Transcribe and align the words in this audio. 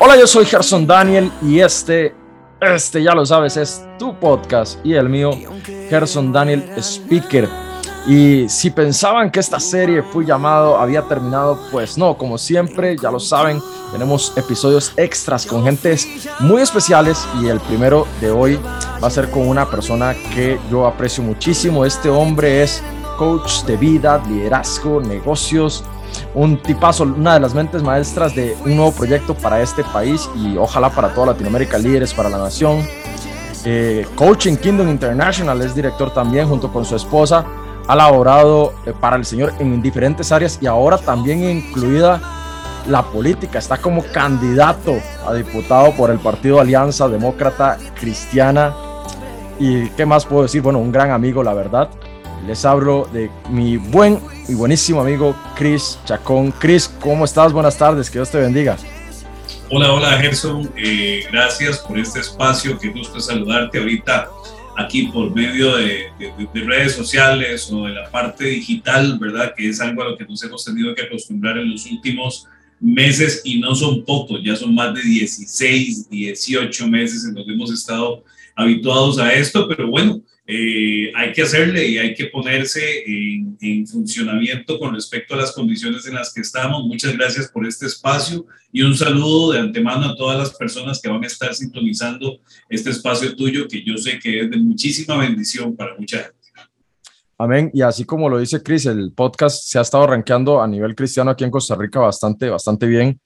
Hola, 0.00 0.16
yo 0.18 0.26
soy 0.26 0.44
Gerson 0.44 0.86
Daniel 0.86 1.30
y 1.40 1.60
este, 1.60 2.14
este 2.60 3.02
ya 3.02 3.14
lo 3.14 3.24
sabes, 3.24 3.56
es 3.56 3.84
tu 3.98 4.18
podcast 4.18 4.84
y 4.84 4.94
el 4.94 5.08
mío, 5.08 5.30
Gerson 5.88 6.32
Daniel 6.32 6.64
Speaker. 6.76 7.48
Y 8.06 8.48
si 8.48 8.70
pensaban 8.70 9.30
que 9.30 9.40
esta 9.40 9.58
serie 9.58 10.02
fue 10.02 10.26
llamado, 10.26 10.76
había 10.76 11.02
terminado, 11.02 11.58
pues 11.70 11.96
no, 11.96 12.18
como 12.18 12.36
siempre, 12.36 12.96
ya 13.00 13.10
lo 13.10 13.18
saben, 13.18 13.62
tenemos 13.92 14.32
episodios 14.36 14.92
extras 14.96 15.46
con 15.46 15.64
gentes 15.64 16.06
muy 16.40 16.60
especiales 16.60 17.26
y 17.40 17.48
el 17.48 17.60
primero 17.60 18.06
de 18.20 18.30
hoy 18.30 18.60
va 19.02 19.06
a 19.06 19.10
ser 19.10 19.30
con 19.30 19.48
una 19.48 19.70
persona 19.70 20.14
que 20.34 20.58
yo 20.70 20.86
aprecio 20.86 21.22
muchísimo. 21.22 21.84
Este 21.84 22.10
hombre 22.10 22.62
es 22.62 22.82
coach 23.16 23.62
de 23.62 23.76
vida, 23.76 24.22
liderazgo, 24.28 25.00
negocios, 25.00 25.84
un 26.34 26.60
tipazo, 26.62 27.04
una 27.04 27.34
de 27.34 27.40
las 27.40 27.54
mentes 27.54 27.82
maestras 27.82 28.34
de 28.34 28.56
un 28.64 28.76
nuevo 28.76 28.92
proyecto 28.92 29.34
para 29.34 29.60
este 29.60 29.84
país 29.84 30.28
y 30.36 30.56
ojalá 30.56 30.90
para 30.90 31.12
toda 31.14 31.28
Latinoamérica, 31.28 31.78
líderes 31.78 32.12
para 32.14 32.28
la 32.28 32.38
nación. 32.38 32.86
Eh, 33.64 34.06
Coaching 34.14 34.56
Kingdom 34.56 34.88
International 34.88 35.60
es 35.62 35.74
director 35.74 36.12
también 36.12 36.48
junto 36.48 36.72
con 36.72 36.84
su 36.84 36.96
esposa. 36.96 37.44
Ha 37.86 37.96
laborado 37.96 38.74
eh, 38.84 38.92
para 38.98 39.16
el 39.16 39.24
Señor 39.24 39.54
en 39.58 39.80
diferentes 39.80 40.32
áreas 40.32 40.58
y 40.60 40.66
ahora 40.66 40.98
también 40.98 41.42
incluida 41.44 42.20
la 42.88 43.02
política. 43.02 43.58
Está 43.58 43.78
como 43.78 44.02
candidato 44.12 44.94
a 45.26 45.32
diputado 45.32 45.92
por 45.92 46.10
el 46.10 46.18
Partido 46.18 46.60
Alianza 46.60 47.08
Demócrata 47.08 47.78
Cristiana. 47.98 48.74
¿Y 49.58 49.88
qué 49.90 50.04
más 50.04 50.26
puedo 50.26 50.42
decir? 50.42 50.60
Bueno, 50.60 50.78
un 50.78 50.92
gran 50.92 51.10
amigo, 51.10 51.42
la 51.42 51.54
verdad. 51.54 51.88
Les 52.46 52.64
hablo 52.66 53.08
de 53.12 53.30
mi 53.48 53.78
buen 53.78 54.18
y 54.48 54.54
buenísimo 54.54 55.00
amigo 55.00 55.34
Chris 55.56 55.98
Chacón. 56.04 56.52
Chris, 56.52 56.88
¿cómo 57.00 57.24
estás? 57.24 57.52
Buenas 57.52 57.78
tardes, 57.78 58.10
que 58.10 58.18
Dios 58.18 58.30
te 58.30 58.38
bendiga. 58.38 58.76
Hola, 59.70 59.92
hola 59.92 60.18
Gerson, 60.18 60.70
eh, 60.76 61.24
gracias 61.32 61.78
por 61.78 61.98
este 61.98 62.20
espacio, 62.20 62.78
qué 62.78 62.88
gusto 62.88 63.18
saludarte 63.18 63.78
ahorita 63.78 64.28
aquí 64.76 65.06
por 65.06 65.34
medio 65.34 65.76
de, 65.76 66.10
de, 66.18 66.48
de, 66.52 66.60
redes 66.60 66.94
sociales 66.94 67.72
o 67.72 67.86
de 67.86 67.94
la 67.94 68.10
parte 68.10 68.44
digital, 68.44 69.18
¿verdad? 69.18 69.54
Que 69.56 69.70
es 69.70 69.80
algo 69.80 70.02
a 70.02 70.10
lo 70.10 70.18
que 70.18 70.26
nos 70.26 70.42
hemos 70.44 70.64
tenido 70.64 70.94
que 70.94 71.02
acostumbrar 71.02 71.56
en 71.56 71.70
los 71.70 71.86
últimos 71.86 72.46
meses 72.78 73.40
y 73.44 73.58
no 73.58 73.74
son 73.74 74.04
pocos, 74.04 74.40
ya 74.44 74.54
son 74.54 74.74
más 74.74 74.92
de 74.92 75.00
16, 75.00 76.10
18 76.10 76.88
meses 76.88 77.24
en 77.24 77.34
los 77.34 77.46
que 77.46 77.52
hemos 77.52 77.72
estado 77.72 78.22
habituados 78.54 79.18
a 79.18 79.32
esto, 79.32 79.66
pero 79.66 79.88
bueno, 79.88 80.20
eh, 80.46 81.10
hay 81.14 81.32
que 81.32 81.42
hacerle 81.42 81.86
y 81.86 81.96
hay 81.96 82.14
que 82.14 82.26
ponerse 82.26 83.02
en, 83.06 83.56
en, 83.62 83.86
funcionamiento 83.86 84.78
con 84.78 84.94
respecto 84.94 85.34
a 85.34 85.38
las 85.38 85.52
condiciones 85.52 86.06
en 86.06 86.14
las 86.14 86.34
que 86.34 86.42
estamos. 86.42 86.84
Muchas 86.84 87.16
gracias 87.16 87.48
por 87.48 87.66
este 87.66 87.86
espacio 87.86 88.44
y 88.70 88.82
un 88.82 88.94
saludo 88.94 89.52
de 89.52 89.60
antemano 89.60 90.06
a 90.06 90.16
todas 90.16 90.38
las 90.38 90.54
personas 90.54 91.00
que 91.00 91.08
van 91.08 91.24
a 91.24 91.26
estar 91.26 91.54
sintonizando 91.54 92.40
este 92.68 92.90
espacio 92.90 93.34
tuyo, 93.34 93.66
que 93.66 93.82
yo 93.82 93.96
sé 93.96 94.18
que 94.18 94.40
es 94.40 94.50
de 94.50 94.58
muchísima 94.58 95.16
bendición 95.16 95.74
para 95.74 95.96
mucha 95.96 96.18
gente. 96.18 96.34
Amén. 97.38 97.70
Y 97.72 97.82
así 97.82 98.04
como 98.04 98.28
lo 98.28 98.38
dice 98.38 98.62
Chris, 98.62 98.86
el 98.86 99.12
podcast 99.12 99.64
se 99.64 99.78
ha 99.78 99.82
estado 99.82 100.06
rankeando 100.06 100.62
a 100.62 100.68
nivel 100.68 100.94
cristiano 100.94 101.30
aquí 101.30 101.44
en 101.44 101.50
Costa 101.50 101.74
Rica 101.74 102.00
bastante, 102.00 102.48
bastante 102.48 102.86
bien. 102.86 103.18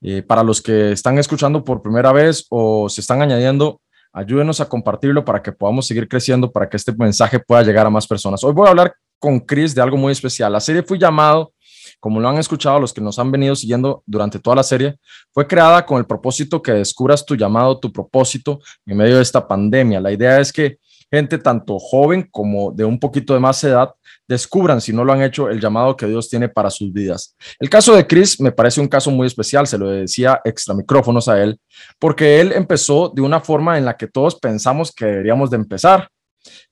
Eh, 0.00 0.22
para 0.22 0.42
los 0.42 0.60
que 0.60 0.92
están 0.92 1.18
escuchando 1.18 1.64
por 1.64 1.82
primera 1.82 2.12
vez 2.12 2.46
o 2.50 2.88
se 2.88 3.00
están 3.00 3.22
añadiendo, 3.22 3.80
ayúdenos 4.14 4.60
a 4.60 4.68
compartirlo 4.68 5.24
para 5.24 5.42
que 5.42 5.52
podamos 5.52 5.86
seguir 5.86 6.08
creciendo, 6.08 6.50
para 6.50 6.68
que 6.68 6.76
este 6.76 6.92
mensaje 6.92 7.40
pueda 7.40 7.62
llegar 7.62 7.86
a 7.86 7.90
más 7.90 8.06
personas. 8.06 8.42
Hoy 8.44 8.52
voy 8.52 8.66
a 8.66 8.70
hablar 8.70 8.94
con 9.18 9.40
Chris 9.40 9.74
de 9.74 9.82
algo 9.82 9.96
muy 9.96 10.12
especial. 10.12 10.52
La 10.52 10.60
serie 10.60 10.84
fue 10.84 10.98
llamado, 10.98 11.52
como 11.98 12.20
lo 12.20 12.28
han 12.28 12.38
escuchado 12.38 12.78
los 12.78 12.92
que 12.92 13.00
nos 13.00 13.18
han 13.18 13.32
venido 13.32 13.56
siguiendo 13.56 14.02
durante 14.06 14.38
toda 14.38 14.56
la 14.56 14.62
serie, 14.62 14.96
fue 15.32 15.46
creada 15.46 15.84
con 15.84 15.98
el 15.98 16.06
propósito 16.06 16.62
que 16.62 16.72
descubras 16.72 17.26
tu 17.26 17.34
llamado, 17.34 17.78
tu 17.80 17.92
propósito 17.92 18.60
en 18.86 18.96
medio 18.96 19.16
de 19.16 19.22
esta 19.22 19.46
pandemia. 19.46 20.00
La 20.00 20.12
idea 20.12 20.38
es 20.38 20.52
que 20.52 20.78
gente 21.14 21.38
tanto 21.38 21.78
joven 21.78 22.28
como 22.30 22.72
de 22.72 22.84
un 22.84 22.98
poquito 22.98 23.34
de 23.34 23.40
más 23.40 23.62
edad 23.64 23.94
descubran, 24.26 24.80
si 24.80 24.92
no 24.92 25.04
lo 25.04 25.12
han 25.12 25.22
hecho, 25.22 25.48
el 25.48 25.60
llamado 25.60 25.96
que 25.96 26.06
Dios 26.06 26.30
tiene 26.30 26.48
para 26.48 26.70
sus 26.70 26.92
vidas. 26.92 27.36
El 27.58 27.68
caso 27.68 27.94
de 27.94 28.06
Chris 28.06 28.40
me 28.40 28.52
parece 28.52 28.80
un 28.80 28.88
caso 28.88 29.10
muy 29.10 29.26
especial, 29.26 29.66
se 29.66 29.78
lo 29.78 29.88
decía 29.88 30.40
extra 30.44 30.74
micrófonos 30.74 31.28
a 31.28 31.42
él, 31.42 31.58
porque 31.98 32.40
él 32.40 32.52
empezó 32.52 33.10
de 33.14 33.22
una 33.22 33.40
forma 33.40 33.76
en 33.76 33.84
la 33.84 33.96
que 33.96 34.06
todos 34.06 34.36
pensamos 34.36 34.92
que 34.92 35.04
deberíamos 35.04 35.50
de 35.50 35.56
empezar, 35.56 36.08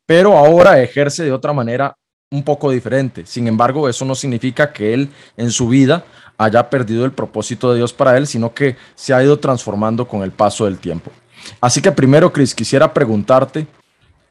pero 0.07 0.37
ahora 0.37 0.81
ejerce 0.83 1.25
de 1.25 1.33
otra 1.33 1.53
manera 1.53 1.97
un 2.31 2.43
poco 2.43 2.71
diferente. 2.71 3.27
Sin 3.27 3.47
embargo, 3.47 3.89
eso 3.89 4.05
no 4.05 4.15
significa 4.15 4.73
que 4.73 4.95
él 4.95 5.11
en 5.37 5.51
su 5.51 5.69
vida 5.69 6.05
haya 6.39 6.69
perdido 6.69 7.05
el 7.05 7.13
propósito 7.13 7.71
de 7.71 7.77
Dios 7.77 7.93
para 7.93 8.17
él, 8.17 8.27
sino 8.27 8.55
que 8.55 8.77
se 8.95 9.13
ha 9.13 9.23
ido 9.23 9.39
transformando 9.39 10.09
con 10.09 10.23
el 10.23 10.33
paso 10.33 10.65
del 10.65 10.79
tiempo. 10.79 11.13
Así 11.61 11.83
que 11.83 11.93
primero, 11.93 12.33
Chris, 12.33 12.55
quisiera 12.55 12.93
preguntarte, 12.93 13.67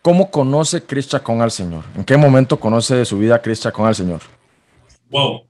¿Cómo 0.01 0.31
conoce 0.31 0.81
Chris 0.83 1.07
Chacón 1.07 1.41
al 1.41 1.51
Señor? 1.51 1.83
¿En 1.95 2.03
qué 2.03 2.17
momento 2.17 2.59
conoce 2.59 2.95
de 2.95 3.05
su 3.05 3.19
vida 3.19 3.41
Chris 3.41 3.61
Chacón 3.61 3.87
al 3.87 3.95
Señor? 3.95 4.21
Wow, 5.09 5.43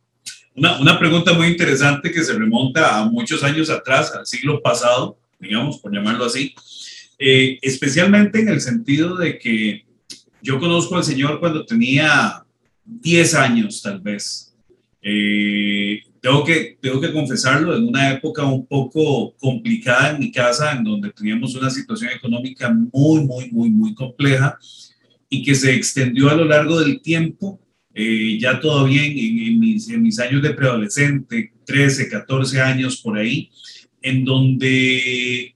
una, 0.56 0.80
una, 0.82 1.00
pregunta 1.00 1.34
muy 1.34 1.48
interesante 1.48 2.12
que 2.12 2.24
se 2.24 2.34
remonta 2.34 3.00
a 3.00 3.06
muchos 3.06 3.44
años 3.44 3.70
atrás, 3.70 4.14
al 4.14 4.26
siglo 4.26 4.62
pasado, 4.62 5.18
digamos, 5.40 5.78
por 5.80 5.94
llamarlo 5.94 6.26
así, 6.26 6.54
eh, 7.18 7.60
especialmente 7.62 8.42
en 8.42 8.50
el 8.50 8.60
sentido 8.60 9.16
de 9.16 9.38
que 9.40 9.86
yo 10.42 10.60
conozco 10.60 10.98
al 10.98 11.04
Señor 11.04 11.40
cuando 11.40 11.66
tenía 11.66 12.44
10 12.84 13.36
años, 13.36 13.82
tal 13.82 14.02
vez. 14.02 14.54
Eh, 15.02 16.02
tengo 16.22 16.44
que, 16.44 16.78
tengo 16.80 17.02
que 17.02 17.12
confesarlo, 17.12 17.76
en 17.76 17.88
una 17.88 18.12
época 18.12 18.46
un 18.46 18.66
poco 18.68 19.36
complicada 19.38 20.12
en 20.12 20.20
mi 20.20 20.32
casa, 20.32 20.72
en 20.74 20.84
donde 20.84 21.12
teníamos 21.12 21.56
una 21.56 21.70
situación 21.70 22.12
económica 22.12 22.70
muy, 22.70 23.26
muy, 23.26 23.50
muy, 23.52 23.72
muy 23.72 23.96
compleja 23.96 24.58
y 25.30 25.44
que 25.44 25.56
se 25.56 25.74
extendió 25.74 26.30
a 26.30 26.36
lo 26.36 26.46
largo 26.46 26.80
del 26.80 27.02
tiempo, 27.02 27.60
eh, 27.94 28.38
ya 28.40 28.60
todavía 28.60 29.04
en, 29.04 29.18
en, 29.18 29.60
mis, 29.60 29.90
en 29.90 30.04
mis 30.04 30.20
años 30.20 30.44
de 30.44 30.54
preadolescente, 30.54 31.54
13, 31.66 32.10
14 32.10 32.62
años 32.62 33.02
por 33.02 33.18
ahí, 33.18 33.50
en 34.02 34.24
donde 34.24 35.56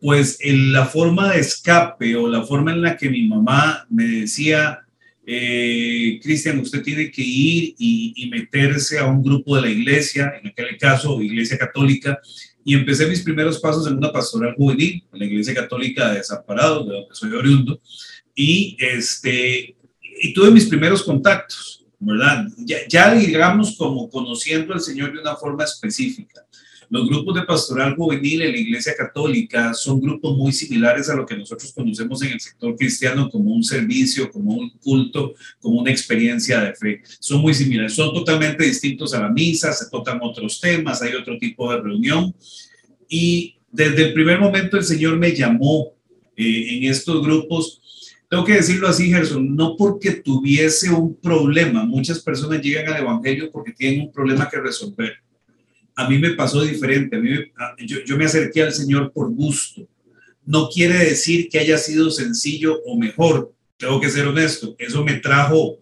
pues 0.00 0.38
en 0.42 0.72
la 0.72 0.84
forma 0.84 1.32
de 1.32 1.40
escape 1.40 2.14
o 2.14 2.28
la 2.28 2.42
forma 2.42 2.72
en 2.72 2.82
la 2.82 2.96
que 2.96 3.08
mi 3.08 3.26
mamá 3.26 3.86
me 3.88 4.04
decía, 4.04 4.83
eh, 5.26 6.20
Cristian, 6.22 6.58
usted 6.58 6.82
tiene 6.82 7.10
que 7.10 7.22
ir 7.22 7.74
y, 7.78 8.12
y, 8.16 8.28
meterse 8.28 8.98
a 8.98 9.06
un 9.06 9.22
grupo 9.22 9.56
de 9.56 9.62
la 9.62 9.70
iglesia, 9.70 10.34
en 10.40 10.48
aquel 10.48 10.76
caso, 10.78 11.20
iglesia 11.22 11.56
católica, 11.56 12.20
y 12.64 12.74
empecé 12.74 13.06
mis 13.06 13.22
primeros 13.22 13.58
pasos 13.58 13.86
en 13.86 13.96
una 13.96 14.12
pastoral 14.12 14.54
juvenil, 14.54 15.02
en 15.12 15.18
la 15.18 15.24
iglesia 15.24 15.54
católica 15.54 16.10
de 16.10 16.18
Desamparados, 16.18 16.86
de 16.86 16.94
donde 16.94 17.14
soy 17.14 17.32
oriundo, 17.32 17.80
y, 18.34 18.76
este, 18.78 19.76
y 20.20 20.34
tuve 20.34 20.50
mis 20.50 20.66
primeros 20.66 21.02
contactos, 21.02 21.84
¿verdad? 21.98 22.46
Ya, 22.58 22.78
ya 22.88 23.14
digamos 23.14 23.76
como 23.76 24.10
conociendo 24.10 24.74
al 24.74 24.80
Señor 24.80 25.12
de 25.12 25.20
una 25.20 25.36
forma 25.36 25.64
específica. 25.64 26.43
Los 26.94 27.08
grupos 27.08 27.34
de 27.34 27.42
pastoral 27.42 27.96
juvenil 27.96 28.42
en 28.42 28.52
la 28.52 28.56
Iglesia 28.56 28.94
Católica 28.96 29.74
son 29.74 30.00
grupos 30.00 30.36
muy 30.36 30.52
similares 30.52 31.10
a 31.10 31.16
lo 31.16 31.26
que 31.26 31.36
nosotros 31.36 31.72
conocemos 31.72 32.22
en 32.22 32.30
el 32.30 32.40
sector 32.40 32.76
cristiano 32.76 33.28
como 33.28 33.52
un 33.52 33.64
servicio, 33.64 34.30
como 34.30 34.54
un 34.54 34.70
culto, 34.78 35.34
como 35.58 35.80
una 35.80 35.90
experiencia 35.90 36.60
de 36.60 36.72
fe. 36.72 37.02
Son 37.18 37.40
muy 37.40 37.52
similares, 37.52 37.94
son 37.94 38.14
totalmente 38.14 38.62
distintos 38.62 39.12
a 39.12 39.22
la 39.22 39.28
misa, 39.28 39.72
se 39.72 39.90
tocan 39.90 40.20
otros 40.22 40.60
temas, 40.60 41.02
hay 41.02 41.14
otro 41.14 41.36
tipo 41.36 41.72
de 41.72 41.80
reunión. 41.80 42.32
Y 43.08 43.56
desde 43.72 44.04
el 44.04 44.12
primer 44.14 44.38
momento 44.38 44.76
el 44.76 44.84
Señor 44.84 45.18
me 45.18 45.34
llamó 45.34 45.94
eh, 46.36 46.76
en 46.76 46.84
estos 46.84 47.24
grupos 47.24 47.80
tengo 48.28 48.44
que 48.44 48.54
decirlo 48.54 48.86
así, 48.86 49.10
Gerson, 49.10 49.54
no 49.54 49.76
porque 49.76 50.12
tuviese 50.12 50.90
un 50.90 51.16
problema. 51.16 51.84
Muchas 51.84 52.20
personas 52.20 52.62
llegan 52.62 52.92
al 52.92 53.02
Evangelio 53.02 53.50
porque 53.50 53.72
tienen 53.72 54.02
un 54.02 54.12
problema 54.12 54.48
que 54.48 54.60
resolver 54.60 55.23
a 55.96 56.08
mí 56.08 56.18
me 56.18 56.30
pasó 56.30 56.62
diferente. 56.62 57.20
Yo, 57.78 58.16
me 58.16 58.24
acerqué 58.24 58.62
al 58.62 58.72
Señor 58.72 59.12
por 59.12 59.30
gusto. 59.30 59.86
No 60.44 60.68
quiere 60.68 60.98
decir 60.98 61.48
que 61.48 61.58
haya 61.58 61.78
sido 61.78 62.10
sencillo 62.10 62.80
o 62.84 62.96
mejor. 62.98 63.52
Tengo 63.76 64.00
que 64.00 64.10
ser 64.10 64.26
honesto. 64.26 64.74
Eso 64.78 65.04
me 65.04 65.14
trajo 65.14 65.78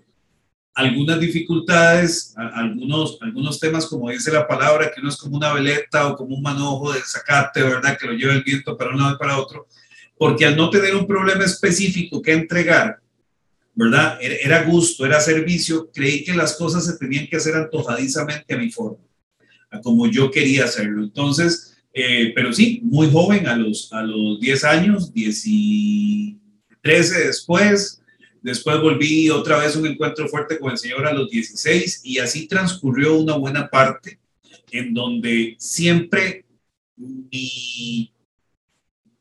algunas 0.74 1.20
dificultades, 1.20 2.34
algunos, 2.36 3.18
algunos 3.20 3.60
temas, 3.60 3.86
como 3.86 4.10
dice 4.10 4.32
la 4.32 4.46
palabra, 4.46 4.90
que 4.90 5.00
uno 5.00 5.10
es 5.10 5.16
como 5.16 5.36
una 5.36 5.52
veleta 5.52 6.08
o 6.08 6.16
como 6.16 6.34
un 6.34 6.42
manojo 6.42 6.92
de 6.92 7.00
sacate, 7.02 7.62
¿verdad? 7.62 7.98
Que 7.98 8.06
lo 8.06 8.14
lleva 8.14 8.32
el 8.32 8.42
viento 8.42 8.76
para 8.76 8.90
un 8.90 8.98
lado 8.98 9.14
y 9.14 9.18
para 9.18 9.38
otro, 9.38 9.66
porque 10.16 10.46
al 10.46 10.56
no 10.56 10.70
tener 10.70 10.94
un 10.94 11.06
problema 11.06 11.44
específico 11.44 12.22
que 12.22 12.32
entregar, 12.32 13.00
¿verdad? 13.74 14.18
Era 14.20 14.62
gusto, 14.62 15.04
era 15.04 15.20
servicio, 15.20 15.90
creí 15.92 16.24
que 16.24 16.34
las 16.34 16.56
cosas 16.56 16.86
se 16.86 16.96
tenían 16.96 17.26
que 17.26 17.36
hacer 17.36 17.54
antojadizamente 17.54 18.54
a 18.54 18.58
mi 18.58 18.70
forma, 18.70 18.98
como 19.80 20.06
yo 20.06 20.30
quería 20.30 20.64
hacerlo. 20.64 21.02
Entonces, 21.02 21.76
eh, 21.94 22.32
pero 22.34 22.52
sí, 22.52 22.80
muy 22.82 23.10
joven, 23.10 23.46
a 23.46 23.56
los, 23.56 23.92
a 23.92 24.02
los 24.02 24.40
10 24.40 24.64
años, 24.64 25.12
10 25.12 25.42
y 25.46 26.38
13 26.82 27.26
después, 27.26 28.02
Después 28.42 28.80
volví 28.80 29.30
otra 29.30 29.58
vez 29.58 29.76
un 29.76 29.86
encuentro 29.86 30.26
fuerte 30.28 30.58
con 30.58 30.72
el 30.72 30.78
Señor 30.78 31.06
a 31.06 31.12
los 31.12 31.30
16 31.30 32.00
y 32.02 32.18
así 32.18 32.48
transcurrió 32.48 33.16
una 33.16 33.36
buena 33.36 33.70
parte 33.70 34.18
en 34.72 34.92
donde 34.92 35.54
siempre 35.58 36.44
mi 36.96 38.12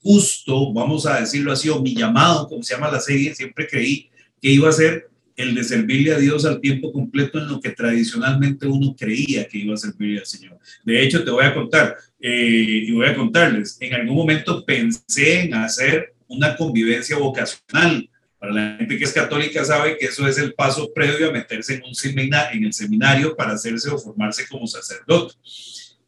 gusto, 0.02 0.74
vamos 0.74 1.06
a 1.06 1.20
decirlo 1.20 1.52
así, 1.52 1.70
o 1.70 1.80
mi 1.80 1.94
llamado, 1.94 2.50
como 2.50 2.64
se 2.64 2.74
llama 2.74 2.92
la 2.92 3.00
serie, 3.00 3.36
siempre 3.36 3.68
creí 3.68 4.10
que 4.42 4.50
iba 4.50 4.68
a 4.68 4.74
ser 4.74 5.11
el 5.42 5.56
de 5.56 5.64
servirle 5.64 6.14
a 6.14 6.18
Dios 6.18 6.46
al 6.46 6.62
tiempo 6.62 6.92
completo 6.92 7.40
en 7.40 7.48
lo 7.48 7.60
que 7.60 7.72
tradicionalmente 7.72 8.68
uno 8.68 8.96
creía 8.98 9.48
que 9.48 9.58
iba 9.58 9.74
a 9.74 9.78
servirle 9.78 10.20
al 10.20 10.26
Señor. 10.26 10.60
De 10.84 11.02
hecho, 11.02 11.24
te 11.24 11.32
voy 11.32 11.46
a 11.46 11.54
contar, 11.54 11.98
eh, 12.20 12.84
y 12.88 12.92
voy 12.92 13.08
a 13.08 13.16
contarles, 13.16 13.78
en 13.80 13.94
algún 13.94 14.16
momento 14.16 14.66
pensé 14.66 15.42
en 15.42 15.54
hacer 15.54 16.14
una 16.28 16.56
convivencia 16.56 17.18
vocacional 17.18 18.08
para 18.42 18.54
la 18.54 18.78
gente 18.78 18.98
que 18.98 19.04
es 19.04 19.14
católica 19.14 19.64
sabe 19.64 20.00
que 20.00 20.08
eso 20.08 20.28
es 20.28 20.40
el 20.40 20.56
paso 20.56 20.92
previo 20.96 21.30
a 21.30 21.32
meterse 21.32 21.76
en, 21.76 21.84
un 21.84 21.94
seminario, 21.94 22.58
en 22.58 22.66
el 22.66 22.74
seminario 22.74 23.36
para 23.36 23.52
hacerse 23.52 23.88
o 23.92 24.00
formarse 24.00 24.48
como 24.48 24.66
sacerdote. 24.66 25.36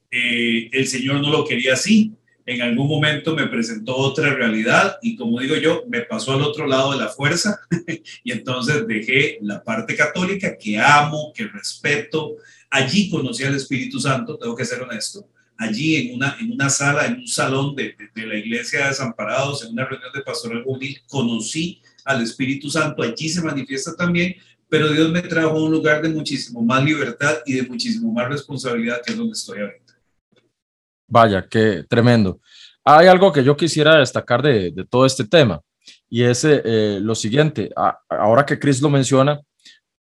Eh, 0.10 0.68
el 0.72 0.88
Señor 0.88 1.22
no 1.22 1.30
lo 1.30 1.46
quería 1.46 1.74
así. 1.74 2.12
En 2.46 2.62
algún 2.62 2.88
momento 2.88 3.36
me 3.36 3.48
presentó 3.48 3.96
otra 3.96 4.34
realidad 4.34 4.98
y 5.02 5.16
como 5.16 5.40
digo 5.40 5.56
yo, 5.56 5.84
me 5.88 6.02
pasó 6.02 6.34
al 6.34 6.42
otro 6.42 6.68
lado 6.68 6.92
de 6.92 7.00
la 7.00 7.10
fuerza 7.10 7.62
y 8.24 8.32
entonces 8.32 8.86
dejé 8.88 9.38
la 9.42 9.64
parte 9.64 9.96
católica 9.96 10.58
que 10.58 10.78
amo, 10.78 11.32
que 11.34 11.48
respeto. 11.48 12.36
Allí 12.70 13.10
conocí 13.10 13.44
al 13.44 13.56
Espíritu 13.56 14.00
Santo, 14.00 14.38
tengo 14.38 14.56
que 14.56 14.66
ser 14.66 14.82
honesto 14.82 15.28
allí 15.58 15.96
en 15.96 16.16
una, 16.16 16.36
en 16.40 16.52
una 16.52 16.70
sala, 16.70 17.06
en 17.06 17.20
un 17.20 17.28
salón 17.28 17.76
de, 17.76 17.96
de, 18.14 18.26
la 18.26 18.36
iglesia 18.36 18.82
de 18.82 18.88
Desamparados, 18.88 19.64
en 19.64 19.72
una 19.72 19.86
reunión 19.86 20.12
de 20.14 20.22
pastoral 20.22 20.64
juvenil, 20.64 21.00
conocí 21.08 21.82
al 22.06 22.22
Espíritu 22.22 22.70
Santo, 22.70 23.04
allí 23.04 23.30
se 23.30 23.42
manifiesta 23.42 23.96
también, 23.96 24.36
pero 24.68 24.92
Dios 24.92 25.12
me 25.12 25.22
trajo 25.22 25.52
a 25.52 25.64
un 25.64 25.72
lugar 25.72 26.02
de 26.02 26.10
muchísimo 26.10 26.62
más 26.62 26.84
libertad 26.84 27.38
y 27.46 27.54
de 27.54 27.64
muchísimo 27.64 28.12
más 28.12 28.28
responsabilidad, 28.28 29.02
que 29.06 29.12
es 29.12 29.18
donde 29.18 29.34
estoy 29.34 29.60
ahorita. 29.60 29.83
Vaya, 31.14 31.46
qué 31.48 31.84
tremendo. 31.88 32.40
Hay 32.84 33.06
algo 33.06 33.32
que 33.32 33.44
yo 33.44 33.56
quisiera 33.56 33.98
destacar 34.00 34.42
de, 34.42 34.72
de 34.72 34.84
todo 34.84 35.06
este 35.06 35.24
tema, 35.24 35.62
y 36.10 36.24
es 36.24 36.44
eh, 36.44 36.98
lo 37.00 37.14
siguiente, 37.14 37.70
ahora 38.10 38.44
que 38.48 38.58
Chris 38.58 38.82
lo 38.82 38.90
menciona, 38.90 39.40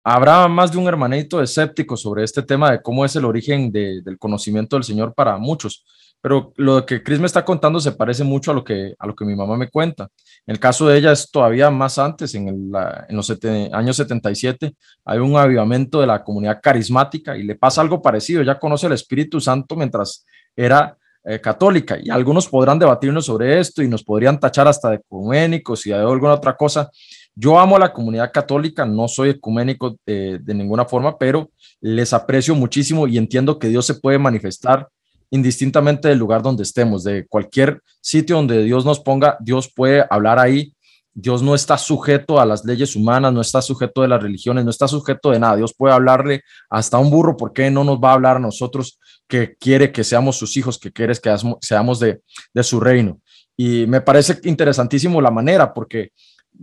habrá 0.01 0.47
más 0.47 0.71
de 0.71 0.77
un 0.77 0.87
hermanito 0.87 1.41
escéptico 1.41 1.97
sobre 1.97 2.23
este 2.23 2.41
tema 2.41 2.71
de 2.71 2.81
cómo 2.81 3.03
es 3.03 3.17
el 3.17 3.25
origen 3.25 3.69
de, 3.69 4.01
del 4.01 4.17
conocimiento 4.17 4.77
del 4.77 4.85
Señor 4.85 5.13
para 5.13 5.37
muchos, 5.37 5.83
pero 6.21 6.53
lo 6.55 6.85
que 6.85 7.03
Chris 7.03 7.19
me 7.19 7.25
está 7.25 7.43
contando 7.43 7.81
se 7.81 7.91
parece 7.91 8.23
mucho 8.23 8.51
a 8.51 8.53
lo 8.53 8.63
que, 8.63 8.95
a 8.97 9.05
lo 9.05 9.13
que 9.13 9.25
mi 9.25 9.35
mamá 9.35 9.57
me 9.57 9.69
cuenta. 9.69 10.07
En 10.47 10.53
el 10.53 10.59
caso 10.59 10.87
de 10.87 10.97
ella 10.97 11.11
es 11.11 11.29
todavía 11.29 11.69
más 11.69 11.99
antes, 11.99 12.33
en, 12.33 12.47
el, 12.47 12.71
en 13.09 13.17
los 13.17 13.29
años 13.73 13.97
77, 13.97 14.73
hay 15.03 15.19
un 15.19 15.35
avivamiento 15.35 15.99
de 15.99 16.07
la 16.07 16.23
comunidad 16.23 16.61
carismática 16.63 17.35
y 17.35 17.43
le 17.43 17.55
pasa 17.55 17.81
algo 17.81 18.01
parecido. 18.01 18.41
Ella 18.41 18.57
conoce 18.57 18.87
el 18.87 18.93
Espíritu 18.93 19.41
Santo 19.41 19.75
mientras 19.75 20.25
era 20.55 20.97
eh, 21.25 21.39
católica 21.39 21.97
y 22.01 22.09
algunos 22.09 22.47
podrán 22.47 22.77
debatirnos 22.77 23.25
sobre 23.25 23.59
esto 23.59 23.81
y 23.81 23.87
nos 23.87 24.03
podrían 24.03 24.39
tachar 24.39 24.67
hasta 24.67 24.89
de 24.89 24.97
ecuménicos 24.97 25.85
y 25.85 25.89
de 25.91 25.95
alguna 25.95 26.33
otra 26.33 26.55
cosa. 26.55 26.89
Yo 27.35 27.57
amo 27.57 27.77
a 27.77 27.79
la 27.79 27.93
comunidad 27.93 28.31
católica, 28.31 28.85
no 28.85 29.07
soy 29.07 29.29
ecuménico 29.29 29.97
eh, 30.05 30.37
de 30.41 30.53
ninguna 30.53 30.85
forma, 30.85 31.17
pero 31.17 31.49
les 31.79 32.13
aprecio 32.13 32.55
muchísimo 32.55 33.07
y 33.07 33.17
entiendo 33.17 33.57
que 33.57 33.69
Dios 33.69 33.85
se 33.85 33.95
puede 33.95 34.19
manifestar 34.19 34.89
indistintamente 35.31 36.09
del 36.09 36.19
lugar 36.19 36.43
donde 36.43 36.61
estemos, 36.61 37.03
de 37.03 37.25
cualquier 37.25 37.81
sitio 38.01 38.35
donde 38.35 38.63
Dios 38.63 38.85
nos 38.85 38.99
ponga, 38.99 39.35
Dios 39.39 39.71
puede 39.73 40.05
hablar 40.09 40.37
ahí. 40.37 40.72
Dios 41.13 41.43
no 41.43 41.53
está 41.53 41.77
sujeto 41.77 42.39
a 42.39 42.45
las 42.45 42.65
leyes 42.65 42.95
humanas, 42.95 43.31
no 43.33 43.41
está 43.41 43.61
sujeto 43.61 44.01
de 44.01 44.07
las 44.07 44.21
religiones, 44.21 44.63
no 44.63 44.71
está 44.71 44.87
sujeto 44.87 45.29
de 45.31 45.39
nada. 45.39 45.55
Dios 45.57 45.73
puede 45.77 45.93
hablarle 45.93 46.41
hasta 46.69 46.97
un 46.97 47.11
burro, 47.11 47.37
¿por 47.37 47.53
qué 47.53 47.69
no 47.69 47.83
nos 47.83 47.99
va 47.99 48.11
a 48.11 48.13
hablar 48.13 48.37
a 48.37 48.39
nosotros 48.39 48.99
que 49.27 49.55
quiere 49.57 49.91
que 49.91 50.03
seamos 50.03 50.37
sus 50.37 50.57
hijos, 50.57 50.79
que 50.79 50.91
quiere 50.91 51.13
que 51.15 51.35
seamos 51.61 51.99
de, 51.99 52.21
de 52.53 52.63
su 52.63 52.79
reino? 52.79 53.19
Y 53.55 53.85
me 53.85 54.01
parece 54.01 54.39
interesantísimo 54.43 55.21
la 55.21 55.29
manera, 55.29 55.73
porque 55.73 56.11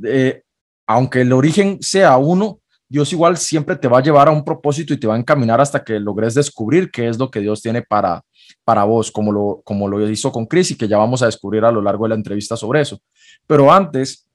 eh, 0.05 0.43
aunque 0.87 1.20
el 1.20 1.32
origen 1.32 1.79
sea 1.81 2.17
uno, 2.17 2.61
Dios 2.88 3.12
igual 3.12 3.37
siempre 3.37 3.76
te 3.76 3.87
va 3.87 3.99
a 3.99 4.02
llevar 4.02 4.26
a 4.26 4.32
un 4.32 4.44
propósito 4.44 4.93
y 4.93 4.99
te 4.99 5.06
va 5.06 5.14
a 5.14 5.19
encaminar 5.19 5.61
hasta 5.61 5.85
que 5.85 6.00
logres 6.00 6.35
descubrir 6.35 6.91
qué 6.91 7.06
es 7.06 7.17
lo 7.17 7.31
que 7.31 7.38
Dios 7.38 7.62
tiene 7.62 7.82
para, 7.82 8.25
para 8.64 8.82
vos, 8.82 9.12
como 9.12 9.31
lo, 9.31 9.62
como 9.64 9.87
lo 9.87 10.11
hizo 10.11 10.32
con 10.32 10.47
Chris 10.47 10.73
y 10.73 10.76
que 10.76 10.88
ya 10.88 10.99
vamos 10.99 11.23
a 11.23 11.26
descubrir 11.26 11.64
a 11.64 11.70
lo 11.70 11.81
largo 11.81 12.05
de 12.05 12.08
la 12.08 12.14
entrevista 12.17 12.56
sobre 12.56 12.81
eso. 12.81 12.99
Pero 13.47 13.73
antes, 13.73 14.26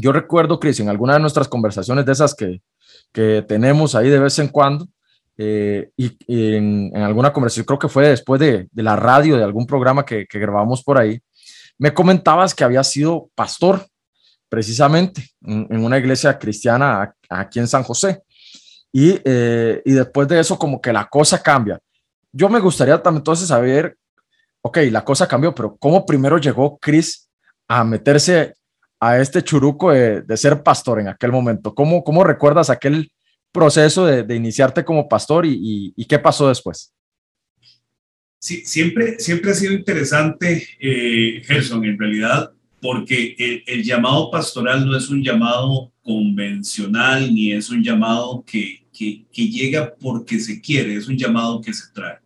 yo 0.00 0.12
recuerdo, 0.12 0.58
Chris, 0.58 0.80
en 0.80 0.88
alguna 0.88 1.14
de 1.14 1.20
nuestras 1.20 1.48
conversaciones 1.48 2.06
de 2.06 2.12
esas 2.12 2.34
que, 2.34 2.62
que 3.12 3.44
tenemos 3.46 3.94
ahí 3.94 4.08
de 4.08 4.18
vez 4.18 4.38
en 4.38 4.48
cuando, 4.48 4.88
eh, 5.36 5.90
y, 5.96 6.16
en, 6.26 6.96
alguna 6.96 7.32
conversación, 7.32 7.66
creo 7.66 7.78
que 7.78 7.88
fue 7.88 8.08
después 8.08 8.40
de, 8.40 8.68
de 8.70 8.82
la 8.82 8.96
radio, 8.96 9.36
de 9.36 9.44
algún 9.44 9.66
programa 9.66 10.04
que, 10.04 10.26
que, 10.26 10.38
grabamos 10.38 10.82
por 10.82 10.98
ahí, 10.98 11.20
me 11.78 11.94
comentabas 11.94 12.54
que 12.54 12.64
había 12.64 12.82
sido 12.82 13.30
pastor, 13.34 13.86
precisamente, 14.48 15.28
en, 15.42 15.84
una 15.84 15.98
iglesia 15.98 16.38
cristiana 16.38 17.14
aquí 17.28 17.58
en 17.58 17.68
San 17.68 17.82
José. 17.82 18.22
Y, 18.90 19.20
eh, 19.24 19.82
y 19.84 19.92
después 19.92 20.26
de 20.28 20.40
eso, 20.40 20.58
como 20.58 20.80
que 20.80 20.92
la 20.92 21.06
cosa 21.08 21.42
cambia 21.42 21.78
yo 22.32 22.48
me 22.48 22.60
gustaría 22.60 23.02
también 23.02 23.20
entonces 23.20 23.48
saber, 23.48 23.96
ok, 24.62 24.78
la 24.90 25.04
cosa 25.04 25.26
cambió, 25.26 25.54
pero 25.54 25.76
¿cómo 25.76 26.04
primero 26.04 26.38
llegó 26.38 26.78
Chris 26.78 27.28
a 27.66 27.84
meterse 27.84 28.54
a 29.00 29.18
este 29.18 29.42
churuco 29.42 29.92
de, 29.92 30.36
ser 30.36 30.62
pastor 30.62 31.00
en 31.00 31.08
aquel 31.08 31.32
momento? 31.32 31.74
¿Cómo, 31.74 32.02
cómo 32.02 32.24
recuerdas 32.24 32.70
aquel 32.70 33.10
proceso 33.52 34.06
de, 34.06 34.34
iniciarte 34.34 34.84
como 34.84 35.08
pastor 35.08 35.44
y, 35.46 35.92
qué 36.08 36.18
pasó 36.18 36.48
después? 36.48 36.92
Sí, 38.40 38.62
siempre, 38.64 39.18
siempre 39.18 39.50
ha 39.50 39.54
sido 39.54 39.72
interesante, 39.72 40.68
eh, 40.80 41.42
Gerson, 41.44 41.84
en 41.84 41.98
realidad, 41.98 42.52
porque 42.80 43.64
el, 43.66 43.82
llamado 43.82 44.30
pastoral 44.30 44.86
no 44.86 44.96
es 44.96 45.08
un 45.08 45.22
llamado 45.22 45.92
convencional 46.02 47.34
ni 47.34 47.52
es 47.52 47.70
un 47.70 47.82
llamado 47.82 48.44
que, 48.46 48.86
llega 49.32 49.94
porque 49.94 50.38
se 50.40 50.60
quiere, 50.60 50.96
es 50.96 51.08
un 51.08 51.16
llamado 51.16 51.60
que 51.60 51.72
se 51.72 51.92
trae. 51.92 52.18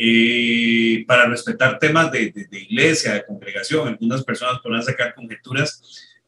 Eh, 0.00 1.04
para 1.08 1.26
respetar 1.26 1.76
temas 1.80 2.12
de, 2.12 2.30
de, 2.30 2.60
iglesia, 2.60 3.14
de 3.14 3.26
congregación, 3.26 3.88
algunas 3.88 4.22
personas 4.22 4.60
podrán 4.60 4.84
sacar 4.84 5.12
conjeturas, 5.12 5.82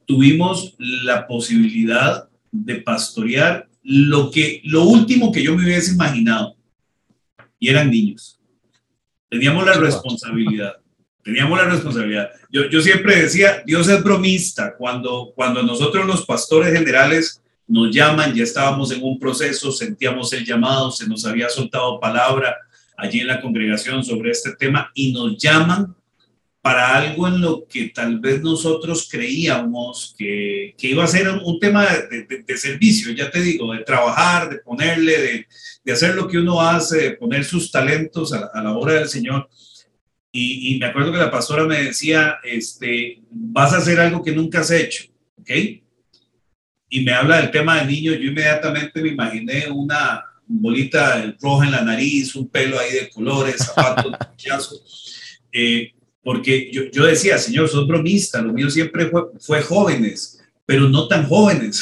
tuvimos 0.05 0.75
la 0.79 1.25
posibilidad 1.29 2.29
de 2.51 2.77
pastorear 2.83 3.69
lo, 3.85 4.33
que, 4.33 4.61
lo 4.65 4.83
último 4.83 5.31
que 5.31 5.45
yo 5.45 5.55
me 5.55 5.63
hubiese 5.63 5.93
imaginado, 5.93 6.57
y 7.61 7.69
eran 7.69 7.91
niños. 7.91 8.41
Teníamos 9.29 9.65
la 9.65 9.75
responsabilidad. 9.75 10.75
Teníamos 11.23 11.57
la 11.57 11.67
responsabilidad. 11.67 12.29
Yo, 12.51 12.69
yo 12.69 12.81
siempre 12.81 13.23
decía, 13.23 13.63
Dios 13.65 13.89
es 13.89 14.03
bromista. 14.03 14.75
Cuando, 14.77 15.33
cuando 15.37 15.63
nosotros 15.63 16.07
los 16.07 16.27
pastores 16.27 16.73
generales 16.73 17.41
nos 17.69 17.95
llaman, 17.95 18.35
ya 18.35 18.43
estábamos 18.43 18.91
en 18.91 19.05
un 19.05 19.17
proceso, 19.21 19.71
sentíamos 19.71 20.33
el 20.33 20.45
llamado, 20.45 20.91
se 20.91 21.07
nos 21.07 21.25
había 21.25 21.49
soltado 21.49 22.01
palabra 22.01 22.57
allí 23.01 23.21
en 23.21 23.27
la 23.27 23.41
congregación 23.41 24.05
sobre 24.05 24.31
este 24.31 24.53
tema 24.57 24.91
y 24.95 25.13
nos 25.13 25.37
llaman 25.37 25.95
para 26.63 26.97
algo 26.97 27.27
en 27.27 27.41
lo 27.41 27.67
que 27.67 27.89
tal 27.89 28.21
vez 28.21 28.43
nosotros 28.43 29.09
creíamos 29.11 30.15
que, 30.19 30.75
que 30.77 30.89
iba 30.89 31.03
a 31.03 31.09
ser 31.09 31.29
un, 31.29 31.59
tema 31.59 31.87
de, 31.87 32.45
de, 32.47 32.57
servicio, 32.59 33.13
ya 33.13 33.31
te 33.31 33.41
digo, 33.41 33.73
de 33.73 33.83
trabajar, 33.83 34.51
de 34.51 34.59
ponerle, 34.59 35.19
de, 35.19 35.47
de, 35.83 35.93
hacer 35.93 36.15
lo 36.15 36.29
que 36.29 36.39
uno 36.39 36.61
hace, 36.61 36.99
de 36.99 37.11
poner 37.13 37.45
sus 37.45 37.71
talentos 37.71 38.35
a, 38.35 38.63
la 38.63 38.73
obra 38.73 38.95
del 38.95 39.09
Señor. 39.09 39.49
Y, 40.31 40.75
y, 40.75 40.79
me 40.79 40.87
acuerdo 40.87 41.13
que 41.13 41.19
la 41.19 41.31
pastora 41.31 41.65
me 41.65 41.83
decía, 41.83 42.37
este, 42.45 43.23
vas 43.31 43.73
a 43.73 43.79
hacer 43.79 43.99
algo 43.99 44.23
que 44.23 44.33
nunca 44.33 44.61
has 44.61 44.71
hecho, 44.71 45.05
¿ok? 45.39 45.51
y 46.91 47.05
me 47.05 47.13
habla 47.13 47.41
del 47.41 47.51
tema 47.53 47.79
del 47.79 47.89
niño, 47.89 48.13
yo 48.13 48.29
inmediatamente 48.29 49.01
me 49.01 49.11
imaginé 49.11 49.71
una 49.71 50.25
bolita 50.59 51.35
roja 51.41 51.67
en 51.67 51.73
la 51.73 51.83
nariz, 51.83 52.35
un 52.35 52.49
pelo 52.49 52.79
ahí 52.79 52.93
de 52.93 53.11
colores, 53.11 53.57
zapatos, 53.57 54.13
eh, 55.53 55.93
porque 56.23 56.71
yo, 56.73 56.85
yo, 56.93 57.07
decía, 57.07 57.39
señor, 57.39 57.69
sos 57.69 57.87
bromista, 57.87 58.43
lo 58.43 58.53
mío 58.53 58.69
siempre 58.69 59.07
fue, 59.07 59.23
fue 59.39 59.63
jóvenes, 59.63 60.41
pero 60.67 60.89
no 60.89 61.09
tan 61.09 61.27
jóvenes. 61.27 61.81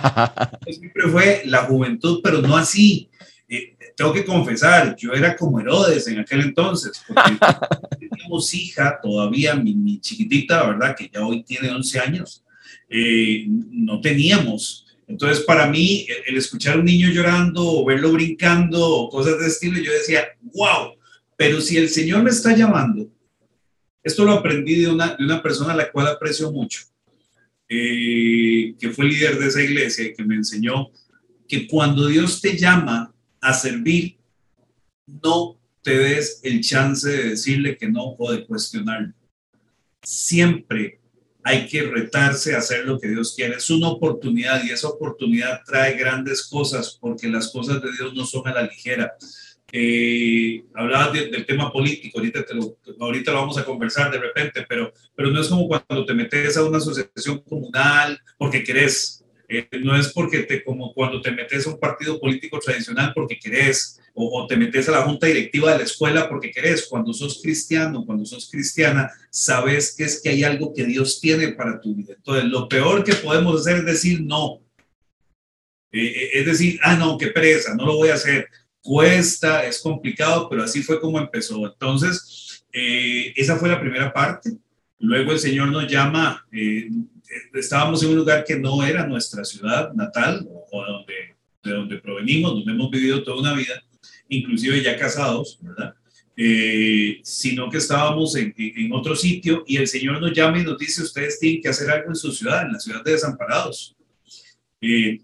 Siempre 0.70 1.08
fue 1.10 1.42
la 1.44 1.64
juventud, 1.64 2.20
pero 2.22 2.40
no 2.40 2.56
así. 2.56 3.08
Eh, 3.48 3.74
tengo 3.96 4.12
que 4.12 4.24
confesar, 4.24 4.94
yo 4.96 5.12
era 5.12 5.34
como 5.34 5.58
Herodes 5.58 6.06
en 6.06 6.20
aquel 6.20 6.42
entonces, 6.42 7.02
porque 7.06 7.36
teníamos 7.98 8.54
hija 8.54 9.00
todavía, 9.02 9.56
mi, 9.56 9.74
mi, 9.74 10.00
chiquitita, 10.00 10.64
¿verdad? 10.68 10.94
Que 10.96 11.10
ya 11.12 11.26
hoy 11.26 11.42
tiene 11.42 11.70
11 11.70 11.98
años. 11.98 12.44
Eh, 12.88 13.46
no 13.48 14.00
teníamos. 14.00 14.81
Entonces, 15.12 15.44
para 15.44 15.66
mí, 15.66 16.06
el, 16.26 16.38
escuchar 16.38 16.76
a 16.76 16.78
un 16.78 16.86
niño 16.86 17.10
llorando 17.10 17.62
o 17.62 17.84
verlo 17.84 18.12
brincando 18.12 18.80
o 18.82 19.10
cosas 19.10 19.38
de 19.38 19.46
estilo, 19.46 19.78
yo 19.78 19.92
decía, 19.92 20.26
wow, 20.40 20.94
pero 21.36 21.60
si 21.60 21.76
el 21.76 21.90
Señor 21.90 22.22
me 22.22 22.30
está 22.30 22.56
llamando, 22.56 23.06
esto 24.02 24.24
lo 24.24 24.32
aprendí 24.32 24.80
de 24.80 24.88
una, 24.88 25.14
de 25.14 25.22
una 25.22 25.42
persona 25.42 25.74
a 25.74 25.76
la 25.76 25.92
cual 25.92 26.06
aprecio 26.06 26.50
mucho, 26.50 26.84
eh, 27.68 28.74
que 28.80 28.88
fue 28.88 29.04
líder 29.04 29.38
de 29.38 29.48
esa 29.48 29.62
iglesia 29.62 30.06
y 30.06 30.14
que 30.14 30.24
me 30.24 30.34
enseñó 30.34 30.88
que 31.46 31.66
cuando 31.68 32.06
Dios 32.06 32.40
te 32.40 32.56
llama 32.56 33.14
a 33.42 33.52
servir, 33.52 34.16
no 35.06 35.60
te 35.82 35.94
des 35.94 36.40
el 36.42 36.62
chance 36.62 37.06
de 37.06 37.28
decirle 37.30 37.76
que 37.76 37.90
no 37.90 38.16
o 38.18 38.32
de 38.32 38.46
cuestionarlo. 38.46 39.12
Siempre 40.02 41.01
hay 41.44 41.66
que 41.66 41.82
retarse 41.82 42.54
a 42.54 42.58
hacer 42.58 42.84
lo 42.86 42.98
que 42.98 43.08
Dios 43.08 43.34
quiere. 43.36 43.56
Es 43.56 43.70
una 43.70 43.88
oportunidad 43.88 44.62
y 44.64 44.70
esa 44.70 44.88
oportunidad 44.88 45.62
trae 45.64 45.96
grandes 45.96 46.46
cosas 46.46 46.98
porque 47.00 47.28
las 47.28 47.50
cosas 47.50 47.82
de 47.82 47.90
Dios 47.92 48.14
no 48.14 48.24
son 48.24 48.46
a 48.48 48.54
la 48.54 48.62
ligera. 48.62 49.14
Eh, 49.74 50.64
hablabas 50.74 51.14
de, 51.14 51.30
del 51.30 51.46
tema 51.46 51.72
político, 51.72 52.18
ahorita, 52.18 52.44
te 52.44 52.54
lo, 52.54 52.76
ahorita 53.00 53.32
lo 53.32 53.38
vamos 53.38 53.56
a 53.56 53.64
conversar 53.64 54.12
de 54.12 54.18
repente, 54.18 54.66
pero, 54.68 54.92
pero 55.16 55.30
no 55.30 55.40
es 55.40 55.48
como 55.48 55.66
cuando 55.66 56.04
te 56.04 56.12
metes 56.12 56.58
a 56.58 56.64
una 56.64 56.76
asociación 56.76 57.38
comunal 57.40 58.20
porque 58.36 58.62
querés, 58.62 59.24
eh, 59.48 59.66
no 59.80 59.96
es 59.96 60.12
porque 60.12 60.40
te, 60.40 60.62
como 60.62 60.92
cuando 60.92 61.22
te 61.22 61.30
metes 61.30 61.66
a 61.66 61.70
un 61.70 61.80
partido 61.80 62.20
político 62.20 62.58
tradicional 62.58 63.12
porque 63.14 63.38
querés, 63.38 63.98
o, 64.14 64.40
o, 64.40 64.46
te 64.46 64.56
metes 64.56 64.88
a 64.88 64.92
la 64.92 65.02
junta 65.02 65.26
directiva 65.26 65.72
de 65.72 65.78
la 65.78 65.84
escuela 65.84 66.28
porque 66.28 66.50
querés. 66.50 66.86
Cuando 66.86 67.12
sos 67.12 67.40
cristiano, 67.42 68.04
cuando 68.04 68.24
sos 68.24 68.50
cristiana, 68.50 69.10
sabes 69.30 69.94
que 69.96 70.04
es 70.04 70.20
que 70.20 70.28
hay 70.30 70.44
algo 70.44 70.72
que 70.74 70.84
Dios 70.84 71.20
tiene 71.20 71.48
para 71.48 71.80
tu 71.80 71.94
vida. 71.94 72.14
Entonces, 72.16 72.44
lo 72.44 72.68
peor 72.68 73.04
que 73.04 73.14
podemos 73.14 73.60
hacer 73.60 73.78
es 73.78 73.86
decir 73.86 74.22
no. 74.22 74.60
Eh, 75.92 76.30
es 76.34 76.46
decir, 76.46 76.80
ah, 76.82 76.96
no, 76.96 77.18
qué 77.18 77.28
pereza, 77.28 77.74
no 77.74 77.86
lo 77.86 77.96
voy 77.96 78.08
a 78.08 78.14
hacer 78.14 78.48
cuesta, 78.82 79.64
es 79.64 79.80
complicado, 79.80 80.48
pero 80.48 80.64
así 80.64 80.82
fue 80.82 81.00
como 81.00 81.18
empezó. 81.18 81.66
Entonces, 81.66 82.64
eh, 82.72 83.32
esa 83.36 83.56
fue 83.56 83.68
la 83.68 83.80
primera 83.80 84.12
parte. 84.12 84.50
Luego 84.98 85.32
el 85.32 85.38
Señor 85.38 85.68
nos 85.68 85.90
llama, 85.90 86.46
eh, 86.52 86.88
estábamos 87.54 88.02
en 88.02 88.10
un 88.10 88.16
lugar 88.16 88.44
que 88.44 88.56
no 88.56 88.82
era 88.84 89.06
nuestra 89.06 89.44
ciudad 89.44 89.92
natal 89.94 90.46
o 90.70 90.84
donde, 90.84 91.36
de 91.62 91.70
donde 91.70 91.98
provenimos, 91.98 92.52
donde 92.52 92.72
hemos 92.72 92.90
vivido 92.90 93.22
toda 93.22 93.40
una 93.40 93.54
vida, 93.54 93.82
inclusive 94.36 94.82
ya 94.82 94.96
casados, 94.96 95.58
¿verdad? 95.60 95.94
Eh, 96.36 97.20
sino 97.22 97.68
que 97.70 97.78
estábamos 97.78 98.34
en, 98.36 98.54
en, 98.56 98.92
otro 98.92 99.14
sitio 99.14 99.64
y 99.66 99.76
el 99.76 99.86
Señor 99.86 100.20
nos 100.20 100.32
llama 100.32 100.58
y 100.58 100.64
nos 100.64 100.78
dice, 100.78 101.02
ustedes 101.02 101.38
tienen 101.38 101.60
que 101.60 101.68
hacer 101.68 101.90
algo 101.90 102.08
en 102.08 102.16
su 102.16 102.32
ciudad, 102.32 102.66
en 102.66 102.72
la 102.72 102.80
ciudad 102.80 103.04
de 103.04 103.12
Desamparados. 103.12 103.94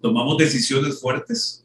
tomamos 0.00 0.36
decisiones 0.36 1.00
fuertes, 1.00 1.64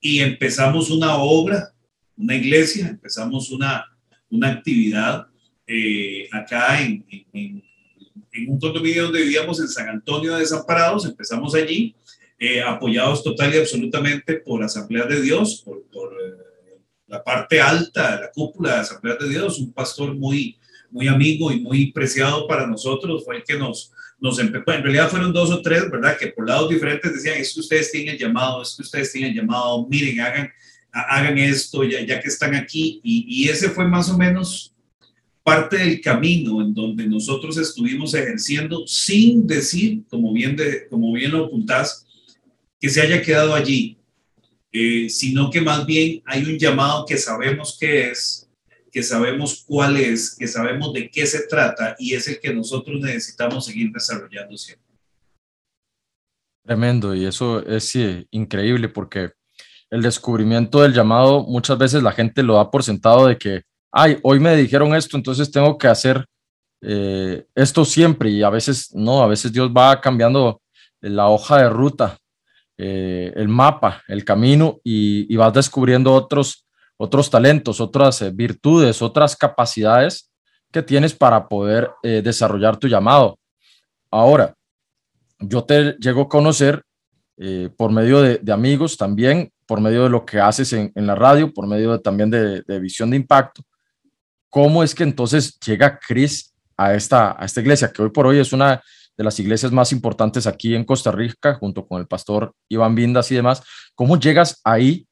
y 0.00 0.20
empezamos 0.20 0.90
una 0.90 1.16
obra, 1.16 1.74
una 2.16 2.34
iglesia, 2.34 2.88
empezamos 2.88 3.50
una, 3.50 3.84
una 4.30 4.48
actividad 4.48 5.26
eh, 5.66 6.28
acá 6.32 6.80
en, 6.82 7.04
en, 7.32 7.62
en, 8.32 8.50
un 8.50 8.58
condominio 8.58 9.04
donde 9.04 9.22
vivíamos 9.22 9.60
en 9.60 9.68
San 9.68 9.88
Antonio 9.88 10.34
de 10.34 10.40
Desamparados, 10.40 11.04
empezamos 11.04 11.54
allí, 11.54 11.94
eh, 12.38 12.62
apoyados 12.62 13.22
total 13.22 13.54
y 13.54 13.58
absolutamente 13.58 14.34
por 14.34 14.62
Asamblea 14.62 15.04
de 15.04 15.20
Dios, 15.20 15.62
por, 15.64 15.82
por 15.92 16.12
eh, 16.12 16.49
la 17.10 17.22
parte 17.22 17.60
alta 17.60 18.20
la 18.20 18.30
cúpula 18.30 18.74
de 18.74 18.80
Asamblea 18.80 19.16
de 19.16 19.28
Dios, 19.28 19.58
un 19.58 19.72
pastor 19.72 20.14
muy, 20.14 20.56
muy 20.90 21.08
amigo 21.08 21.50
y 21.52 21.60
muy 21.60 21.90
preciado 21.92 22.46
para 22.46 22.66
nosotros, 22.66 23.24
fue 23.24 23.38
el 23.38 23.44
que 23.44 23.58
nos, 23.58 23.92
nos 24.20 24.38
empezó, 24.38 24.72
en 24.72 24.82
realidad 24.82 25.10
fueron 25.10 25.32
dos 25.32 25.50
o 25.50 25.60
tres, 25.60 25.90
¿verdad? 25.90 26.16
Que 26.16 26.28
por 26.28 26.48
lados 26.48 26.70
diferentes 26.70 27.12
decían, 27.12 27.36
es 27.36 27.52
que 27.52 27.60
ustedes 27.60 27.90
tienen 27.90 28.16
llamado, 28.16 28.62
es 28.62 28.74
que 28.76 28.82
ustedes 28.82 29.12
tienen 29.12 29.34
llamado, 29.34 29.86
miren, 29.88 30.20
hagan, 30.20 30.50
hagan 30.92 31.36
esto 31.36 31.82
ya, 31.82 32.00
ya 32.00 32.20
que 32.20 32.28
están 32.28 32.54
aquí. 32.54 33.00
Y, 33.02 33.26
y, 33.28 33.48
ese 33.48 33.70
fue 33.70 33.88
más 33.88 34.08
o 34.08 34.16
menos 34.16 34.72
parte 35.42 35.78
del 35.78 36.00
camino 36.00 36.62
en 36.62 36.72
donde 36.72 37.08
nosotros 37.08 37.56
estuvimos 37.56 38.14
ejerciendo 38.14 38.86
sin 38.86 39.48
decir, 39.48 40.04
como 40.08 40.32
bien, 40.32 40.54
de, 40.54 40.86
como 40.88 41.12
bien 41.12 41.32
lo 41.32 41.46
apuntás, 41.46 42.06
que 42.78 42.88
se 42.88 43.00
haya 43.00 43.20
quedado 43.20 43.54
allí, 43.54 43.99
eh, 44.72 45.08
sino 45.08 45.50
que 45.50 45.60
más 45.60 45.84
bien 45.84 46.22
hay 46.26 46.44
un 46.44 46.58
llamado 46.58 47.04
que 47.04 47.16
sabemos 47.16 47.76
que 47.78 48.10
es, 48.10 48.48
que 48.90 49.02
sabemos 49.02 49.64
cuál 49.66 49.96
es, 49.96 50.36
que 50.36 50.46
sabemos 50.46 50.92
de 50.92 51.10
qué 51.10 51.26
se 51.26 51.46
trata 51.46 51.96
y 51.98 52.14
es 52.14 52.28
el 52.28 52.40
que 52.40 52.52
nosotros 52.52 53.00
necesitamos 53.00 53.66
seguir 53.66 53.90
desarrollando 53.92 54.56
siempre. 54.56 54.86
Tremendo, 56.64 57.14
y 57.14 57.24
eso 57.24 57.64
es 57.66 57.84
sí, 57.84 58.26
increíble 58.30 58.88
porque 58.88 59.32
el 59.90 60.02
descubrimiento 60.02 60.82
del 60.82 60.92
llamado 60.92 61.42
muchas 61.42 61.76
veces 61.76 62.02
la 62.02 62.12
gente 62.12 62.42
lo 62.42 62.54
da 62.54 62.70
por 62.70 62.84
sentado 62.84 63.26
de 63.26 63.36
que, 63.36 63.62
ay, 63.90 64.18
hoy 64.22 64.38
me 64.38 64.54
dijeron 64.56 64.94
esto, 64.94 65.16
entonces 65.16 65.50
tengo 65.50 65.76
que 65.76 65.88
hacer 65.88 66.24
eh, 66.82 67.44
esto 67.54 67.84
siempre 67.84 68.30
y 68.30 68.42
a 68.42 68.50
veces 68.50 68.94
no, 68.94 69.22
a 69.22 69.26
veces 69.26 69.52
Dios 69.52 69.70
va 69.70 70.00
cambiando 70.00 70.62
la 71.00 71.28
hoja 71.28 71.58
de 71.62 71.70
ruta, 71.70 72.18
eh, 72.82 73.30
el 73.36 73.46
mapa, 73.46 74.02
el 74.08 74.24
camino 74.24 74.80
y, 74.82 75.30
y 75.30 75.36
vas 75.36 75.52
descubriendo 75.52 76.14
otros 76.14 76.66
otros 76.96 77.28
talentos, 77.28 77.78
otras 77.78 78.22
eh, 78.22 78.30
virtudes, 78.30 79.02
otras 79.02 79.36
capacidades 79.36 80.30
que 80.72 80.82
tienes 80.82 81.14
para 81.14 81.46
poder 81.46 81.90
eh, 82.02 82.22
desarrollar 82.24 82.78
tu 82.78 82.88
llamado. 82.88 83.38
Ahora, 84.10 84.54
yo 85.40 85.62
te 85.64 85.92
llego 85.98 86.22
a 86.22 86.28
conocer 86.28 86.82
por 87.76 87.90
medio 87.90 88.20
de, 88.20 88.52
amigos 88.52 88.98
también, 88.98 89.50
por 89.66 89.80
medio 89.80 90.02
de 90.02 90.10
lo 90.10 90.26
que 90.26 90.38
haces 90.38 90.74
en, 90.74 90.92
la 90.94 91.14
radio, 91.14 91.52
por 91.54 91.66
medio 91.66 91.98
también 92.00 92.30
de, 92.30 92.60
de, 92.60 92.80
visión 92.80 93.10
de 93.10 93.16
impacto. 93.16 93.62
¿Cómo 94.50 94.82
es 94.82 94.94
que 94.94 95.04
entonces 95.04 95.58
llega 95.58 95.98
Chris 95.98 96.52
a 96.76 96.94
esta, 96.94 97.36
a 97.38 97.46
esta 97.46 97.60
iglesia, 97.60 97.90
que 97.90 98.02
hoy 98.02 98.10
por 98.10 98.26
hoy 98.26 98.38
es 98.38 98.52
una 98.52 98.82
de 99.20 99.24
las 99.24 99.38
iglesias 99.38 99.70
más 99.70 99.92
importantes 99.92 100.46
aquí 100.46 100.74
en 100.74 100.82
Costa 100.82 101.12
Rica, 101.12 101.52
junto 101.52 101.86
con 101.86 102.00
el 102.00 102.06
pastor 102.06 102.54
Iván 102.70 102.94
Vindas 102.94 103.30
y 103.30 103.34
demás? 103.34 103.62
¿Cómo 103.94 104.18
llegas 104.18 104.62
ahí 104.64 105.06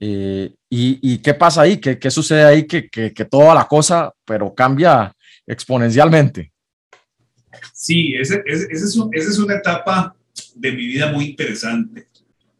eh, 0.00 0.54
y, 0.70 1.18
qué 1.18 1.34
pasa 1.34 1.60
ahí? 1.60 1.76
¿Qué, 1.76 1.98
qué 1.98 2.10
sucede 2.10 2.42
ahí? 2.42 2.66
Que, 2.66 2.88
que, 2.88 3.24
toda 3.26 3.54
la 3.54 3.68
cosa, 3.68 4.14
pero 4.24 4.54
cambia 4.54 5.12
exponencialmente. 5.46 6.54
Sí, 7.74 8.14
esa 8.14 8.36
es, 8.46 8.96
un, 8.96 9.10
es, 9.12 9.38
una 9.38 9.56
etapa 9.56 10.16
de 10.54 10.72
mi 10.72 10.86
vida 10.86 11.12
muy 11.12 11.26
interesante. 11.26 12.06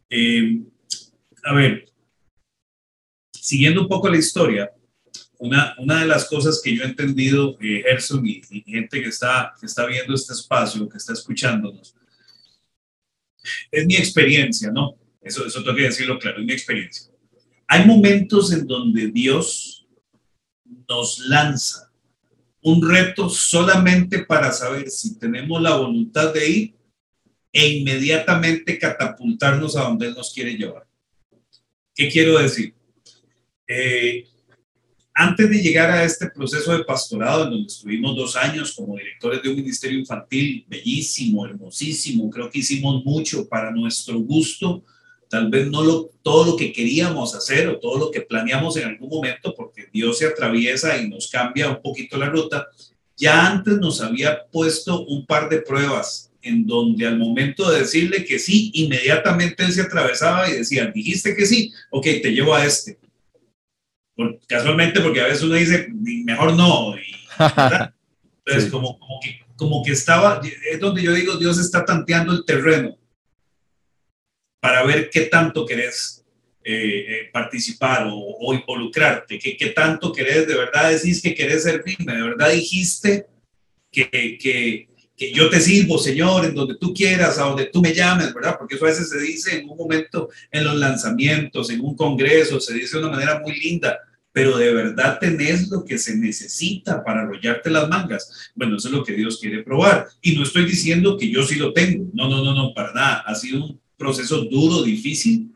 Eh, 0.07 0.61
a 1.43 1.55
ver, 1.55 1.89
siguiendo 3.33 3.81
un 3.81 3.87
poco 3.87 4.07
la 4.07 4.17
historia, 4.17 4.69
una, 5.41 5.75
una 5.77 6.01
de 6.01 6.07
las 6.07 6.25
cosas 6.25 6.61
que 6.63 6.75
yo 6.75 6.83
he 6.83 6.87
entendido, 6.87 7.57
eh, 7.61 7.83
Gerson 7.85 8.25
y, 8.25 8.41
y, 8.49 8.61
gente 8.63 9.01
que 9.01 9.09
está, 9.09 9.53
que 9.59 9.65
está 9.65 9.85
viendo 9.85 10.13
este 10.13 10.33
espacio, 10.33 10.87
que 10.87 10.97
está 10.97 11.13
escuchándonos, 11.13 11.95
es 13.71 13.85
mi 13.85 13.95
experiencia, 13.95 14.71
¿no? 14.71 14.95
Eso, 15.21 15.45
eso 15.45 15.63
tengo 15.63 15.75
que 15.75 15.83
decirlo 15.83 16.17
claro, 16.17 16.39
es 16.39 16.45
mi 16.45 16.53
experiencia 16.53 17.11
hay 17.73 17.85
momentos 17.85 18.51
en 18.51 18.67
donde 18.67 19.07
Dios 19.07 19.87
nos 20.89 21.19
lanza 21.19 21.89
un 22.61 22.85
reto 22.85 23.29
solamente 23.29 24.25
para 24.25 24.51
saber 24.51 24.89
si 24.89 25.17
tenemos 25.17 25.61
la 25.61 25.77
voluntad 25.77 26.33
de 26.33 26.49
ir 26.49 26.75
e 27.53 27.65
inmediatamente 27.69 28.77
catapultarnos 28.77 29.77
a 29.77 29.83
donde 29.83 30.07
Él 30.07 30.15
nos 30.15 30.33
quiere 30.33 30.57
llevar. 30.57 30.85
¿Qué 31.95 32.09
quiero 32.09 32.39
decir? 32.39 32.73
Eh, 33.65 34.27
antes 35.13 35.49
de 35.49 35.61
llegar 35.61 35.91
a 35.91 36.03
este 36.03 36.29
proceso 36.29 36.75
de 36.75 36.83
pastorado, 36.83 37.43
en 37.43 37.51
donde 37.51 37.67
estuvimos 37.67 38.15
dos 38.15 38.35
años 38.35 38.73
como 38.73 38.95
directores 38.95 39.41
de 39.43 39.49
un 39.49 39.57
ministerio 39.57 39.99
infantil 39.99 40.65
bellísimo, 40.67 41.45
hermosísimo, 41.45 42.29
creo 42.29 42.49
que 42.49 42.59
hicimos 42.59 43.03
mucho 43.03 43.47
para 43.47 43.71
nuestro 43.71 44.19
gusto, 44.19 44.83
tal 45.29 45.49
vez 45.49 45.69
no 45.69 45.81
todo 46.21 46.51
lo 46.51 46.55
que 46.55 46.71
queríamos 46.71 47.35
hacer 47.35 47.67
o 47.67 47.79
todo 47.79 47.97
lo 47.97 48.11
que 48.11 48.21
planeamos 48.21 48.77
en 48.77 48.87
algún 48.87 49.09
momento, 49.09 49.53
porque 49.55 49.87
Dios 49.91 50.17
se 50.17 50.27
atraviesa 50.27 50.97
y 51.01 51.09
nos 51.09 51.29
cambia 51.29 51.69
un 51.69 51.81
poquito 51.81 52.17
la 52.17 52.29
ruta, 52.29 52.67
ya 53.17 53.47
antes 53.47 53.77
nos 53.77 54.01
había 54.01 54.45
puesto 54.51 55.05
un 55.05 55.25
par 55.25 55.49
de 55.49 55.61
pruebas 55.61 56.31
en 56.41 56.65
donde 56.65 57.05
al 57.05 57.17
momento 57.17 57.69
de 57.69 57.81
decirle 57.81 58.25
que 58.25 58.39
sí, 58.39 58.71
inmediatamente 58.73 59.63
él 59.63 59.71
se 59.71 59.81
atravesaba 59.81 60.49
y 60.49 60.53
decía, 60.53 60.87
dijiste 60.87 61.35
que 61.35 61.45
sí, 61.45 61.71
ok, 61.91 62.03
te 62.03 62.31
llevo 62.31 62.55
a 62.55 62.65
este. 62.65 62.97
Por, 64.15 64.39
casualmente, 64.47 64.99
porque 65.01 65.21
a 65.21 65.27
veces 65.27 65.43
uno 65.43 65.55
dice, 65.55 65.87
mejor 65.91 66.53
no. 66.53 66.95
Y, 66.97 67.15
Entonces, 68.45 68.65
sí. 68.65 68.69
como, 68.69 68.97
como, 68.99 69.19
que, 69.21 69.39
como 69.55 69.83
que 69.83 69.91
estaba, 69.91 70.41
es 70.71 70.79
donde 70.79 71.03
yo 71.03 71.13
digo, 71.13 71.37
Dios 71.37 71.59
está 71.59 71.85
tanteando 71.85 72.33
el 72.33 72.45
terreno 72.45 72.97
para 74.59 74.83
ver 74.83 75.09
qué 75.09 75.21
tanto 75.21 75.65
querés 75.65 76.23
eh, 76.63 77.05
eh, 77.07 77.29
participar 77.33 78.07
o, 78.11 78.53
involucrarte, 78.53 79.39
qué, 79.39 79.57
qué 79.57 79.67
tanto 79.67 80.13
querés, 80.13 80.47
de 80.47 80.55
verdad 80.55 80.91
decís 80.91 81.19
que 81.19 81.33
querés 81.33 81.63
servirme, 81.63 82.13
de 82.13 82.21
verdad 82.21 82.51
dijiste 82.51 83.25
que, 83.91 84.37
que, 84.39 84.87
que 85.21 85.31
yo 85.31 85.51
te 85.51 85.59
sirvo, 85.59 85.99
Señor, 85.99 86.45
en 86.45 86.55
donde 86.55 86.77
tú 86.77 86.95
quieras, 86.95 87.37
a 87.37 87.43
donde 87.43 87.67
tú 87.67 87.79
me 87.79 87.93
llames, 87.93 88.33
¿verdad? 88.33 88.55
Porque 88.57 88.73
eso 88.73 88.85
a 88.85 88.87
veces 88.87 89.07
se 89.07 89.19
dice 89.19 89.59
en 89.59 89.69
un 89.69 89.77
momento 89.77 90.29
en 90.49 90.63
los 90.63 90.75
lanzamientos, 90.75 91.69
en 91.69 91.79
un 91.81 91.95
congreso, 91.95 92.59
se 92.59 92.73
dice 92.73 92.97
de 92.97 93.03
una 93.03 93.11
manera 93.11 93.39
muy 93.39 93.55
linda, 93.59 93.99
pero 94.31 94.57
de 94.57 94.73
verdad 94.73 95.19
tenés 95.19 95.69
lo 95.69 95.85
que 95.85 95.99
se 95.99 96.17
necesita 96.17 97.03
para 97.03 97.21
arrollarte 97.21 97.69
las 97.69 97.87
mangas. 97.87 98.51
Bueno, 98.55 98.77
eso 98.77 98.87
es 98.87 98.95
lo 98.95 99.03
que 99.03 99.13
Dios 99.13 99.37
quiere 99.39 99.61
probar. 99.61 100.07
Y 100.23 100.35
no 100.35 100.41
estoy 100.41 100.65
diciendo 100.65 101.15
que 101.19 101.29
yo 101.29 101.43
sí 101.43 101.53
lo 101.57 101.71
tengo. 101.71 102.09
No, 102.15 102.27
no, 102.27 102.43
no, 102.43 102.55
no, 102.55 102.73
para 102.73 102.91
nada. 102.91 103.23
Ha 103.27 103.35
sido 103.35 103.63
un 103.63 103.79
proceso 103.97 104.45
duro, 104.45 104.81
difícil, 104.81 105.51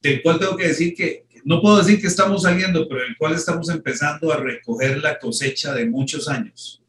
del 0.00 0.22
cual 0.22 0.38
tengo 0.38 0.56
que 0.56 0.68
decir 0.68 0.94
que, 0.94 1.26
no 1.44 1.60
puedo 1.60 1.78
decir 1.78 2.00
que 2.00 2.06
estamos 2.06 2.42
saliendo, 2.42 2.86
pero 2.86 3.02
el 3.04 3.16
cual 3.16 3.34
estamos 3.34 3.68
empezando 3.68 4.32
a 4.32 4.36
recoger 4.36 5.02
la 5.02 5.18
cosecha 5.18 5.74
de 5.74 5.86
muchos 5.86 6.28
años, 6.28 6.83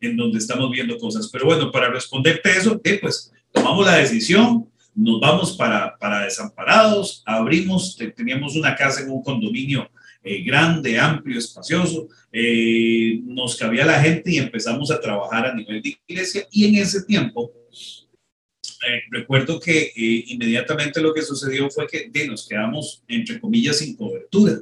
en 0.00 0.16
donde 0.16 0.38
estamos 0.38 0.70
viendo 0.70 0.98
cosas. 0.98 1.28
Pero 1.32 1.46
bueno, 1.46 1.70
para 1.70 1.90
responderte 1.90 2.50
eso, 2.50 2.80
eh, 2.84 2.98
pues 3.00 3.32
tomamos 3.52 3.86
la 3.86 3.96
decisión, 3.96 4.68
nos 4.94 5.20
vamos 5.20 5.56
para, 5.56 5.96
para 5.98 6.24
desamparados, 6.24 7.22
abrimos, 7.24 7.96
teníamos 8.16 8.56
una 8.56 8.74
casa 8.74 9.02
en 9.02 9.10
un 9.10 9.22
condominio 9.22 9.88
eh, 10.24 10.42
grande, 10.42 10.98
amplio, 10.98 11.38
espacioso, 11.38 12.08
eh, 12.32 13.20
nos 13.24 13.56
cabía 13.56 13.86
la 13.86 14.00
gente 14.02 14.32
y 14.32 14.38
empezamos 14.38 14.90
a 14.90 15.00
trabajar 15.00 15.46
a 15.46 15.54
nivel 15.54 15.80
de 15.80 15.96
iglesia 16.06 16.46
y 16.50 16.66
en 16.66 16.74
ese 16.74 17.04
tiempo 17.04 17.52
eh, 18.86 19.00
recuerdo 19.10 19.60
que 19.60 19.92
inmediatamente 19.94 21.00
lo 21.00 21.14
que 21.14 21.22
sucedió 21.22 21.70
fue 21.70 21.86
que 21.86 22.26
nos 22.26 22.48
quedamos 22.48 23.02
entre 23.06 23.40
comillas 23.40 23.78
sin 23.78 23.96
cobertura. 23.96 24.58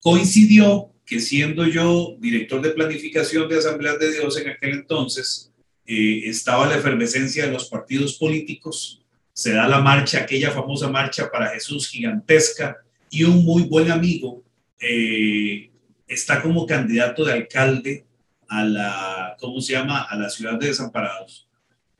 Coincidió 0.00 0.90
que 1.06 1.20
siendo 1.20 1.64
yo 1.66 2.16
director 2.18 2.60
de 2.60 2.70
planificación 2.70 3.48
de 3.48 3.58
Asambleas 3.58 3.98
de 4.00 4.12
Dios 4.12 4.36
en 4.38 4.48
aquel 4.48 4.70
entonces, 4.70 5.52
eh, 5.86 6.22
estaba 6.24 6.66
la 6.66 6.76
efervescencia 6.76 7.46
de 7.46 7.52
los 7.52 7.68
partidos 7.68 8.18
políticos, 8.18 9.04
se 9.32 9.52
da 9.52 9.68
la 9.68 9.80
marcha, 9.80 10.18
aquella 10.18 10.50
famosa 10.50 10.90
marcha 10.90 11.30
para 11.30 11.50
Jesús 11.50 11.88
gigantesca, 11.88 12.78
y 13.08 13.22
un 13.22 13.44
muy 13.44 13.62
buen 13.62 13.92
amigo 13.92 14.42
eh, 14.80 15.70
está 16.08 16.42
como 16.42 16.66
candidato 16.66 17.24
de 17.24 17.34
alcalde 17.34 18.04
a 18.48 18.64
la, 18.64 19.36
¿cómo 19.38 19.60
se 19.60 19.74
llama?, 19.74 20.02
a 20.02 20.16
la 20.16 20.28
ciudad 20.28 20.58
de 20.58 20.66
Desamparados, 20.66 21.48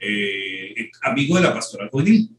eh, 0.00 0.90
amigo 1.02 1.36
de 1.36 1.42
la 1.42 1.54
pastoral 1.54 1.90
juvenil, 1.90 2.30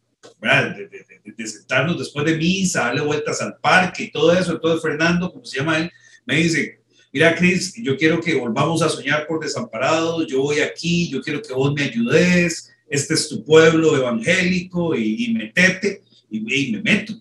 de, 0.42 0.90
de, 1.24 1.48
sentarnos 1.48 1.98
después 1.98 2.26
de 2.26 2.36
misa, 2.36 2.86
darle 2.86 3.02
vueltas 3.02 3.42
al 3.42 3.56
parque 3.58 4.04
y 4.04 4.12
todo 4.12 4.34
eso, 4.34 4.52
entonces 4.52 4.82
Fernando, 4.82 5.32
como 5.32 5.46
se 5.46 5.60
llama 5.60 5.78
él, 5.78 5.92
me 6.28 6.36
dice, 6.36 6.82
mira, 7.12 7.34
Cris, 7.36 7.74
yo 7.82 7.98
quiero 7.98 8.20
que 8.20 8.36
volvamos 8.36 8.82
a 8.82 8.90
soñar 8.90 9.26
por 9.26 9.40
desamparados, 9.40 10.28
yo 10.28 10.42
voy 10.42 10.60
aquí, 10.60 11.10
yo 11.10 11.22
quiero 11.22 11.42
que 11.42 11.54
vos 11.54 11.74
me 11.74 11.84
ayudes, 11.84 12.70
este 12.90 13.14
es 13.14 13.30
tu 13.30 13.44
pueblo 13.44 13.96
evangélico 13.96 14.94
y, 14.94 15.26
y 15.26 15.34
metete, 15.34 16.04
y, 16.30 16.42
me 16.72 16.82
meto. 16.82 17.14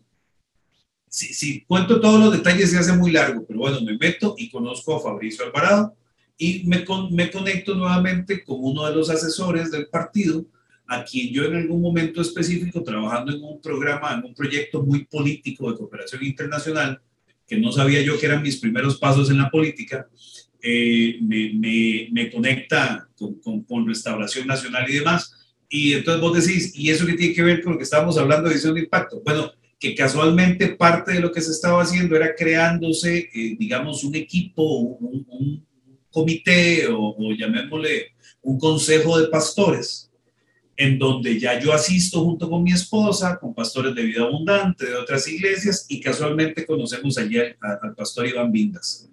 Si, 1.08 1.32
si 1.32 1.62
cuento 1.62 2.00
todos 2.00 2.20
los 2.20 2.32
detalles 2.32 2.70
se 2.72 2.78
hace 2.78 2.92
muy 2.92 3.12
largo, 3.12 3.46
pero 3.46 3.60
bueno, 3.60 3.80
me 3.80 3.96
meto 3.96 4.34
y 4.36 4.50
conozco 4.50 4.96
a 4.96 5.00
Fabricio 5.00 5.44
Alvarado 5.44 5.96
y 6.36 6.64
me, 6.66 6.84
me 7.12 7.30
conecto 7.30 7.74
nuevamente 7.74 8.44
con 8.44 8.58
uno 8.60 8.86
de 8.86 8.94
los 8.94 9.08
asesores 9.08 9.70
del 9.70 9.86
partido, 9.86 10.44
a 10.88 11.04
quien 11.04 11.32
yo 11.32 11.44
en 11.44 11.56
algún 11.56 11.80
momento 11.80 12.20
específico, 12.20 12.82
trabajando 12.82 13.32
en 13.32 13.42
un 13.42 13.60
programa, 13.60 14.14
en 14.14 14.24
un 14.24 14.34
proyecto 14.34 14.82
muy 14.82 15.04
político 15.04 15.70
de 15.70 15.78
cooperación 15.78 16.24
internacional, 16.24 17.00
que 17.46 17.58
no 17.58 17.72
sabía 17.72 18.02
yo 18.02 18.18
que 18.18 18.26
eran 18.26 18.42
mis 18.42 18.56
primeros 18.56 18.98
pasos 18.98 19.30
en 19.30 19.38
la 19.38 19.50
política, 19.50 20.08
eh, 20.62 21.18
me, 21.22 21.52
me, 21.54 22.08
me, 22.10 22.30
conecta 22.30 23.08
con, 23.16 23.62
con, 23.62 23.86
Restauración 23.86 24.46
Nacional 24.46 24.88
y 24.88 24.94
demás. 24.94 25.32
Y 25.68 25.92
entonces 25.92 26.20
vos 26.20 26.44
decís, 26.44 26.72
¿y 26.74 26.90
eso 26.90 27.06
qué 27.06 27.12
tiene 27.14 27.34
que 27.34 27.42
ver 27.42 27.62
con 27.62 27.72
lo 27.72 27.78
que 27.78 27.84
estábamos 27.84 28.18
hablando 28.18 28.48
de 28.48 28.54
visión 28.54 28.74
de 28.74 28.80
impacto? 28.80 29.22
Bueno, 29.24 29.52
que 29.78 29.94
casualmente 29.94 30.68
parte 30.68 31.12
de 31.12 31.20
lo 31.20 31.30
que 31.30 31.40
se 31.40 31.52
estaba 31.52 31.82
haciendo 31.82 32.16
era 32.16 32.34
creándose, 32.34 33.30
eh, 33.32 33.56
digamos, 33.58 34.02
un 34.04 34.14
equipo, 34.14 34.62
un, 34.62 35.64
comité 36.10 36.88
o, 36.88 37.14
o, 37.18 37.32
llamémosle 37.34 38.12
un 38.40 38.58
consejo 38.58 39.20
de 39.20 39.28
pastores 39.28 40.05
en 40.76 40.98
donde 40.98 41.38
ya 41.40 41.58
yo 41.58 41.72
asisto 41.72 42.22
junto 42.22 42.50
con 42.50 42.62
mi 42.62 42.72
esposa, 42.72 43.38
con 43.38 43.54
pastores 43.54 43.94
de 43.94 44.02
vida 44.02 44.22
abundante 44.22 44.86
de 44.86 44.94
otras 44.94 45.26
iglesias, 45.26 45.86
y 45.88 46.00
casualmente 46.00 46.66
conocemos 46.66 47.16
allí 47.16 47.38
al, 47.38 47.94
pastor 47.94 48.26
Iván 48.26 48.52
Vindas. 48.52 49.08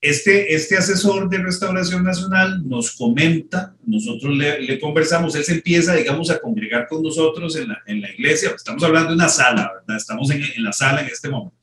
Este, 0.00 0.54
este 0.54 0.76
asesor 0.76 1.28
de 1.28 1.38
Restauración 1.38 2.04
Nacional 2.04 2.62
nos 2.68 2.92
comenta, 2.92 3.76
nosotros 3.84 4.36
le, 4.36 4.78
conversamos, 4.78 5.34
él 5.34 5.44
se 5.44 5.54
empieza, 5.54 5.94
digamos, 5.94 6.30
a 6.30 6.40
congregar 6.40 6.86
con 6.88 7.02
nosotros 7.02 7.56
en 7.56 7.68
la, 7.68 7.82
en 7.86 8.00
la 8.00 8.10
iglesia, 8.10 8.52
estamos 8.54 8.82
hablando 8.82 9.10
de 9.10 9.16
una 9.16 9.28
sala, 9.28 9.72
¿verdad? 9.74 9.96
Estamos 9.96 10.30
en, 10.30 10.42
en 10.42 10.64
la 10.64 10.72
sala 10.72 11.02
en 11.02 11.08
este 11.08 11.28
momento, 11.28 11.56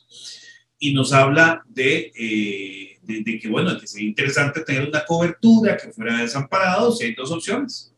y 0.80 0.94
nos 0.94 1.12
habla 1.12 1.64
de, 1.68 2.12
eh, 2.18 3.00
de, 3.04 3.24
de, 3.24 3.40
que, 3.40 3.48
bueno, 3.50 3.78
que 3.80 3.88
sería 3.88 4.10
interesante 4.10 4.62
tener 4.62 4.88
una 4.88 5.06
cobertura 5.06 5.78
que 5.78 5.92
fuera 5.92 6.18
desamparados, 6.22 7.02
y 7.02 7.06
hay 7.06 7.16
dos 7.16 7.32
opciones 7.32 7.95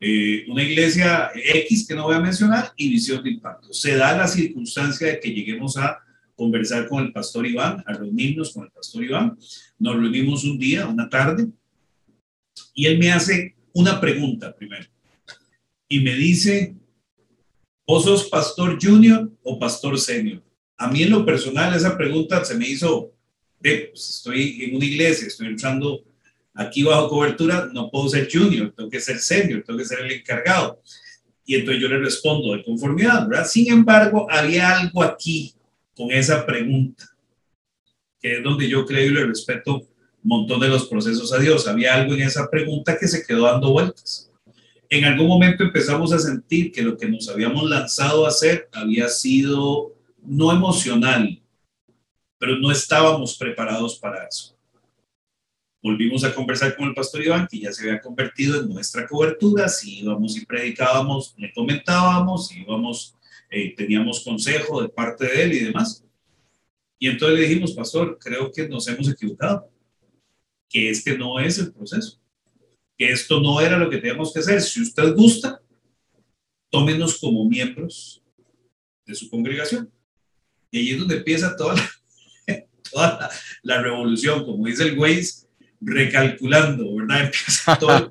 eh, 0.00 0.44
una 0.48 0.62
iglesia 0.62 1.30
X 1.34 1.86
que 1.86 1.94
no 1.94 2.04
voy 2.04 2.16
a 2.16 2.20
mencionar 2.20 2.72
y 2.76 2.90
visión 2.90 3.22
de 3.22 3.30
impacto. 3.30 3.72
Se 3.72 3.96
da 3.96 4.16
la 4.16 4.28
circunstancia 4.28 5.06
de 5.06 5.20
que 5.20 5.32
lleguemos 5.32 5.76
a 5.76 5.98
conversar 6.36 6.88
con 6.88 7.04
el 7.04 7.12
pastor 7.12 7.46
Iván, 7.46 7.82
a 7.86 7.92
reunirnos 7.92 8.52
con 8.52 8.64
el 8.64 8.70
pastor 8.70 9.04
Iván. 9.04 9.38
Nos 9.78 9.96
reunimos 9.96 10.44
un 10.44 10.58
día, 10.58 10.86
una 10.86 11.08
tarde, 11.08 11.46
y 12.74 12.86
él 12.86 12.98
me 12.98 13.12
hace 13.12 13.54
una 13.72 14.00
pregunta 14.00 14.54
primero. 14.54 14.86
Y 15.88 16.00
me 16.00 16.14
dice, 16.14 16.74
¿vos 17.86 18.04
sos 18.04 18.28
pastor 18.28 18.78
junior 18.80 19.30
o 19.42 19.58
pastor 19.58 19.98
senior? 19.98 20.42
A 20.76 20.90
mí 20.90 21.02
en 21.02 21.10
lo 21.10 21.24
personal 21.24 21.74
esa 21.74 21.96
pregunta 21.96 22.44
se 22.44 22.56
me 22.56 22.68
hizo, 22.68 23.12
pues, 23.60 24.16
estoy 24.16 24.64
en 24.64 24.76
una 24.76 24.84
iglesia, 24.84 25.28
estoy 25.28 25.48
entrando 25.48 26.04
aquí 26.54 26.84
bajo 26.84 27.08
cobertura 27.08 27.68
no 27.72 27.90
puedo 27.90 28.08
ser 28.08 28.28
junior, 28.30 28.72
tengo 28.74 28.88
que 28.88 29.00
ser 29.00 29.18
senior, 29.18 29.62
tengo 29.66 29.78
que 29.78 29.84
ser 29.84 30.00
el 30.00 30.12
encargado. 30.12 30.80
Y 31.44 31.56
entonces 31.56 31.82
yo 31.82 31.88
le 31.88 31.98
respondo 31.98 32.54
de 32.54 32.62
conformidad, 32.62 33.28
¿verdad? 33.28 33.46
Sin 33.46 33.70
embargo, 33.70 34.26
había 34.30 34.78
algo 34.78 35.02
aquí 35.02 35.52
con 35.94 36.10
esa 36.10 36.46
pregunta, 36.46 37.04
que 38.20 38.38
es 38.38 38.42
donde 38.42 38.68
yo 38.68 38.86
creo 38.86 39.10
y 39.10 39.14
le 39.14 39.26
respeto 39.26 39.76
un 39.76 39.86
montón 40.22 40.60
de 40.60 40.68
los 40.68 40.86
procesos 40.86 41.32
a 41.32 41.38
Dios. 41.38 41.68
Había 41.68 41.94
algo 41.94 42.14
en 42.14 42.22
esa 42.22 42.48
pregunta 42.48 42.96
que 42.98 43.08
se 43.08 43.26
quedó 43.26 43.42
dando 43.42 43.72
vueltas. 43.72 44.30
En 44.88 45.04
algún 45.04 45.26
momento 45.26 45.64
empezamos 45.64 46.12
a 46.12 46.18
sentir 46.18 46.72
que 46.72 46.82
lo 46.82 46.96
que 46.96 47.08
nos 47.08 47.28
habíamos 47.28 47.68
lanzado 47.68 48.24
a 48.24 48.28
hacer 48.28 48.68
había 48.72 49.08
sido 49.08 49.92
no 50.22 50.52
emocional, 50.52 51.42
pero 52.38 52.56
no 52.56 52.70
estábamos 52.70 53.36
preparados 53.36 53.98
para 53.98 54.26
eso 54.26 54.53
volvimos 55.84 56.24
a 56.24 56.34
conversar 56.34 56.74
con 56.74 56.88
el 56.88 56.94
pastor 56.94 57.22
Iván, 57.22 57.46
que 57.46 57.60
ya 57.60 57.70
se 57.70 57.82
había 57.82 58.00
convertido 58.00 58.58
en 58.58 58.70
nuestra 58.70 59.06
cobertura, 59.06 59.68
si 59.68 59.98
íbamos 60.00 60.34
y 60.34 60.46
predicábamos, 60.46 61.34
le 61.36 61.52
comentábamos, 61.52 62.48
si 62.48 62.62
íbamos, 62.62 63.14
eh, 63.50 63.74
teníamos 63.76 64.24
consejo 64.24 64.80
de 64.80 64.88
parte 64.88 65.26
de 65.26 65.42
él 65.42 65.52
y 65.52 65.58
demás. 65.58 66.02
Y 66.98 67.08
entonces 67.08 67.38
le 67.38 67.46
dijimos, 67.46 67.72
pastor, 67.72 68.18
creo 68.18 68.50
que 68.50 68.66
nos 68.66 68.88
hemos 68.88 69.10
equivocado, 69.10 69.70
que 70.70 70.88
este 70.88 71.18
no 71.18 71.38
es 71.38 71.58
el 71.58 71.70
proceso, 71.70 72.18
que 72.96 73.10
esto 73.10 73.42
no 73.42 73.60
era 73.60 73.76
lo 73.76 73.90
que 73.90 73.98
teníamos 73.98 74.32
que 74.32 74.40
hacer. 74.40 74.62
Si 74.62 74.80
usted 74.80 75.14
gusta, 75.14 75.60
tómenos 76.70 77.18
como 77.18 77.46
miembros 77.46 78.22
de 79.04 79.14
su 79.14 79.28
congregación. 79.28 79.92
Y 80.70 80.78
ahí 80.78 80.90
es 80.92 80.98
donde 80.98 81.18
empieza 81.18 81.54
toda 81.54 81.74
la, 81.74 81.90
toda 82.90 83.18
la, 83.18 83.30
la 83.62 83.82
revolución, 83.82 84.46
como 84.46 84.64
dice 84.64 84.84
el 84.84 84.98
Waze, 84.98 85.43
recalculando, 85.84 86.96
¿verdad? 86.96 87.24
Empieza 87.24 87.76
todo 87.78 88.08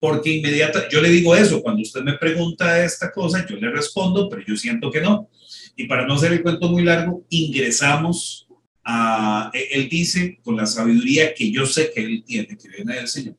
Porque 0.00 0.30
inmediata, 0.30 0.88
yo 0.88 1.00
le 1.00 1.10
digo 1.10 1.34
eso, 1.34 1.60
cuando 1.60 1.82
usted 1.82 2.02
me 2.02 2.14
pregunta 2.14 2.84
esta 2.84 3.10
cosa, 3.10 3.44
yo 3.46 3.56
le 3.56 3.70
respondo, 3.70 4.28
pero 4.28 4.42
yo 4.46 4.56
siento 4.56 4.90
que 4.90 5.00
no. 5.00 5.28
Y 5.76 5.86
para 5.86 6.06
no 6.06 6.14
hacer 6.14 6.32
el 6.32 6.42
cuento 6.42 6.68
muy 6.68 6.82
largo, 6.82 7.24
ingresamos 7.30 8.46
a, 8.84 9.50
e, 9.52 9.68
él 9.72 9.88
dice, 9.88 10.38
con 10.42 10.56
la 10.56 10.66
sabiduría 10.66 11.34
que 11.34 11.50
yo 11.50 11.66
sé 11.66 11.90
que 11.92 12.04
él 12.04 12.22
tiene, 12.24 12.56
que 12.56 12.68
viene 12.68 12.94
del 12.94 13.08
Señor, 13.08 13.36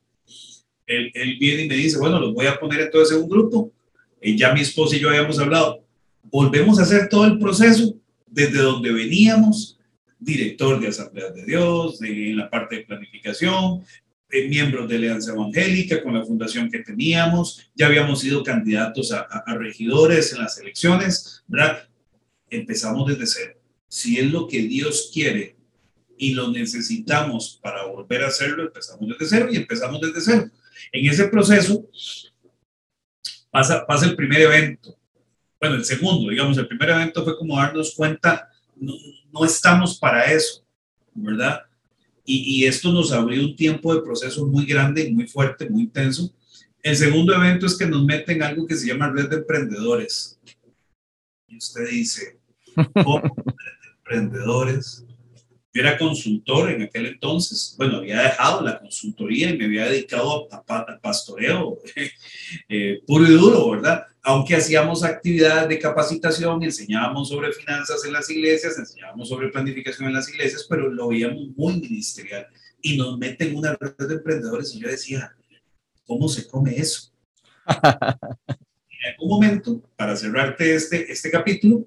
él, 0.85 1.37
viene 1.39 1.63
y 1.63 1.67
me 1.67 1.75
dice, 1.75 1.97
bueno, 1.97 2.19
los 2.19 2.33
voy 2.33 2.47
a 2.47 2.59
poner 2.59 2.81
entonces 2.81 3.15
en 3.15 3.23
un 3.23 3.29
grupo. 3.29 3.71
Y 4.21 4.35
ya 4.37 4.53
mi 4.53 4.61
esposa 4.61 4.95
y 4.95 4.99
yo 4.99 5.09
habíamos 5.09 5.39
hablado, 5.39 5.83
volvemos 6.23 6.79
a 6.79 6.83
hacer 6.83 7.07
todo 7.07 7.25
el 7.25 7.39
proceso 7.39 7.95
desde 8.27 8.59
donde 8.59 8.91
veníamos, 8.91 9.78
director 10.19 10.79
de 10.79 10.89
Asamblea 10.89 11.31
de 11.31 11.45
Dios, 11.45 12.01
en 12.01 12.37
la 12.37 12.49
parte 12.49 12.77
de 12.77 12.85
planificación, 12.85 13.83
miembros 14.47 14.87
de 14.87 14.97
Alianza 14.97 15.31
Evangélica 15.31 16.03
con 16.03 16.13
la 16.13 16.25
fundación 16.25 16.69
que 16.69 16.79
teníamos, 16.79 17.71
ya 17.73 17.87
habíamos 17.87 18.19
sido 18.19 18.43
candidatos 18.43 19.11
a, 19.11 19.21
a 19.21 19.55
regidores 19.55 20.33
en 20.33 20.39
las 20.39 20.57
elecciones, 20.59 21.43
¿verdad? 21.47 21.89
Empezamos 22.49 23.07
desde 23.07 23.25
cero. 23.25 23.59
Si 23.87 24.19
es 24.19 24.31
lo 24.31 24.47
que 24.47 24.61
Dios 24.61 25.09
quiere 25.11 25.55
y 26.17 26.33
lo 26.33 26.51
necesitamos 26.51 27.59
para 27.61 27.85
volver 27.85 28.23
a 28.23 28.27
hacerlo, 28.27 28.63
empezamos 28.63 29.07
desde 29.09 29.25
cero 29.25 29.49
y 29.51 29.55
empezamos 29.55 29.99
desde 30.01 30.21
cero. 30.21 30.51
En 30.91 31.09
ese 31.09 31.27
proceso 31.29 31.89
pasa, 33.49 33.85
pasa 33.87 34.05
el 34.05 34.15
primer 34.15 34.41
evento, 34.41 34.99
bueno, 35.59 35.75
el 35.75 35.85
segundo, 35.85 36.29
digamos, 36.29 36.57
el 36.57 36.67
primer 36.67 36.89
evento 36.91 37.23
fue 37.23 37.37
como 37.37 37.57
darnos 37.57 37.93
cuenta, 37.95 38.49
no, 38.79 39.45
estamos 39.45 39.97
para 39.97 40.31
eso, 40.31 40.63
¿verdad? 41.13 41.61
Y, 42.25 42.65
esto 42.65 42.91
nos 42.91 43.11
abrió 43.11 43.43
un 43.43 43.55
tiempo 43.55 43.93
de 43.93 44.01
proceso 44.01 44.45
muy 44.45 44.65
grande 44.65 45.11
muy 45.11 45.27
fuerte, 45.27 45.67
muy 45.67 45.83
intenso. 45.83 46.31
El 46.83 46.95
segundo 46.95 47.33
evento 47.33 47.65
es 47.65 47.75
que 47.75 47.87
nos 47.87 48.05
meten 48.05 48.43
algo 48.43 48.67
que 48.67 48.75
se 48.75 48.87
llama 48.87 49.09
red 49.09 49.29
de 49.29 49.37
emprendedores. 49.37 50.39
Y 51.47 51.57
usted 51.57 51.89
dice, 51.89 52.39
¿cómo 52.75 53.19
red 53.57 53.73
de 53.81 53.89
emprendedores? 53.97 55.03
Yo 55.73 55.81
era 55.81 55.97
consultor 55.97 56.71
en 56.71 56.83
aquel 56.83 57.07
entonces. 57.07 57.73
Bueno, 57.77 57.97
había 57.97 58.21
dejado 58.21 58.61
la 58.61 58.79
consultoría 58.79 59.49
y 59.49 59.57
me 59.57 59.65
había 59.65 59.85
dedicado 59.89 60.47
al 60.51 60.99
pastoreo 60.99 61.79
eh, 62.69 63.01
puro 63.07 63.25
y 63.25 63.31
duro, 63.31 63.71
¿verdad? 63.71 64.05
Aunque 64.21 64.55
hacíamos 64.55 65.03
actividades 65.03 65.69
de 65.69 65.79
capacitación, 65.79 66.61
enseñábamos 66.63 67.29
sobre 67.29 67.53
finanzas 67.53 68.03
en 68.05 68.13
las 68.13 68.29
iglesias, 68.29 68.77
enseñábamos 68.77 69.29
sobre 69.29 69.49
planificación 69.49 70.09
en 70.09 70.15
las 70.15 70.29
iglesias, 70.29 70.65
pero 70.69 70.89
lo 70.89 71.07
veíamos 71.07 71.49
muy 71.55 71.79
ministerial. 71.79 72.47
Y 72.81 72.97
nos 72.97 73.17
meten 73.17 73.55
una 73.55 73.77
red 73.79 74.07
de 74.07 74.15
emprendedores 74.15 74.73
y 74.75 74.79
yo 74.79 74.89
decía, 74.89 75.35
¿cómo 76.05 76.27
se 76.27 76.47
come 76.47 76.75
eso? 76.77 77.11
en 77.83 79.11
algún 79.13 79.29
momento, 79.29 79.81
para 79.95 80.15
cerrarte 80.15 80.75
este, 80.75 81.11
este 81.11 81.31
capítulo, 81.31 81.85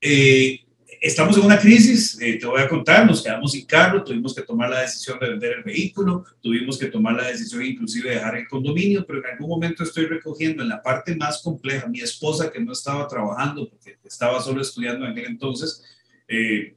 eh, 0.00 0.67
estamos 1.00 1.36
en 1.36 1.44
una 1.44 1.58
crisis, 1.58 2.18
eh, 2.20 2.38
te 2.38 2.46
voy 2.46 2.60
a 2.60 2.68
contar, 2.68 3.06
nos 3.06 3.22
quedamos 3.22 3.52
sin 3.52 3.66
carro, 3.66 4.02
tuvimos 4.02 4.34
que 4.34 4.42
tomar 4.42 4.70
la 4.70 4.80
decisión 4.80 5.18
de 5.18 5.30
vender 5.30 5.52
el 5.58 5.62
vehículo, 5.62 6.24
tuvimos 6.40 6.78
que 6.78 6.86
tomar 6.86 7.14
la 7.14 7.28
decisión 7.28 7.64
inclusive 7.64 8.10
de 8.10 8.16
dejar 8.16 8.36
el 8.36 8.48
condominio, 8.48 9.04
pero 9.06 9.20
en 9.20 9.26
algún 9.32 9.48
momento 9.48 9.82
estoy 9.82 10.06
recogiendo 10.06 10.62
en 10.62 10.68
la 10.68 10.82
parte 10.82 11.14
más 11.16 11.42
compleja, 11.42 11.88
mi 11.88 12.00
esposa 12.00 12.50
que 12.50 12.60
no 12.60 12.72
estaba 12.72 13.06
trabajando 13.06 13.68
porque 13.68 13.98
estaba 14.04 14.40
solo 14.40 14.60
estudiando 14.60 15.04
en 15.04 15.12
aquel 15.12 15.26
entonces, 15.26 15.82
eh, 16.26 16.74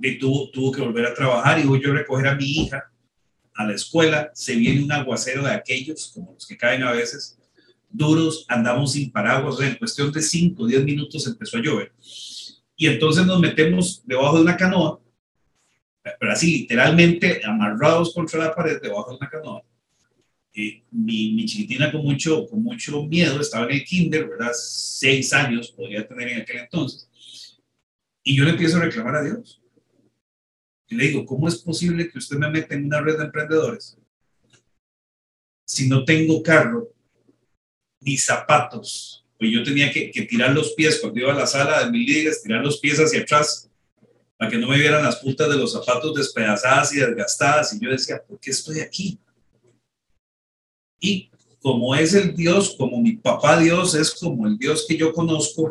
y 0.00 0.18
tuvo, 0.18 0.50
tuvo 0.50 0.72
que 0.72 0.80
volver 0.80 1.06
a 1.06 1.14
trabajar 1.14 1.58
y 1.58 1.64
voy 1.64 1.82
yo 1.82 1.90
a 1.92 1.96
recoger 1.96 2.28
a 2.28 2.34
mi 2.34 2.44
hija 2.44 2.90
a 3.54 3.64
la 3.64 3.74
escuela, 3.74 4.30
se 4.34 4.54
viene 4.54 4.84
un 4.84 4.92
aguacero 4.92 5.42
de 5.42 5.50
aquellos, 5.50 6.12
como 6.14 6.32
los 6.32 6.46
que 6.46 6.56
caen 6.56 6.84
a 6.84 6.92
veces, 6.92 7.36
duros, 7.90 8.44
andamos 8.48 8.92
sin 8.92 9.10
paraguas, 9.10 9.56
o 9.56 9.58
sea, 9.58 9.68
en 9.68 9.76
cuestión 9.76 10.12
de 10.12 10.22
5 10.22 10.62
o 10.62 10.66
10 10.66 10.84
minutos 10.84 11.26
empezó 11.26 11.56
a 11.56 11.60
llover 11.60 11.92
y 12.78 12.86
entonces 12.86 13.26
nos 13.26 13.38
metemos 13.40 14.02
debajo 14.06 14.36
de 14.36 14.42
una 14.44 14.56
canoa, 14.56 14.98
pero 16.18 16.32
así 16.32 16.60
literalmente 16.60 17.44
amarrados 17.44 18.14
contra 18.14 18.38
la 18.38 18.54
pared 18.54 18.80
debajo 18.80 19.10
de 19.10 19.16
una 19.18 19.28
canoa. 19.28 19.62
Y 20.54 20.82
mi, 20.90 21.34
mi, 21.34 21.44
chiquitina 21.44 21.92
con 21.92 22.02
mucho, 22.02 22.46
con 22.46 22.62
mucho 22.62 23.04
miedo 23.04 23.40
estaba 23.40 23.66
en 23.66 23.72
el 23.72 23.84
kinder, 23.84 24.28
¿verdad? 24.28 24.52
Seis 24.54 25.32
años 25.34 25.72
podría 25.72 26.08
tener 26.08 26.28
en 26.28 26.40
aquel 26.40 26.60
entonces. 26.60 27.60
Y 28.22 28.34
yo 28.34 28.44
le 28.44 28.50
empiezo 28.50 28.78
a 28.78 28.80
reclamar 28.80 29.16
a 29.16 29.24
Dios. 29.24 29.60
Y 30.88 30.94
le 30.94 31.08
digo, 31.08 31.26
¿cómo 31.26 31.48
es 31.48 31.56
posible 31.56 32.08
que 32.08 32.18
usted 32.18 32.38
me 32.38 32.48
meta 32.48 32.74
en 32.74 32.86
una 32.86 33.00
red 33.00 33.18
de 33.18 33.24
emprendedores 33.24 33.98
si 35.68 35.86
no 35.86 36.04
tengo 36.04 36.42
carro, 36.42 36.88
ni 38.00 38.16
zapatos, 38.16 39.27
pues 39.38 39.52
yo 39.52 39.62
tenía 39.62 39.92
que, 39.92 40.10
tirar 40.28 40.52
los 40.52 40.72
pies 40.72 40.98
cuando 41.00 41.20
iba 41.20 41.32
a 41.32 41.36
la 41.36 41.46
sala 41.46 41.84
de 41.84 41.90
mil 41.92 42.04
ligas, 42.04 42.42
tirar 42.42 42.62
los 42.62 42.80
pies 42.80 42.98
hacia 42.98 43.20
atrás 43.20 43.70
para 44.36 44.50
que 44.50 44.58
no 44.58 44.68
me 44.68 44.78
vieran 44.78 45.02
las 45.02 45.16
puntas 45.16 45.48
de 45.48 45.56
los 45.56 45.72
zapatos 45.72 46.14
despedazadas 46.14 46.92
y 46.92 46.98
desgastadas. 46.98 47.72
Y 47.72 47.80
yo 47.80 47.90
decía, 47.90 48.22
¿por 48.22 48.38
qué 48.40 48.50
estoy 48.50 48.80
aquí? 48.80 49.18
Y 51.00 51.30
como 51.60 51.94
es 51.94 52.14
el 52.14 52.34
Dios, 52.34 52.74
como 52.76 53.00
mi 53.00 53.12
papá 53.12 53.58
Dios 53.58 53.94
es 53.94 54.12
como 54.14 54.46
el 54.46 54.58
Dios 54.58 54.84
que 54.88 54.96
yo 54.96 55.12
conozco, 55.12 55.70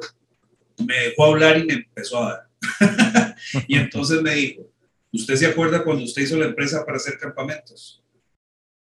me 0.85 0.95
dejó 1.09 1.25
hablar 1.25 1.57
y 1.57 1.65
me 1.65 1.73
empezó 1.73 2.23
a 2.23 2.47
dar. 2.79 3.35
y 3.67 3.77
entonces 3.77 4.21
me 4.21 4.35
dijo, 4.35 4.69
¿usted 5.11 5.35
se 5.35 5.45
acuerda 5.45 5.83
cuando 5.83 6.03
usted 6.03 6.21
hizo 6.21 6.37
la 6.37 6.45
empresa 6.45 6.85
para 6.85 6.97
hacer 6.97 7.17
campamentos? 7.17 8.01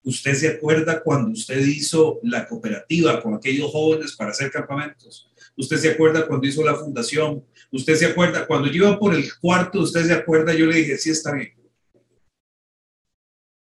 ¿Usted 0.06 0.36
se 0.36 0.48
acuerda 0.48 1.02
cuando 1.02 1.32
usted 1.32 1.60
hizo 1.66 2.20
la 2.22 2.48
cooperativa 2.48 3.20
con 3.24 3.34
aquellos 3.34 3.72
jóvenes 3.72 4.16
para 4.16 4.30
hacer 4.30 4.52
campamentos? 4.52 5.32
¿Usted 5.58 5.78
se 5.78 5.90
acuerda 5.90 6.28
cuando 6.28 6.46
hizo 6.46 6.64
la 6.64 6.76
fundación? 6.76 7.44
¿Usted 7.72 7.96
se 7.96 8.06
acuerda 8.06 8.46
cuando 8.46 8.68
yo 8.68 8.88
iba 8.88 9.00
por 9.00 9.16
el 9.16 9.28
cuarto? 9.40 9.80
¿Usted 9.80 10.06
se 10.06 10.14
acuerda? 10.14 10.54
Yo 10.54 10.68
le 10.68 10.76
dije, 10.76 11.00
sí, 11.00 11.10
está 11.10 11.34
bien. 11.34 11.56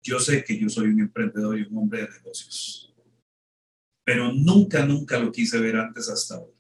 Yo 0.02 0.18
sé 0.18 0.42
que 0.46 0.58
yo 0.58 0.70
soy 0.70 0.88
un 0.88 1.02
emprendedor 1.02 1.60
y 1.60 1.64
un 1.64 1.78
hombre 1.78 2.04
de 2.04 2.10
negocios, 2.10 2.96
pero 4.06 4.32
nunca, 4.32 4.86
nunca 4.86 5.20
lo 5.20 5.34
quise 5.34 5.60
ver 5.60 5.76
antes 5.76 6.08
hasta 6.08 6.36
ahora. 6.36 6.54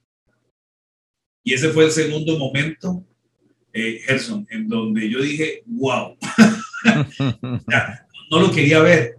Y 1.41 1.53
ese 1.53 1.69
fue 1.69 1.85
el 1.85 1.91
segundo 1.91 2.37
momento, 2.37 3.07
eh, 3.71 4.01
Gerson, 4.05 4.45
en 4.49 4.67
donde 4.67 5.09
yo 5.09 5.21
dije, 5.21 5.63
wow, 5.67 6.17
no 8.29 8.39
lo 8.41 8.51
quería 8.51 8.81
ver, 8.81 9.18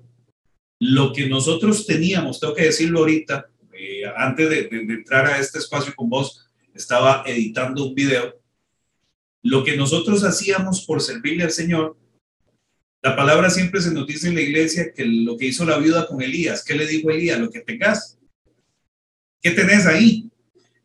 lo 0.80 1.12
que 1.12 1.28
nosotros 1.28 1.86
teníamos, 1.86 2.40
tengo 2.40 2.54
que 2.54 2.64
decirlo 2.64 3.00
ahorita, 3.00 3.48
eh, 3.72 4.02
antes 4.16 4.48
de, 4.48 4.62
de, 4.68 4.94
entrar 4.94 5.26
a 5.26 5.38
este 5.38 5.58
espacio 5.58 5.94
con 5.94 6.08
vos, 6.08 6.46
estaba 6.74 7.22
editando 7.26 7.84
un 7.84 7.94
video. 7.94 8.40
Lo 9.42 9.62
que 9.62 9.76
nosotros 9.76 10.24
hacíamos 10.24 10.84
por 10.84 11.00
servirle 11.00 11.44
al 11.44 11.50
Señor, 11.50 11.96
la 13.02 13.16
palabra 13.16 13.48
siempre 13.48 13.80
se 13.80 13.92
nos 13.92 14.06
dice 14.06 14.28
en 14.28 14.34
la 14.34 14.42
iglesia 14.42 14.92
que 14.94 15.04
lo 15.04 15.36
que 15.36 15.46
hizo 15.46 15.64
la 15.64 15.78
viuda 15.78 16.06
con 16.06 16.20
Elías, 16.20 16.64
¿qué 16.64 16.74
le 16.74 16.86
dijo 16.86 17.10
Elías? 17.10 17.38
Lo 17.38 17.50
que 17.50 17.60
tengas. 17.60 18.18
¿Qué 19.40 19.52
tenés 19.52 19.86
ahí? 19.86 20.30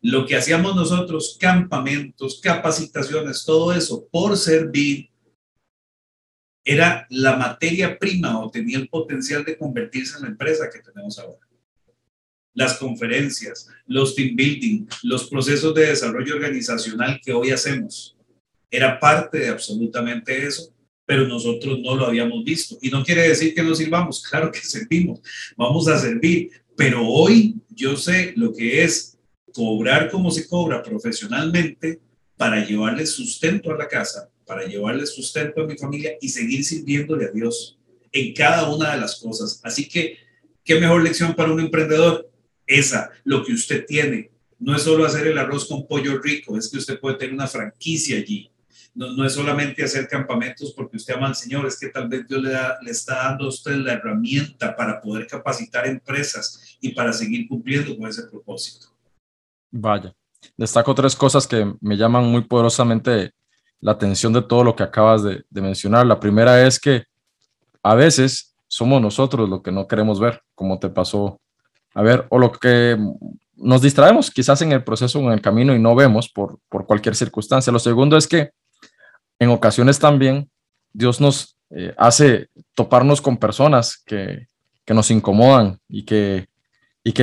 Lo 0.00 0.26
que 0.26 0.36
hacíamos 0.36 0.74
nosotros, 0.74 1.36
campamentos, 1.38 2.40
capacitaciones, 2.42 3.44
todo 3.44 3.72
eso, 3.72 4.06
por 4.10 4.36
servir 4.36 5.10
era 6.66 7.06
la 7.10 7.36
materia 7.36 7.96
prima 7.96 8.40
o 8.40 8.50
tenía 8.50 8.76
el 8.76 8.88
potencial 8.88 9.44
de 9.44 9.56
convertirse 9.56 10.16
en 10.16 10.24
la 10.24 10.28
empresa 10.30 10.68
que 10.68 10.80
tenemos 10.80 11.16
ahora. 11.16 11.46
Las 12.54 12.74
conferencias, 12.74 13.68
los 13.86 14.16
team 14.16 14.34
building, 14.34 14.86
los 15.04 15.30
procesos 15.30 15.72
de 15.74 15.86
desarrollo 15.86 16.34
organizacional 16.34 17.20
que 17.24 17.32
hoy 17.32 17.52
hacemos, 17.52 18.16
era 18.68 18.98
parte 18.98 19.38
de 19.38 19.48
absolutamente 19.48 20.44
eso, 20.44 20.74
pero 21.04 21.28
nosotros 21.28 21.78
no 21.78 21.94
lo 21.94 22.06
habíamos 22.06 22.42
visto. 22.42 22.76
Y 22.82 22.90
no 22.90 23.04
quiere 23.04 23.28
decir 23.28 23.54
que 23.54 23.62
no 23.62 23.72
sirvamos, 23.72 24.20
claro 24.28 24.50
que 24.50 24.58
servimos, 24.58 25.20
vamos 25.56 25.86
a 25.86 25.96
servir, 25.96 26.50
pero 26.76 27.06
hoy 27.06 27.54
yo 27.70 27.96
sé 27.96 28.32
lo 28.36 28.52
que 28.52 28.82
es 28.82 29.16
cobrar 29.52 30.10
como 30.10 30.32
se 30.32 30.48
cobra 30.48 30.82
profesionalmente 30.82 32.00
para 32.36 32.66
llevarle 32.66 33.06
sustento 33.06 33.70
a 33.70 33.78
la 33.78 33.86
casa, 33.86 34.28
para 34.46 34.64
llevarle 34.64 35.06
sustento 35.06 35.62
a 35.62 35.66
mi 35.66 35.76
familia 35.76 36.12
y 36.20 36.28
seguir 36.28 36.64
sirviéndole 36.64 37.26
a 37.26 37.30
Dios 37.30 37.76
en 38.12 38.32
cada 38.32 38.68
una 38.70 38.92
de 38.92 39.00
las 39.00 39.16
cosas. 39.20 39.60
Así 39.62 39.88
que, 39.88 40.18
¿qué 40.64 40.80
mejor 40.80 41.02
lección 41.02 41.34
para 41.34 41.52
un 41.52 41.60
emprendedor? 41.60 42.30
Esa, 42.66 43.10
lo 43.24 43.44
que 43.44 43.52
usted 43.52 43.84
tiene. 43.86 44.30
No 44.58 44.74
es 44.74 44.82
solo 44.82 45.04
hacer 45.04 45.26
el 45.26 45.38
arroz 45.38 45.68
con 45.68 45.86
pollo 45.86 46.18
rico, 46.18 46.56
es 46.56 46.70
que 46.70 46.78
usted 46.78 46.98
puede 46.98 47.16
tener 47.16 47.34
una 47.34 47.46
franquicia 47.46 48.16
allí. 48.16 48.50
No, 48.94 49.12
no 49.12 49.26
es 49.26 49.34
solamente 49.34 49.84
hacer 49.84 50.08
campamentos 50.08 50.72
porque 50.74 50.96
usted 50.96 51.14
ama 51.14 51.26
al 51.26 51.36
Señor, 51.36 51.66
es 51.66 51.78
que 51.78 51.88
tal 51.88 52.08
vez 52.08 52.26
Dios 52.26 52.42
le, 52.42 52.50
da, 52.50 52.78
le 52.80 52.90
está 52.90 53.16
dando 53.16 53.44
a 53.44 53.48
usted 53.48 53.72
la 53.76 53.92
herramienta 53.92 54.74
para 54.74 55.00
poder 55.00 55.26
capacitar 55.26 55.86
empresas 55.86 56.78
y 56.80 56.94
para 56.94 57.12
seguir 57.12 57.46
cumpliendo 57.46 57.94
con 57.96 58.08
ese 58.08 58.22
propósito. 58.22 58.86
Vaya, 59.70 60.14
destaco 60.56 60.94
tres 60.94 61.14
cosas 61.14 61.46
que 61.46 61.70
me 61.80 61.96
llaman 61.96 62.24
muy 62.24 62.44
poderosamente 62.44 63.32
la 63.80 63.92
atención 63.92 64.32
de 64.32 64.42
todo 64.42 64.64
lo 64.64 64.74
que 64.74 64.82
acabas 64.82 65.22
de, 65.22 65.44
mencionar. 65.50 66.06
La 66.06 66.20
primera 66.20 66.66
es 66.66 66.80
que 66.80 67.04
a 67.82 67.94
veces 67.94 68.54
somos 68.68 69.00
nosotros 69.00 69.48
lo 69.48 69.62
que 69.62 69.72
no 69.72 69.86
queremos 69.86 70.20
ver, 70.20 70.42
como 70.54 70.78
te 70.78 70.88
pasó 70.88 71.40
a 71.94 72.02
ver, 72.02 72.26
o 72.30 72.38
lo 72.38 72.52
que 72.52 72.98
nos 73.54 73.82
distraemos 73.82 74.30
quizás 74.30 74.60
en 74.62 74.72
el 74.72 74.84
proceso, 74.84 75.18
en 75.20 75.32
el 75.32 75.40
camino 75.40 75.74
y 75.74 75.78
no 75.78 75.94
vemos 75.94 76.28
por, 76.28 76.58
cualquier 76.68 77.14
circunstancia. 77.14 77.72
Lo 77.72 77.78
segundo 77.78 78.16
es 78.16 78.26
que 78.26 78.50
en 79.38 79.50
ocasiones 79.50 79.98
también 79.98 80.50
Dios 80.92 81.20
nos 81.20 81.56
eh, 81.70 81.94
hace 81.96 82.48
toparnos 82.74 83.20
con 83.20 83.36
personas 83.36 84.02
que, 84.04 84.48
nos 84.88 85.10
incomodan 85.10 85.80
y 85.88 86.04
que, 86.04 86.46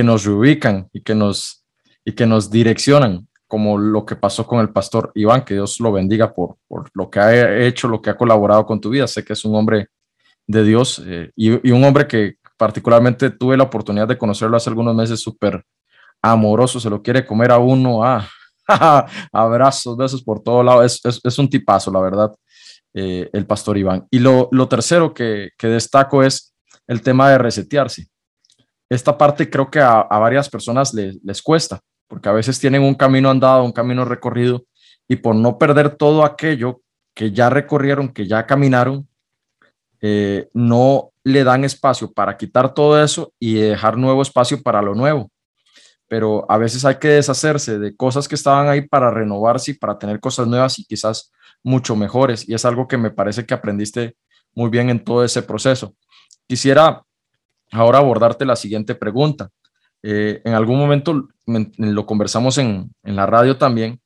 nos 0.02 0.24
reubican 0.24 0.88
y 0.92 1.00
que 1.00 1.14
nos 1.14 2.50
direccionan 2.50 3.26
como 3.46 3.78
lo 3.78 4.04
que 4.04 4.16
pasó 4.16 4.46
con 4.46 4.60
el 4.60 4.70
pastor 4.70 5.12
Iván, 5.14 5.44
que 5.44 5.54
Dios 5.54 5.78
lo 5.80 5.92
bendiga 5.92 6.32
por, 6.34 6.56
por 6.66 6.90
lo 6.94 7.10
que 7.10 7.20
ha 7.20 7.58
hecho, 7.58 7.88
lo 7.88 8.00
que 8.00 8.10
ha 8.10 8.16
colaborado 8.16 8.66
con 8.66 8.80
tu 8.80 8.90
vida. 8.90 9.06
Sé 9.06 9.24
que 9.24 9.34
es 9.34 9.44
un 9.44 9.54
hombre 9.54 9.88
de 10.46 10.64
Dios 10.64 11.02
eh, 11.06 11.30
y, 11.36 11.68
y, 11.68 11.72
un 11.72 11.84
hombre 11.84 12.06
que 12.06 12.34
particularmente 12.56 13.30
tuve 13.30 13.56
la 13.56 13.64
oportunidad 13.64 14.08
de 14.08 14.18
conocerlo 14.18 14.56
hace 14.56 14.70
algunos 14.70 14.94
meses, 14.94 15.20
súper 15.20 15.64
amoroso, 16.22 16.80
se 16.80 16.90
lo 16.90 17.02
quiere 17.02 17.24
comer 17.24 17.52
a 17.52 17.58
uno, 17.58 18.02
ah, 18.02 18.26
abrazos, 19.32 19.96
besos 19.96 20.22
por 20.22 20.42
todo 20.42 20.62
lado, 20.62 20.82
es, 20.82 21.00
es, 21.04 21.20
es 21.22 21.38
un 21.38 21.48
tipazo, 21.48 21.90
la 21.90 22.00
verdad, 22.00 22.34
eh, 22.94 23.28
el 23.32 23.46
pastor 23.46 23.76
Iván. 23.76 24.06
Y 24.10 24.18
lo, 24.18 24.48
lo 24.52 24.68
tercero 24.68 25.12
que, 25.12 25.50
que, 25.58 25.68
destaco 25.68 26.22
es 26.22 26.54
el 26.86 27.02
tema 27.02 27.30
de 27.30 27.38
resetearse. 27.38 28.06
Esta 28.88 29.16
parte 29.16 29.50
creo 29.50 29.70
que 29.70 29.80
a, 29.80 30.00
a 30.00 30.18
varias 30.18 30.48
personas 30.48 30.94
les, 30.94 31.18
les 31.22 31.42
cuesta, 31.42 31.80
porque 32.14 32.28
a 32.28 32.32
veces 32.32 32.60
tienen 32.60 32.82
un 32.82 32.94
camino 32.94 33.28
andado, 33.28 33.64
un 33.64 33.72
camino 33.72 34.04
recorrido, 34.04 34.66
y 35.08 35.16
por 35.16 35.34
no 35.34 35.58
perder 35.58 35.96
todo 35.96 36.24
aquello 36.24 36.80
que 37.12 37.32
ya 37.32 37.50
recorrieron, 37.50 38.10
que 38.10 38.28
ya 38.28 38.46
caminaron, 38.46 39.08
eh, 40.00 40.48
no 40.54 41.10
le 41.24 41.42
dan 41.42 41.64
espacio 41.64 42.12
para 42.12 42.36
quitar 42.36 42.72
todo 42.72 43.02
eso 43.02 43.32
y 43.40 43.54
dejar 43.54 43.96
nuevo 43.96 44.22
espacio 44.22 44.62
para 44.62 44.80
lo 44.80 44.94
nuevo. 44.94 45.28
Pero 46.06 46.48
a 46.48 46.56
veces 46.56 46.84
hay 46.84 47.00
que 47.00 47.08
deshacerse 47.08 47.80
de 47.80 47.96
cosas 47.96 48.28
que 48.28 48.36
estaban 48.36 48.68
ahí 48.68 48.82
para 48.82 49.10
renovarse 49.10 49.72
y 49.72 49.74
para 49.74 49.98
tener 49.98 50.20
cosas 50.20 50.46
nuevas 50.46 50.78
y 50.78 50.84
quizás 50.84 51.32
mucho 51.64 51.96
mejores. 51.96 52.48
Y 52.48 52.54
es 52.54 52.64
algo 52.64 52.86
que 52.86 52.96
me 52.96 53.10
parece 53.10 53.44
que 53.44 53.54
aprendiste 53.54 54.14
muy 54.54 54.70
bien 54.70 54.88
en 54.88 55.02
todo 55.02 55.24
ese 55.24 55.42
proceso. 55.42 55.96
Quisiera 56.46 57.02
ahora 57.72 57.98
abordarte 57.98 58.44
la 58.44 58.54
siguiente 58.54 58.94
pregunta. 58.94 59.50
Eh, 60.06 60.42
en 60.44 60.52
algún 60.52 60.78
momento 60.78 61.28
lo 61.46 62.04
conversamos 62.04 62.58
en, 62.58 62.90
en 63.02 63.16
la 63.16 63.24
radio 63.24 63.56
también, 63.56 63.98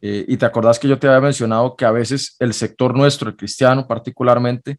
eh, 0.00 0.24
y 0.28 0.36
te 0.36 0.46
acordás 0.46 0.78
que 0.78 0.86
yo 0.86 0.96
te 0.96 1.08
había 1.08 1.20
mencionado 1.20 1.74
que 1.74 1.84
a 1.84 1.90
veces 1.90 2.36
el 2.38 2.54
sector 2.54 2.96
nuestro, 2.96 3.30
el 3.30 3.36
cristiano 3.36 3.88
particularmente, 3.88 4.76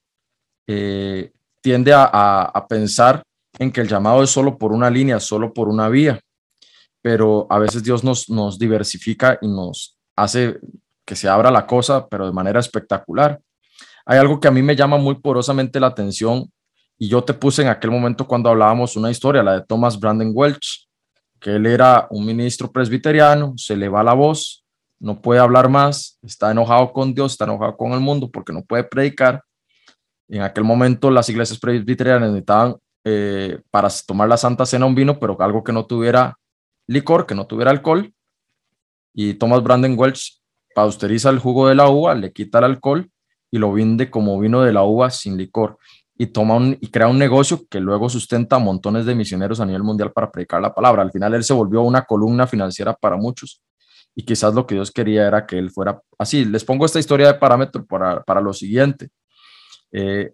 eh, 0.66 1.34
tiende 1.62 1.92
a, 1.92 2.06
a, 2.06 2.44
a, 2.44 2.68
pensar 2.68 3.22
en 3.60 3.70
que 3.70 3.82
el 3.82 3.90
llamado 3.90 4.24
es 4.24 4.30
solo 4.30 4.58
por 4.58 4.72
una 4.72 4.90
línea, 4.90 5.20
solo 5.20 5.54
por 5.54 5.68
una 5.68 5.90
vía, 5.90 6.22
pero 7.02 7.48
a 7.50 7.60
veces 7.60 7.84
Dios 7.84 8.06
nos, 8.06 8.30
nos 8.30 8.58
diversifica 8.58 9.38
y 9.42 9.48
nos 9.50 9.98
hace 10.16 10.58
que 11.04 11.18
se 11.18 11.28
abra 11.28 11.52
la 11.52 11.68
cosa, 11.68 12.08
pero 12.08 12.28
de 12.28 12.32
manera 12.32 12.62
espectacular. 12.62 13.42
Hay 14.06 14.20
algo 14.20 14.40
que 14.40 14.48
a 14.48 14.52
mí 14.52 14.62
me 14.62 14.76
llama 14.76 14.98
muy 14.98 15.16
porosamente 15.16 15.82
la 15.82 15.88
atención 15.88 16.50
y 16.98 17.08
yo 17.08 17.24
te 17.24 17.34
puse 17.34 17.62
en 17.62 17.68
aquel 17.68 17.92
momento 17.92 18.28
cuando 18.28 18.50
hablábamos 18.50 18.96
una 18.96 19.12
historia, 19.12 19.44
la 19.44 19.60
de 19.60 19.66
Thomas 19.66 20.00
Brandon 20.00 20.32
Welch, 20.34 20.88
que 21.40 21.56
él 21.56 21.66
era 21.66 22.08
un 22.10 22.26
ministro 22.26 22.72
presbiteriano, 22.72 23.54
se 23.58 23.76
le 23.76 23.90
va 23.90 24.04
la 24.04 24.14
voz, 24.14 24.66
no 25.00 25.22
puede 25.22 25.40
hablar 25.40 25.70
más, 25.70 26.18
está 26.24 26.52
enojado 26.52 26.92
con 26.94 27.14
Dios, 27.14 27.34
está 27.34 27.46
enojado 27.46 27.76
con 27.76 27.92
el 27.92 28.00
mundo 28.00 28.30
porque 28.32 28.54
no 28.54 28.64
puede 28.64 28.84
predicar 28.84 29.44
en 30.28 30.42
aquel 30.42 30.64
momento 30.64 31.12
las 31.12 31.30
iglesias 31.30 31.60
presbiterianas 31.60 32.30
necesitaban 32.30 32.76
eh, 33.04 33.60
para 33.70 33.90
tomar 34.06 34.28
la 34.28 34.38
Santa 34.38 34.66
Cena 34.66 34.86
un 34.86 34.96
vino, 34.96 35.20
pero 35.20 35.40
algo 35.42 35.64
que 35.64 35.72
no 35.72 35.86
tuviera 35.86 36.38
licor, 36.88 37.26
que 37.26 37.36
no 37.36 37.46
tuviera 37.46 37.72
alcohol. 37.72 38.12
Y 39.14 39.36
Thomas 39.36 39.62
Brandon 39.64 39.96
Welch 39.98 40.42
pasteuriza 40.74 41.30
el 41.30 41.40
jugo 41.40 41.68
de 41.68 41.76
la 41.76 41.90
uva, 41.90 42.16
le 42.16 42.34
quita 42.34 42.58
el 42.60 42.66
alcohol 42.66 43.10
y 43.52 43.60
lo 43.60 43.72
vende 43.72 44.10
como 44.10 44.40
vino 44.40 44.64
de 44.64 44.74
la 44.74 44.84
uva 44.84 45.12
sin 45.12 45.38
licor. 45.38 45.78
Y, 46.18 46.28
toma 46.28 46.56
un, 46.56 46.78
y 46.80 46.88
crea 46.88 47.08
un 47.08 47.20
negocio 47.20 47.66
que 47.70 47.80
luego 47.80 48.08
sustenta 48.08 48.56
a 48.56 48.60
montones 48.60 49.06
de 49.06 49.16
misioneros 49.16 49.60
a 49.60 49.66
nivel 49.66 49.84
mundial 49.84 50.14
para 50.14 50.32
predicar 50.32 50.62
la 50.62 50.74
palabra. 50.74 51.02
Al 51.02 51.12
final 51.12 51.34
él 51.34 51.44
se 51.44 51.54
volvió 51.54 51.82
una 51.82 52.04
columna 52.04 52.48
financiera 52.48 52.94
para 52.94 53.18
muchos 53.18 53.62
y 54.16 54.24
quizás 54.24 54.54
lo 54.54 54.66
que 54.66 54.76
Dios 54.76 54.92
quería 54.92 55.28
era 55.28 55.46
que 55.46 55.58
él 55.58 55.70
fuera 55.72 56.02
así. 56.18 56.46
Les 56.46 56.64
pongo 56.64 56.86
esta 56.86 57.00
historia 57.00 57.28
de 57.28 57.34
parámetro 57.34 57.86
para, 57.86 58.24
para 58.24 58.40
lo 58.40 58.54
siguiente. 58.54 59.10
Eh, 59.92 60.32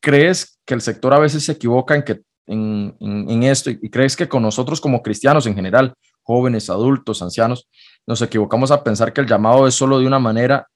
¿Crees 0.00 0.58
que 0.66 0.74
el 0.74 0.80
sector 0.80 1.14
a 1.14 1.20
veces 1.20 1.44
se 1.44 1.52
equivoca 1.52 1.94
en, 1.94 2.02
que, 2.02 2.22
en, 2.46 2.96
en, 2.98 3.30
en, 3.30 3.42
esto 3.44 3.70
y 3.70 3.88
crees 3.88 4.16
que 4.16 4.28
con 4.28 4.42
nosotros 4.42 4.80
como 4.80 5.02
cristianos 5.02 5.46
en 5.46 5.54
general, 5.54 5.94
jóvenes, 6.22 6.70
adultos, 6.70 7.22
ancianos, 7.22 7.68
nos 8.06 8.20
equivocamos 8.22 8.70
a 8.70 8.82
pensar 8.82 9.12
que 9.12 9.20
el 9.20 9.26
llamado 9.26 9.66
es 9.66 9.74
solo 9.74 10.00
de 10.00 10.06
una 10.06 10.18
manera 10.18 10.66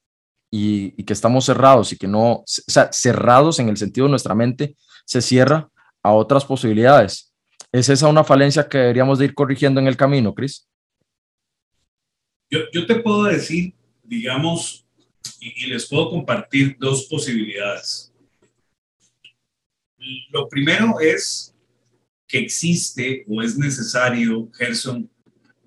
y, 0.57 1.03
que 1.03 1.13
estamos 1.13 1.45
cerrados 1.45 1.91
y 1.93 1.97
que 1.97 2.07
no, 2.07 2.31
o 2.33 2.43
sea, 2.45 2.91
cerrados 2.91 3.59
en 3.59 3.69
el 3.69 3.77
sentido 3.77 4.07
de 4.07 4.11
nuestra 4.11 4.35
mente 4.35 4.75
se 5.05 5.21
cierra 5.21 5.69
a 6.03 6.11
otras 6.13 6.45
posibilidades? 6.45 7.33
¿Es 7.71 7.89
esa 7.89 8.07
una 8.07 8.23
falencia 8.23 8.67
que 8.69 8.77
deberíamos 8.77 9.19
de 9.19 9.25
ir 9.25 9.33
corrigiendo 9.33 9.81
en 9.81 9.87
el 9.87 9.97
camino, 9.97 10.33
Cris? 10.33 10.67
Yo, 12.49 12.59
yo 12.71 12.85
te 12.85 12.95
puedo 12.95 13.23
decir, 13.23 13.73
digamos, 14.03 14.85
y, 15.39 15.65
y 15.65 15.67
les 15.67 15.87
puedo 15.87 16.09
compartir 16.09 16.77
dos 16.79 17.05
posibilidades 17.05 18.13
lo 20.29 20.47
primero 20.47 20.99
es 20.99 21.53
que 22.27 22.39
existe 22.39 23.25
o 23.27 23.41
es 23.41 23.57
necesario, 23.57 24.49
Gerson, 24.53 25.09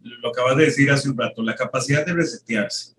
lo 0.03 0.29
acabas 0.29 0.57
de 0.57 0.65
decir 0.67 0.91
hace 0.91 1.09
un 1.09 1.19
rato, 1.19 1.43
la 1.43 1.55
capacidad 1.55 2.05
de 2.05 2.15
resetearse. 2.15 2.95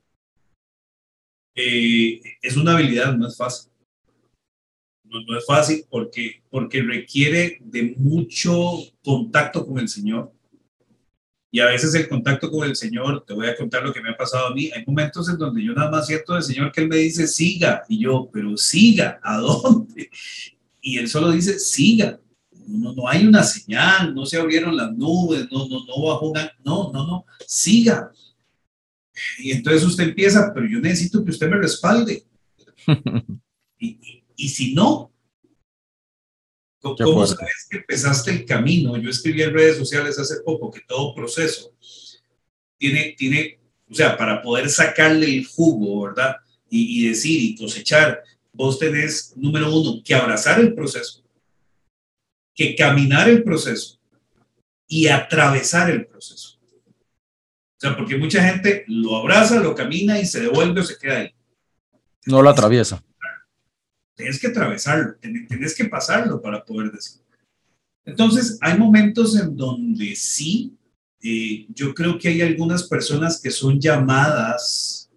Eh, 1.61 2.21
es 2.41 2.55
una 2.55 2.73
habilidad, 2.73 3.17
no 3.17 3.27
es 3.27 3.35
fácil. 3.35 3.69
No, 5.03 5.21
no, 5.21 5.37
es 5.37 5.45
fácil 5.45 5.83
porque, 5.89 6.41
porque 6.49 6.81
requiere 6.81 7.57
de 7.61 7.95
mucho 7.97 8.53
contacto 9.03 9.65
con 9.65 9.77
el 9.79 9.89
Señor. 9.89 10.31
Y 11.51 11.59
a 11.59 11.65
veces 11.65 11.93
el 11.95 12.07
contacto 12.07 12.49
con 12.49 12.65
el 12.65 12.77
Señor, 12.77 13.25
te 13.25 13.33
voy 13.33 13.47
a 13.47 13.57
contar 13.57 13.83
lo 13.83 13.91
que 13.91 14.01
me 14.01 14.11
ha 14.11 14.15
pasado 14.15 14.47
a 14.47 14.53
mí, 14.53 14.69
hay 14.73 14.85
momentos 14.85 15.27
en 15.27 15.37
donde 15.37 15.63
yo 15.63 15.73
nada 15.73 15.91
más 15.91 16.05
siento 16.07 16.33
del 16.33 16.43
Señor 16.43 16.71
que 16.71 16.81
Él 16.81 16.87
me 16.87 16.97
dice, 16.97 17.27
siga, 17.27 17.83
y 17.89 17.99
yo, 18.03 18.29
pero 18.31 18.55
siga, 18.55 19.19
¿a 19.21 19.37
dónde? 19.37 20.09
y 20.81 20.97
él 20.97 21.09
solo 21.09 21.31
dice, 21.31 21.59
siga. 21.59 22.19
No, 22.67 22.93
no 22.93 23.07
hay 23.07 23.25
una 23.25 23.43
señal, 23.43 24.13
no 24.13 24.27
se 24.27 24.37
abrieron 24.37 24.77
las 24.77 24.95
nubes, 24.95 25.47
no, 25.51 25.67
no, 25.67 25.85
no 25.85 26.03
bajó 26.03 26.29
una, 26.29 26.51
no, 26.63 26.91
no, 26.93 27.05
no, 27.07 27.25
siga. 27.47 28.11
Y 29.37 29.51
entonces 29.51 29.83
usted 29.83 30.05
empieza, 30.05 30.51
pero 30.53 30.67
yo 30.67 30.79
necesito 30.79 31.23
que 31.23 31.31
usted 31.31 31.49
me 31.49 31.57
respalde. 31.57 32.23
y, 33.79 33.87
y, 33.87 34.23
y, 34.35 34.49
si 34.49 34.73
no, 34.73 35.11
¿cómo 36.79 37.27
sabes 37.27 37.67
que 37.69 37.77
empezaste 37.77 38.31
el 38.31 38.45
camino? 38.45 38.97
Yo 38.97 39.09
escribí 39.09 39.41
en 39.41 39.53
redes 39.53 39.77
sociales 39.77 40.17
hace 40.17 40.41
poco 40.45 40.71
que 40.71 40.81
todo 40.87 41.13
proceso 41.13 41.73
tiene, 42.79 43.15
tiene, 43.17 43.59
o 43.89 43.93
sea, 43.93 44.17
para 44.17 44.41
poder 44.41 44.69
sacarle 44.69 45.25
el 45.37 45.45
jugo, 45.45 46.03
¿verdad? 46.03 46.37
Y, 46.69 47.01
y 47.05 47.09
decir 47.09 47.41
y 47.41 47.55
cosechar, 47.55 48.23
vos 48.53 48.79
tenés, 48.79 49.33
número 49.35 49.71
uno, 49.73 50.01
que 50.03 50.15
abrazar 50.15 50.59
el 50.59 50.73
proceso, 50.73 51.23
que 52.55 52.75
caminar 52.75 53.29
el 53.29 53.43
proceso 53.43 53.99
y 54.87 55.07
atravesar 55.07 55.91
el 55.91 56.07
proceso. 56.07 56.58
O 57.79 57.81
sea, 57.81 57.95
porque 57.95 58.17
mucha 58.17 58.43
gente 58.43 58.83
lo 58.87 59.15
abraza, 59.15 59.61
lo 59.61 59.73
camina 59.73 60.19
y 60.19 60.25
se 60.25 60.41
devuelve 60.41 60.81
o 60.81 60.83
se 60.83 60.97
queda 60.97 61.19
ahí. 61.19 61.33
No 62.25 62.41
lo 62.41 62.49
atraviesa. 62.49 63.01
Tienes 64.15 64.37
que 64.37 64.47
atravesarlo, 64.47 65.15
tienes 65.21 65.73
que 65.73 65.85
pasarlo 65.85 66.41
para 66.41 66.65
poder 66.65 66.91
decir. 66.91 67.21
Entonces, 68.03 68.57
hay 68.59 68.77
momentos 68.77 69.39
en 69.39 69.55
donde 69.55 70.13
sí, 70.17 70.75
eh, 71.21 71.67
yo 71.69 71.93
creo 71.93 72.19
que 72.19 72.27
hay 72.27 72.41
algunas 72.41 72.83
personas 72.83 73.39
que 73.39 73.49
son 73.49 73.79
llamadas 73.79 75.09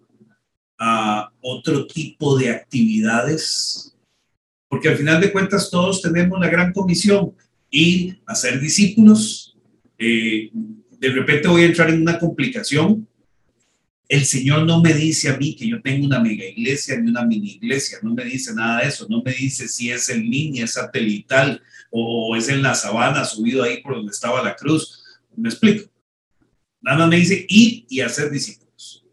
a 0.79 1.29
otro 1.41 1.85
tipo 1.85 2.37
de 2.37 2.49
actividades, 2.49 3.93
porque 4.69 4.87
al 4.87 4.95
final 4.95 5.19
de 5.19 5.33
cuentas 5.33 5.69
todos 5.69 6.01
tenemos 6.01 6.39
la 6.39 6.47
gran 6.47 6.71
comisión, 6.71 7.35
ir 7.69 8.21
a 8.25 8.35
ser 8.35 8.61
discípulos. 8.61 9.57
Eh, 9.97 10.49
de 11.03 11.09
repente 11.09 11.49
voy 11.49 11.63
a 11.63 11.65
entrar 11.65 11.89
en 11.89 12.01
una 12.01 12.17
complicación. 12.17 13.05
El 14.07 14.23
Señor 14.23 14.65
no 14.65 14.81
me 14.81 14.93
dice 14.93 15.27
a 15.27 15.35
mí 15.35 15.53
que 15.53 15.67
yo 15.67 15.81
tengo 15.81 16.05
una 16.05 16.21
mega 16.21 16.45
iglesia 16.45 16.97
ni 16.97 17.09
una 17.09 17.25
mini 17.25 17.55
iglesia, 17.55 17.97
no 18.01 18.13
me 18.13 18.23
dice 18.23 18.53
nada 18.53 18.81
de 18.81 18.87
eso, 18.87 19.05
no 19.09 19.21
me 19.21 19.33
dice 19.33 19.67
si 19.67 19.91
es 19.91 20.07
en 20.07 20.21
línea, 20.29 20.63
es 20.63 20.71
satelital 20.71 21.61
o 21.91 22.37
es 22.37 22.47
en 22.47 22.61
la 22.61 22.73
sabana 22.73 23.25
subido 23.25 23.63
ahí 23.63 23.81
por 23.81 23.95
donde 23.95 24.13
estaba 24.13 24.41
la 24.41 24.55
cruz. 24.55 25.03
Me 25.35 25.49
explico. 25.49 25.91
Nada 26.79 27.05
me 27.05 27.17
dice 27.17 27.45
ir 27.49 27.85
y 27.89 27.99
hacer 27.99 28.31
discípulos. 28.31 29.03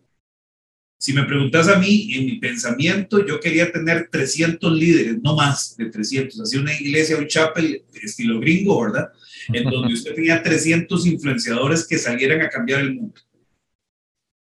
Si 0.96 1.12
me 1.12 1.24
preguntas 1.24 1.66
a 1.66 1.76
mí, 1.76 2.14
en 2.14 2.26
mi 2.26 2.38
pensamiento, 2.38 3.26
yo 3.26 3.40
quería 3.40 3.72
tener 3.72 4.09
300 4.12 4.72
líderes, 4.79 5.20
no 5.20 5.35
más 5.35 5.76
de 5.76 5.87
300, 5.87 6.38
así 6.38 6.57
una 6.57 6.72
iglesia, 6.72 7.16
un 7.16 7.26
chapel 7.26 7.83
estilo 8.00 8.38
gringo, 8.38 8.81
¿verdad? 8.81 9.11
En 9.48 9.64
donde 9.64 9.94
usted 9.94 10.14
tenía 10.14 10.42
300 10.42 11.07
influenciadores 11.07 11.87
que 11.87 11.98
salieran 11.98 12.42
a 12.42 12.48
cambiar 12.48 12.81
el 12.81 12.94
mundo. 12.94 13.20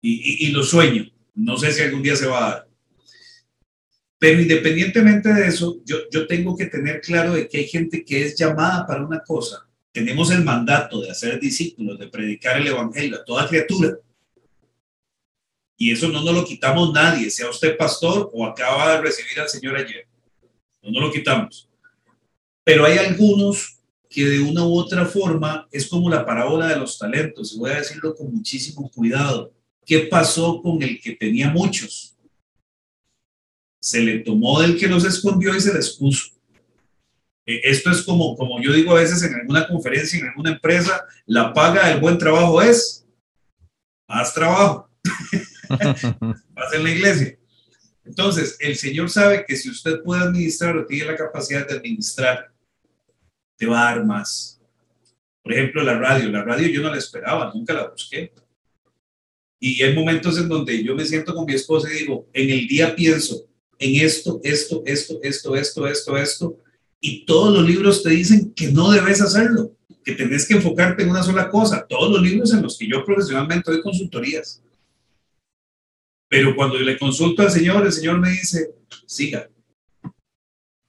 Y, 0.00 0.46
y, 0.46 0.48
y 0.48 0.52
lo 0.52 0.62
sueño, 0.62 1.10
no 1.34 1.56
sé 1.56 1.72
si 1.72 1.82
algún 1.82 2.02
día 2.02 2.16
se 2.16 2.26
va 2.26 2.38
a 2.38 2.50
dar. 2.50 2.68
Pero 4.18 4.40
independientemente 4.40 5.32
de 5.32 5.46
eso, 5.46 5.80
yo, 5.84 5.98
yo 6.10 6.26
tengo 6.26 6.56
que 6.56 6.66
tener 6.66 7.00
claro 7.00 7.34
de 7.34 7.48
que 7.48 7.58
hay 7.58 7.68
gente 7.68 8.04
que 8.04 8.24
es 8.24 8.36
llamada 8.36 8.84
para 8.86 9.04
una 9.04 9.20
cosa. 9.20 9.68
Tenemos 9.92 10.30
el 10.32 10.44
mandato 10.44 11.00
de 11.00 11.10
hacer 11.10 11.38
discípulos, 11.38 11.98
de 11.98 12.08
predicar 12.08 12.60
el 12.60 12.66
evangelio 12.66 13.16
a 13.16 13.24
toda 13.24 13.48
criatura 13.48 13.96
Y 15.76 15.92
eso 15.92 16.08
no 16.08 16.22
nos 16.22 16.34
lo 16.34 16.44
quitamos 16.44 16.92
nadie, 16.92 17.30
sea 17.30 17.48
usted 17.48 17.76
pastor 17.76 18.28
o 18.32 18.44
acaba 18.44 18.96
de 18.96 19.02
recibir 19.02 19.38
al 19.40 19.48
Señor 19.48 19.76
ayer. 19.76 20.06
No 20.82 20.90
nos 20.90 21.02
lo 21.02 21.12
quitamos. 21.12 21.68
Pero 22.64 22.84
hay 22.84 22.98
algunos 22.98 23.77
que 24.08 24.24
de 24.24 24.40
una 24.40 24.64
u 24.64 24.78
otra 24.78 25.04
forma 25.04 25.68
es 25.70 25.86
como 25.86 26.08
la 26.08 26.24
parábola 26.24 26.68
de 26.68 26.76
los 26.76 26.98
talentos, 26.98 27.52
y 27.52 27.58
voy 27.58 27.70
a 27.70 27.78
decirlo 27.78 28.14
con 28.14 28.32
muchísimo 28.32 28.90
cuidado. 28.90 29.52
¿Qué 29.84 30.00
pasó 30.00 30.60
con 30.62 30.82
el 30.82 31.00
que 31.00 31.12
tenía 31.12 31.50
muchos? 31.50 32.16
Se 33.80 34.00
le 34.00 34.18
tomó 34.20 34.60
del 34.60 34.78
que 34.78 34.88
los 34.88 35.04
escondió 35.04 35.54
y 35.54 35.60
se 35.60 35.74
les 35.74 35.90
puso. 35.90 36.30
E, 37.46 37.60
esto 37.64 37.90
es 37.90 38.02
como, 38.02 38.36
como 38.36 38.60
yo 38.62 38.72
digo 38.72 38.92
a 38.92 39.00
veces 39.00 39.22
en 39.22 39.34
alguna 39.34 39.66
conferencia, 39.66 40.18
en 40.18 40.26
alguna 40.26 40.52
empresa, 40.52 41.04
la 41.26 41.52
paga 41.52 41.88
del 41.88 42.00
buen 42.00 42.18
trabajo 42.18 42.60
es 42.60 43.06
más 44.08 44.32
trabajo. 44.34 44.90
Más 45.68 46.72
en 46.72 46.82
la 46.82 46.90
iglesia. 46.90 47.38
Entonces, 48.04 48.56
el 48.58 48.74
Señor 48.76 49.10
sabe 49.10 49.44
que 49.46 49.54
si 49.54 49.68
usted 49.68 50.02
puede 50.02 50.22
administrar 50.22 50.76
o 50.76 50.86
tiene 50.86 51.12
la 51.12 51.16
capacidad 51.16 51.68
de 51.68 51.76
administrar, 51.76 52.50
te 53.58 53.66
va 53.66 53.82
a 53.82 53.94
dar 53.94 54.06
más. 54.06 54.60
Por 55.42 55.52
ejemplo, 55.52 55.82
la 55.82 55.98
radio. 55.98 56.30
La 56.30 56.42
radio 56.42 56.68
yo 56.68 56.80
no 56.80 56.90
la 56.90 56.96
esperaba, 56.96 57.52
nunca 57.54 57.74
la 57.74 57.88
busqué. 57.88 58.32
Y 59.60 59.82
hay 59.82 59.94
momentos 59.94 60.38
en 60.38 60.48
donde 60.48 60.82
yo 60.82 60.94
me 60.94 61.04
siento 61.04 61.34
con 61.34 61.44
mi 61.44 61.54
esposa 61.54 61.88
y 61.92 61.98
digo, 61.98 62.28
en 62.32 62.48
el 62.48 62.66
día 62.68 62.94
pienso 62.94 63.44
en 63.78 64.04
esto, 64.04 64.40
esto, 64.42 64.82
esto, 64.86 65.20
esto, 65.22 65.54
esto, 65.54 65.86
esto, 65.86 66.16
esto, 66.16 66.58
y 67.00 67.24
todos 67.24 67.56
los 67.56 67.66
libros 67.68 68.02
te 68.02 68.10
dicen 68.10 68.52
que 68.54 68.72
no 68.72 68.90
debes 68.90 69.20
hacerlo, 69.20 69.76
que 70.04 70.12
tenés 70.12 70.46
que 70.46 70.54
enfocarte 70.54 71.02
en 71.02 71.10
una 71.10 71.22
sola 71.22 71.48
cosa. 71.48 71.86
Todos 71.86 72.10
los 72.10 72.22
libros 72.22 72.52
en 72.52 72.62
los 72.62 72.76
que 72.76 72.88
yo 72.88 73.04
profesionalmente 73.04 73.70
doy 73.70 73.82
consultorías. 73.82 74.62
Pero 76.28 76.54
cuando 76.56 76.78
le 76.78 76.98
consulto 76.98 77.42
al 77.42 77.50
Señor, 77.50 77.86
el 77.86 77.92
Señor 77.92 78.18
me 78.20 78.30
dice, 78.30 78.70
siga. 79.06 79.48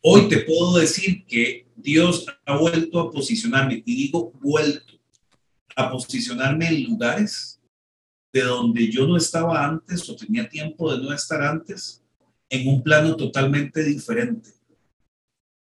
Hoy 0.02 0.28
te 0.28 0.40
puedo 0.40 0.78
decir 0.80 1.26
que 1.26 1.68
Dios 1.82 2.26
ha 2.46 2.58
vuelto 2.58 3.00
a 3.00 3.12
posicionarme, 3.12 3.82
y 3.86 3.96
digo 3.96 4.32
vuelto, 4.42 4.94
a 5.76 5.89
posicionarme 5.92 6.68
en 6.68 6.84
lugares 6.84 7.60
de 8.34 8.42
donde 8.42 8.92
yo 8.92 9.08
no 9.08 9.18
estaba 9.18 9.65
antes 9.65 10.08
o 10.10 10.15
tenía 10.15 10.48
tiempo 10.48 10.94
de 10.94 11.02
no 11.02 11.13
estar 11.13 11.42
antes, 11.42 12.04
en 12.50 12.68
un 12.68 12.84
plano 12.84 13.15
totalmente 13.15 13.84
diferente. 13.84 14.50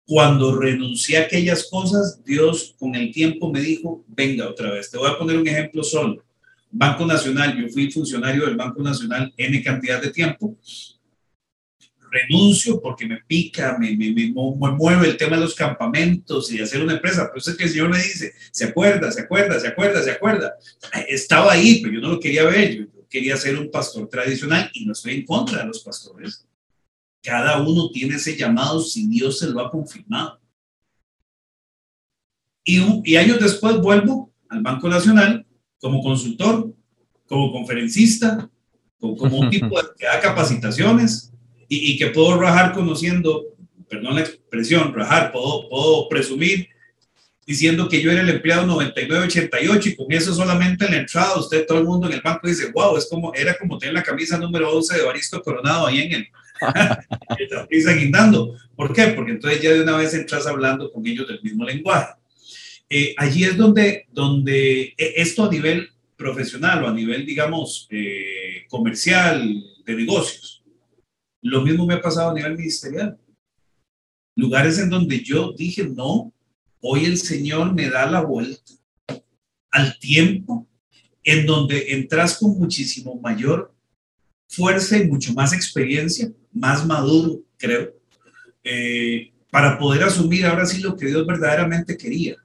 Cuando 0.05 0.57
renuncié 0.57 1.17
a 1.17 1.23
aquellas 1.23 1.69
cosas, 1.69 2.23
Dios 2.23 2.75
con 2.79 2.95
el 2.95 3.11
tiempo 3.11 3.51
me 3.51 3.59
dijo, 3.59 4.05
venga 4.07 4.49
otra 4.49 4.71
vez. 4.71 4.89
Te 4.89 4.97
voy 4.97 5.09
a 5.09 5.17
poner 5.17 5.37
un 5.37 5.47
ejemplo 5.47 5.83
solo. 5.83 6.23
Banco 6.71 7.05
Nacional, 7.05 7.57
yo 7.57 7.67
fui 7.69 7.91
funcionario 7.91 8.45
del 8.45 8.55
Banco 8.55 8.81
Nacional 8.81 9.33
N 9.35 9.63
cantidad 9.63 10.01
de 10.01 10.11
tiempo 10.11 10.57
renuncio 12.11 12.81
porque 12.81 13.05
me 13.05 13.17
pica, 13.27 13.77
me, 13.79 13.95
me, 13.95 14.11
me, 14.11 14.31
mueve 14.31 15.07
el 15.07 15.17
tema 15.17 15.35
de 15.35 15.43
los 15.43 15.55
campamentos 15.55 16.51
y 16.51 16.61
hacer 16.61 16.81
una 16.81 16.93
empresa. 16.93 17.29
Pero 17.33 17.39
es 17.39 17.57
que 17.57 17.63
el 17.63 17.69
Señor 17.69 17.89
me 17.89 17.97
dice, 17.97 18.33
se 18.51 18.65
acuerda, 18.65 19.11
se 19.11 19.21
acuerda, 19.21 19.59
se 19.59 19.67
acuerda, 19.67 20.03
se 20.03 20.11
acuerda. 20.11 20.55
Estaba 21.07 21.53
ahí, 21.53 21.81
pero 21.81 21.95
yo 21.95 22.01
no 22.01 22.09
lo 22.09 22.19
quería 22.19 22.43
ver. 22.43 22.77
Yo 22.77 22.85
quería 23.09 23.37
ser 23.37 23.57
un 23.57 23.71
pastor 23.71 24.07
tradicional 24.09 24.69
y 24.73 24.85
no 24.85 24.93
estoy 24.93 25.15
en 25.15 25.25
contra 25.25 25.59
de 25.59 25.65
los 25.65 25.79
pastores. 25.83 26.45
Cada 27.23 27.61
uno 27.61 27.89
tiene 27.91 28.15
ese 28.15 28.37
llamado 28.37 28.81
si 28.81 29.07
Dios 29.07 29.39
se 29.39 29.49
lo 29.49 29.59
ha 29.59 29.71
confirmado. 29.71 30.39
Y, 32.63 32.81
y 33.09 33.15
años 33.15 33.39
después 33.39 33.77
vuelvo 33.77 34.33
al 34.49 34.61
Banco 34.61 34.89
Nacional 34.89 35.45
como 35.79 36.01
consultor, 36.01 36.73
como 37.27 37.51
conferencista, 37.51 38.49
como, 38.99 39.15
como 39.15 39.39
un 39.39 39.49
tipo 39.49 39.75
que 39.97 40.05
da 40.05 40.19
capacitaciones, 40.19 41.31
y, 41.69 41.97
que 41.97 42.07
puedo 42.07 42.39
rajar 42.39 42.73
conociendo, 42.73 43.45
perdón 43.89 44.15
la 44.15 44.21
expresión, 44.21 44.93
rajar, 44.93 45.31
puedo, 45.31 45.67
puedo 45.69 46.07
presumir 46.09 46.69
diciendo 47.45 47.87
que 47.87 48.01
yo 48.01 48.11
era 48.11 48.21
el 48.21 48.29
empleado 48.29 48.65
9988 48.67 49.89
y 49.89 49.95
con 49.95 50.11
eso 50.11 50.33
solamente 50.33 50.85
en 50.85 50.91
la 50.91 50.97
entrada 50.97 51.39
usted, 51.39 51.65
todo 51.65 51.79
el 51.79 51.85
mundo 51.85 52.07
en 52.07 52.13
el 52.13 52.21
banco 52.21 52.45
dice, 52.45 52.71
wow, 52.73 52.97
es 52.97 53.07
como, 53.09 53.33
era 53.33 53.57
como 53.57 53.77
tener 53.77 53.95
la 53.95 54.03
camisa 54.03 54.37
número 54.37 54.69
11 54.75 54.97
de 54.97 55.05
Baristo 55.05 55.41
Coronado 55.41 55.87
ahí 55.87 56.01
en 56.01 56.13
el, 56.13 56.27
el 57.69 57.99
guindando. 57.99 58.53
¿Por 58.75 58.93
qué? 58.93 59.07
Porque 59.07 59.31
entonces 59.31 59.61
ya 59.61 59.71
de 59.71 59.81
una 59.81 59.95
vez 59.95 60.13
entras 60.13 60.45
hablando 60.45 60.91
con 60.91 61.07
ellos 61.07 61.25
del 61.25 61.41
mismo 61.41 61.63
lenguaje. 61.63 62.15
Eh, 62.89 63.13
allí 63.17 63.45
es 63.45 63.55
donde, 63.55 64.07
donde 64.11 64.93
e, 64.97 65.13
esto 65.15 65.45
a 65.45 65.49
nivel 65.49 65.89
profesional 66.17 66.83
o 66.83 66.87
a 66.89 66.93
nivel, 66.93 67.25
digamos, 67.25 67.87
eh, 67.91 68.65
comercial, 68.69 69.63
de 69.85 69.95
negocios, 69.95 70.56
lo 71.41 71.61
mismo 71.61 71.85
me 71.85 71.95
ha 71.95 72.01
pasado 72.01 72.31
a 72.31 72.33
nivel 72.33 72.57
ministerial. 72.57 73.17
Lugares 74.35 74.79
en 74.79 74.89
donde 74.89 75.21
yo 75.21 75.53
dije, 75.53 75.87
no, 75.87 76.33
hoy 76.81 77.05
el 77.05 77.17
Señor 77.17 77.73
me 77.73 77.89
da 77.89 78.09
la 78.09 78.21
vuelta 78.21 78.73
al 79.71 79.97
tiempo 79.99 80.67
en 81.23 81.45
donde 81.45 81.93
entras 81.93 82.37
con 82.37 82.57
muchísimo 82.57 83.19
mayor 83.19 83.73
fuerza 84.47 84.97
y 84.97 85.07
mucho 85.07 85.33
más 85.33 85.53
experiencia, 85.53 86.31
más 86.53 86.85
maduro, 86.85 87.41
creo, 87.57 87.93
eh, 88.63 89.33
para 89.51 89.77
poder 89.77 90.03
asumir 90.03 90.45
ahora 90.45 90.65
sí 90.65 90.81
lo 90.81 90.95
que 90.95 91.07
Dios 91.07 91.25
verdaderamente 91.25 91.97
quería. 91.97 92.35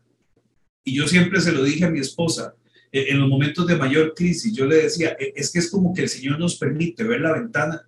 Y 0.85 0.95
yo 0.95 1.07
siempre 1.07 1.41
se 1.41 1.53
lo 1.53 1.63
dije 1.63 1.85
a 1.85 1.91
mi 1.91 2.01
esposa, 2.01 2.55
eh, 2.91 3.07
en 3.11 3.21
los 3.21 3.29
momentos 3.29 3.67
de 3.67 3.77
mayor 3.77 4.15
crisis, 4.15 4.53
yo 4.55 4.67
le 4.67 4.83
decía, 4.83 5.17
es 5.19 5.51
que 5.53 5.61
es 5.61 5.71
como 5.71 5.95
que 5.95 6.03
el 6.03 6.09
Señor 6.09 6.39
nos 6.39 6.57
permite 6.57 7.05
ver 7.05 7.21
la 7.21 7.33
ventana 7.33 7.87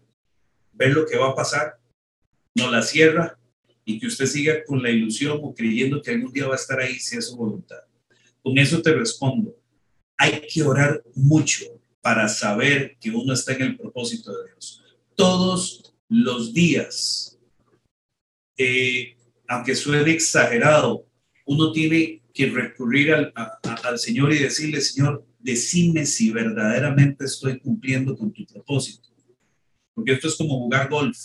ver 0.75 0.93
lo 0.93 1.07
que 1.07 1.17
va 1.17 1.31
a 1.31 1.35
pasar, 1.35 1.79
no 2.55 2.71
la 2.71 2.83
cierra 2.83 3.39
y 3.85 3.99
que 3.99 4.07
usted 4.07 4.27
siga 4.27 4.65
con 4.65 4.83
la 4.83 4.91
ilusión 4.91 5.39
o 5.43 5.55
creyendo 5.55 6.01
que 6.01 6.11
algún 6.11 6.33
día 6.33 6.47
va 6.47 6.55
a 6.55 6.59
estar 6.59 6.81
ahí 6.81 6.99
si 6.99 7.17
es 7.17 7.27
su 7.27 7.37
voluntad. 7.37 7.81
Con 8.43 8.59
eso 8.59 8.81
te 8.83 8.93
respondo. 8.93 9.57
Hay 10.17 10.43
que 10.49 10.63
orar 10.63 11.03
mucho 11.15 11.65
para 12.01 12.29
saber 12.29 12.97
que 13.01 13.11
uno 13.11 13.33
está 13.33 13.53
en 13.55 13.63
el 13.63 13.77
propósito 13.77 14.33
de 14.33 14.51
Dios. 14.51 14.83
Todos 15.15 15.95
los 16.09 16.53
días, 16.53 17.39
eh, 18.57 19.17
aunque 19.49 19.75
suene 19.75 20.11
exagerado, 20.13 21.07
uno 21.47 21.73
tiene 21.73 22.23
que 22.33 22.47
recurrir 22.47 23.13
al, 23.13 23.33
al 23.63 23.99
Señor 23.99 24.33
y 24.33 24.39
decirle, 24.39 24.81
Señor, 24.81 25.25
decime 25.39 26.07
si 26.07 26.31
verdaderamente 26.31 27.25
estoy 27.25 27.59
cumpliendo 27.61 28.17
con 28.17 28.33
tu 28.33 28.45
propósito 28.47 29.14
porque 29.95 30.13
esto 30.13 30.29
es 30.29 30.37
como 30.37 30.59
jugar 30.59 30.89
golf. 30.89 31.17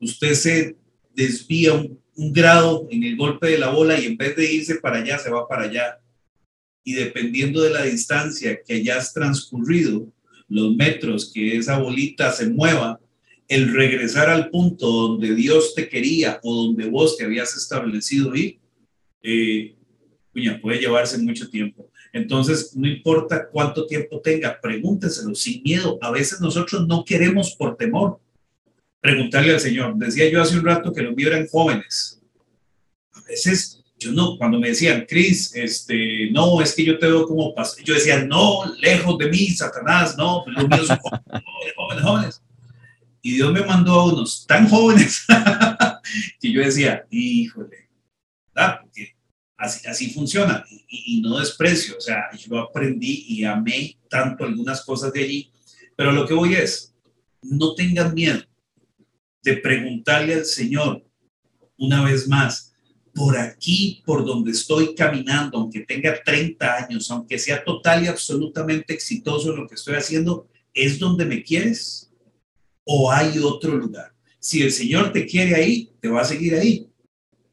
Usted 0.00 0.34
se 0.34 0.76
desvía 1.14 1.74
un, 1.74 1.98
grado 2.32 2.86
en 2.90 3.02
el 3.02 3.16
golpe 3.16 3.48
de 3.48 3.58
la 3.58 3.70
bola 3.70 3.98
y 3.98 4.04
en 4.04 4.16
vez 4.16 4.36
de 4.36 4.52
irse 4.52 4.74
para 4.76 4.98
allá, 4.98 5.18
se 5.18 5.30
va 5.30 5.48
para 5.48 5.64
allá. 5.64 6.00
Y 6.84 6.92
dependiendo 6.92 7.62
de 7.62 7.70
la 7.70 7.84
distancia 7.84 8.60
que 8.62 8.74
hayas 8.74 9.14
transcurrido, 9.14 10.12
los 10.48 10.74
metros 10.76 11.32
que 11.32 11.56
esa 11.56 11.78
bolita 11.78 12.30
se 12.32 12.50
mueva, 12.50 13.00
el 13.48 13.72
regresar 13.72 14.28
al 14.28 14.50
punto 14.50 14.86
donde 14.86 15.34
Dios 15.34 15.74
te 15.74 15.88
quería 15.88 16.40
o 16.42 16.66
donde 16.66 16.88
vos 16.88 17.16
te 17.16 17.24
habías 17.24 17.56
establecido 17.56 18.34
ir, 18.34 18.58
eh, 19.22 19.74
puede 20.62 20.78
llevarse 20.78 21.18
mucho 21.18 21.48
tiempo. 21.48 21.89
Entonces, 22.12 22.74
no 22.74 22.88
importa 22.88 23.48
cuánto 23.48 23.86
tiempo 23.86 24.20
tenga, 24.20 24.60
pregúnteselo 24.60 25.34
sin 25.34 25.62
miedo. 25.62 25.98
A 26.02 26.10
veces 26.10 26.40
nosotros 26.40 26.86
no 26.86 27.04
queremos 27.04 27.54
por 27.54 27.76
temor 27.76 28.20
preguntarle 29.00 29.54
al 29.54 29.60
Señor. 29.60 29.96
Decía 29.96 30.28
yo 30.28 30.42
hace 30.42 30.58
un 30.58 30.64
rato 30.64 30.92
que 30.92 31.02
los 31.02 31.14
míos 31.14 31.30
eran 31.32 31.46
jóvenes. 31.46 32.20
A 33.12 33.20
veces 33.22 33.82
yo 33.98 34.12
no, 34.12 34.36
cuando 34.38 34.58
me 34.58 34.68
decían, 34.68 35.04
Cris, 35.06 35.54
este, 35.54 36.30
no, 36.32 36.60
es 36.62 36.74
que 36.74 36.84
yo 36.84 36.98
te 36.98 37.06
veo 37.06 37.26
como 37.26 37.54
pastor. 37.54 37.84
Yo 37.84 37.94
decía, 37.94 38.24
no, 38.24 38.64
lejos 38.80 39.18
de 39.18 39.28
mí, 39.28 39.48
Satanás, 39.48 40.16
no, 40.16 40.42
los 40.46 40.68
míos 40.68 40.86
son 40.86 40.98
jóvenes, 40.98 41.74
jóvenes, 41.76 42.04
jóvenes. 42.04 42.42
Y 43.22 43.34
Dios 43.34 43.52
me 43.52 43.62
mandó 43.62 44.00
a 44.00 44.06
unos 44.06 44.46
tan 44.46 44.68
jóvenes 44.68 45.26
que 46.40 46.50
yo 46.50 46.62
decía, 46.62 47.04
híjole, 47.10 47.90
¿verdad? 48.54 48.80
Porque 48.80 49.14
así, 49.60 50.10
funciona 50.10 50.64
y, 50.88 51.20
no 51.20 51.38
desprecio, 51.38 51.96
o 51.98 52.00
sea, 52.00 52.30
yo 52.36 52.58
aprendí 52.58 53.26
y 53.28 53.44
amé 53.44 53.98
tanto 54.08 54.44
algunas 54.44 54.82
cosas 54.84 55.12
de 55.12 55.22
allí, 55.22 55.50
pero 55.96 56.12
lo 56.12 56.26
que 56.26 56.34
voy 56.34 56.54
es, 56.54 56.94
no 57.42 57.74
tengan 57.74 58.14
miedo 58.14 58.42
de 59.42 59.56
preguntarle 59.58 60.34
al 60.34 60.44
Señor 60.44 61.04
una 61.76 62.04
vez 62.04 62.26
más, 62.28 62.70
por 63.14 63.36
aquí, 63.36 64.02
por 64.06 64.24
donde 64.24 64.52
estoy 64.52 64.94
caminando, 64.94 65.58
aunque 65.58 65.80
tenga 65.80 66.22
30 66.22 66.76
años, 66.76 67.10
aunque 67.10 67.38
sea 67.38 67.64
total 67.64 68.04
y 68.04 68.06
absolutamente 68.06 68.94
exitoso 68.94 69.50
en 69.50 69.56
lo 69.56 69.68
que 69.68 69.74
estoy 69.74 69.94
haciendo, 69.94 70.46
¿es 70.72 70.98
donde 70.98 71.24
me 71.24 71.42
quieres? 71.42 72.10
¿O 72.84 73.10
hay 73.10 73.38
otro 73.38 73.76
lugar? 73.76 74.14
Si 74.38 74.62
el 74.62 74.72
Señor 74.72 75.12
te 75.12 75.26
quiere 75.26 75.54
ahí, 75.54 75.90
te 76.00 76.08
va 76.08 76.22
a 76.22 76.24
seguir 76.24 76.54
ahí. 76.54 76.88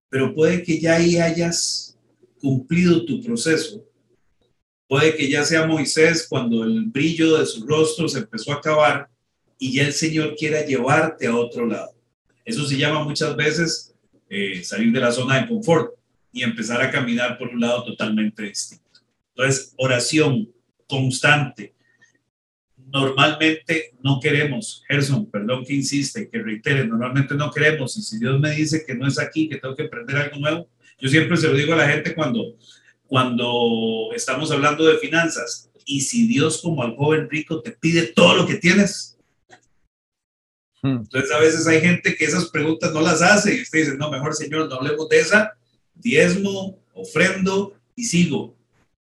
Pero 0.10 0.34
puede 0.34 0.64
que 0.64 0.80
ya 0.80 0.96
ahí 0.96 1.18
hayas 1.18 1.87
cumplido 2.48 3.06
tu 3.06 3.22
proceso 3.22 3.84
Puede 4.88 5.16
que 5.18 5.30
ya 5.30 5.44
sea 5.44 5.68
Moisés 5.68 6.28
cuando 6.30 6.64
el 6.64 6.86
brillo 6.86 7.38
de 7.38 7.46
su 7.46 7.68
rostro 7.68 8.08
se 8.08 8.20
empezó 8.20 8.54
a 8.54 8.56
acabar 8.56 9.10
y 9.60 9.74
ya 9.74 9.86
el 9.86 9.94
Señor 9.94 10.36
quiera 10.36 10.66
llevarte 10.66 11.28
a 11.28 11.36
otro 11.36 11.66
lado. 11.66 11.94
Eso 12.46 12.66
se 12.66 12.78
llama 12.78 13.04
muchas 13.04 13.36
veces 13.36 13.94
eh, 14.30 14.64
salir 14.64 14.94
de 14.94 15.02
la 15.02 15.12
zona 15.12 15.42
de 15.42 15.48
confort 15.48 15.94
y 16.32 16.42
empezar 16.42 16.82
a 16.82 16.90
caminar 16.90 17.38
por 17.38 17.50
un 17.50 17.60
lado 17.60 17.84
totalmente 17.84 18.44
distinto. 18.44 19.02
Entonces, 19.36 19.74
oración 19.78 20.50
constante. 20.88 21.74
Normalmente 22.78 23.94
no 24.02 24.22
queremos, 24.22 24.84
Gerson, 24.88 25.30
perdón 25.30 25.66
que 25.66 25.74
insiste, 25.74 26.30
que 26.30 26.42
reitere, 26.42 26.88
normalmente 26.88 27.36
no 27.36 27.52
queremos. 27.52 27.98
Y 27.98 28.02
si 28.02 28.20
Dios 28.20 28.40
me 28.40 28.52
dice 28.52 28.86
que 28.88 28.96
no 28.96 29.06
es 29.06 29.20
aquí, 29.20 29.50
que 29.50 29.58
tengo 29.58 29.76
que 29.76 29.84
aprender 29.84 30.16
algo 30.16 30.40
nuevo, 30.40 30.70
yo 31.00 31.10
siempre 31.10 31.38
se 31.38 31.48
lo 31.48 31.56
digo 31.56 31.74
a 31.74 31.78
la 31.78 31.90
gente 31.90 32.16
cuando, 32.16 32.56
cuando 33.06 34.10
estamos 34.16 34.52
hablando 34.52 34.86
de 34.86 34.98
finanzas. 34.98 35.70
Y 35.86 36.02
si 36.02 36.28
Dios 36.28 36.62
como 36.62 36.84
al 36.84 36.96
joven 36.96 37.30
rico 37.30 37.62
te 37.62 37.72
pide 37.72 38.08
todo 38.08 38.36
lo 38.36 38.46
que 38.46 38.56
tienes, 38.56 39.18
hmm. 40.82 40.98
entonces 40.98 41.32
a 41.32 41.40
veces 41.40 41.68
hay 41.68 41.80
gente 41.82 42.16
que 42.16 42.26
esas 42.26 42.50
preguntas 42.50 42.92
no 42.92 43.02
las 43.02 43.22
hace 43.22 43.56
y 43.56 43.62
usted 43.62 43.80
dice, 43.80 43.98
no, 43.98 44.12
mejor 44.12 44.34
Señor, 44.34 44.68
no 44.68 44.76
hablemos 44.76 45.08
de 45.08 45.20
esa, 45.20 45.58
diezmo, 45.94 46.80
ofrendo 46.94 47.80
y 47.96 48.04
sigo. 48.04 48.58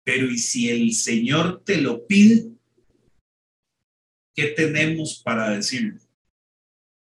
Pero 0.05 0.27
¿y 0.31 0.39
si 0.39 0.69
el 0.71 0.93
Señor 0.93 1.63
te 1.65 1.81
lo 1.81 2.07
pide? 2.07 2.51
¿Qué 4.35 4.49
tenemos 4.49 5.21
para 5.25 5.51
decirlo? 5.51 5.99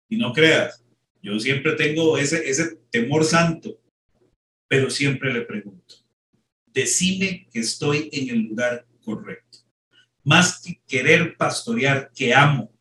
Y 0.10 0.18
no 0.18 0.34
creas, 0.34 0.84
yo 1.22 1.40
siempre 1.40 1.74
tengo 1.74 2.18
ese, 2.18 2.50
ese 2.50 2.78
temor 2.90 3.24
santo, 3.24 3.79
pero 4.70 4.90
siempre 4.90 5.34
le 5.34 5.42
pregunto, 5.42 5.96
decime 6.68 7.48
que 7.52 7.60
estoy 7.60 8.10
en 8.14 8.30
el 8.30 8.42
lugar 8.44 8.86
correcto. 9.04 9.58
Más 10.24 10.62
que 10.62 10.80
querer 10.88 11.36
pastorear, 11.36 12.12
que 12.16 12.34
amo, 12.34 12.72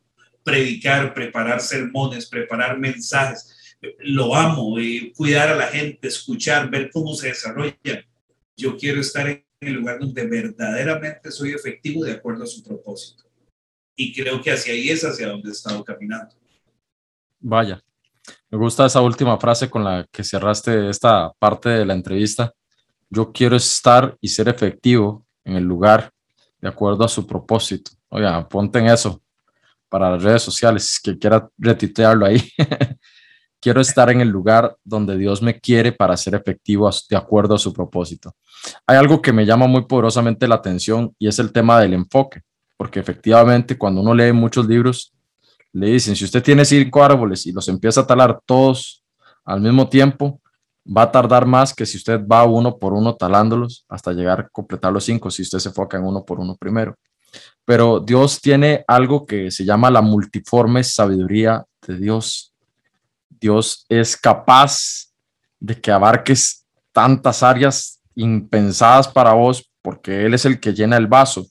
predicar, 0.43 1.13
preparar 1.13 1.59
sermones, 1.59 2.27
preparar 2.27 2.77
mensajes, 2.77 3.75
lo 3.99 4.35
amo, 4.35 4.77
eh, 4.77 5.11
cuidar 5.15 5.49
a 5.49 5.55
la 5.55 5.67
gente, 5.67 6.07
escuchar, 6.07 6.69
ver 6.69 6.91
cómo 6.91 7.15
se 7.15 7.29
desarrolla. 7.29 8.05
Yo 8.55 8.77
quiero 8.77 9.01
estar 9.01 9.27
en 9.27 9.43
el 9.61 9.73
lugar 9.73 9.99
donde 9.99 10.27
verdaderamente 10.27 11.31
soy 11.31 11.51
efectivo 11.51 12.05
de 12.05 12.11
acuerdo 12.11 12.43
a 12.43 12.47
su 12.47 12.63
propósito. 12.63 13.23
Y 13.95 14.13
creo 14.13 14.41
que 14.41 14.51
hacia 14.51 14.73
ahí 14.73 14.89
es 14.89 15.03
hacia 15.03 15.27
donde 15.27 15.49
he 15.49 15.51
estado 15.51 15.83
caminando. 15.83 16.35
Vaya, 17.39 17.81
me 18.49 18.57
gusta 18.57 18.85
esa 18.85 19.01
última 19.01 19.37
frase 19.37 19.69
con 19.69 19.83
la 19.83 20.05
que 20.11 20.23
cerraste 20.23 20.89
esta 20.89 21.31
parte 21.39 21.69
de 21.69 21.85
la 21.85 21.93
entrevista. 21.93 22.51
Yo 23.09 23.31
quiero 23.31 23.55
estar 23.55 24.17
y 24.21 24.27
ser 24.27 24.49
efectivo 24.49 25.25
en 25.43 25.55
el 25.55 25.63
lugar 25.63 26.11
de 26.61 26.67
acuerdo 26.67 27.03
a 27.03 27.07
su 27.07 27.25
propósito. 27.25 27.91
Oiga, 28.09 28.47
ponte 28.47 28.79
en 28.79 28.87
eso 28.87 29.21
para 29.87 30.11
las 30.11 30.23
redes 30.23 30.43
sociales, 30.43 30.99
que 31.03 31.17
quiera 31.17 31.49
retitearlo 31.57 32.25
ahí. 32.25 32.41
quiero 33.59 33.81
estar 33.81 34.09
en 34.09 34.21
el 34.21 34.29
lugar 34.29 34.75
donde 34.83 35.17
Dios 35.17 35.41
me 35.41 35.59
quiere 35.59 35.91
para 35.91 36.15
ser 36.17 36.35
efectivo 36.35 36.89
de 37.09 37.17
acuerdo 37.17 37.55
a 37.55 37.59
su 37.59 37.73
propósito. 37.73 38.35
Hay 38.87 38.97
algo 38.97 39.21
que 39.21 39.33
me 39.33 39.45
llama 39.45 39.67
muy 39.67 39.85
poderosamente 39.85 40.47
la 40.47 40.55
atención 40.55 41.13
y 41.19 41.27
es 41.27 41.39
el 41.39 41.51
tema 41.51 41.79
del 41.79 41.93
enfoque, 41.93 42.41
porque 42.77 42.99
efectivamente 42.99 43.77
cuando 43.77 44.01
uno 44.01 44.13
lee 44.13 44.31
muchos 44.31 44.67
libros, 44.67 45.13
le 45.73 45.87
dicen, 45.87 46.15
si 46.15 46.25
usted 46.25 46.41
tiene 46.43 46.65
cinco 46.65 47.03
árboles 47.03 47.45
y 47.45 47.51
los 47.51 47.67
empieza 47.67 48.01
a 48.01 48.07
talar 48.07 48.39
todos 48.45 49.03
al 49.45 49.61
mismo 49.61 49.87
tiempo, 49.87 50.41
va 50.85 51.03
a 51.03 51.11
tardar 51.11 51.45
más 51.45 51.73
que 51.73 51.85
si 51.85 51.97
usted 51.97 52.25
va 52.25 52.45
uno 52.45 52.77
por 52.77 52.93
uno 52.93 53.15
talándolos 53.15 53.85
hasta 53.87 54.13
llegar 54.13 54.39
a 54.39 54.49
completar 54.49 54.91
los 54.91 55.03
cinco, 55.03 55.29
si 55.29 55.43
usted 55.43 55.59
se 55.59 55.69
enfoca 55.69 55.97
en 55.97 56.05
uno 56.05 56.25
por 56.25 56.39
uno 56.39 56.55
primero. 56.55 56.95
Pero 57.65 57.99
Dios 57.99 58.41
tiene 58.41 58.83
algo 58.87 59.25
que 59.25 59.51
se 59.51 59.65
llama 59.65 59.91
la 59.91 60.01
multiforme 60.01 60.83
sabiduría 60.83 61.63
de 61.85 61.97
Dios. 61.97 62.53
Dios 63.29 63.85
es 63.89 64.17
capaz 64.17 65.09
de 65.59 65.79
que 65.79 65.91
abarques 65.91 66.65
tantas 66.91 67.43
áreas 67.43 68.01
impensadas 68.15 69.07
para 69.07 69.33
vos 69.33 69.69
porque 69.81 70.25
Él 70.25 70.33
es 70.33 70.45
el 70.45 70.59
que 70.59 70.73
llena 70.73 70.97
el 70.97 71.07
vaso. 71.07 71.45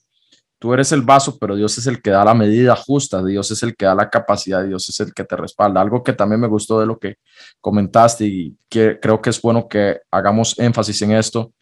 Tú 0.59 0.73
eres 0.73 0.91
el 0.91 1.03
vaso, 1.03 1.37
pero 1.39 1.55
Dios 1.55 1.77
es 1.77 1.87
el 1.87 2.01
que 2.01 2.09
da 2.09 2.25
la 2.25 2.33
medida 2.33 2.75
justa, 2.75 3.23
Dios 3.23 3.49
es 3.49 3.63
el 3.63 3.77
que 3.77 3.85
da 3.85 3.95
la 3.95 4.09
capacidad, 4.09 4.61
Dios 4.65 4.89
es 4.89 4.99
el 4.99 5.13
que 5.13 5.23
te 5.23 5.37
respalda. 5.37 5.79
Algo 5.79 6.03
que 6.03 6.11
también 6.11 6.41
me 6.41 6.47
gustó 6.47 6.81
de 6.81 6.85
lo 6.85 6.99
que 6.99 7.15
comentaste 7.61 8.25
y 8.25 8.57
que 8.67 8.99
creo 9.01 9.21
que 9.21 9.29
es 9.29 9.41
bueno 9.41 9.69
que 9.69 10.01
hagamos 10.11 10.59
énfasis 10.59 11.01
en 11.03 11.13
esto, 11.13 11.53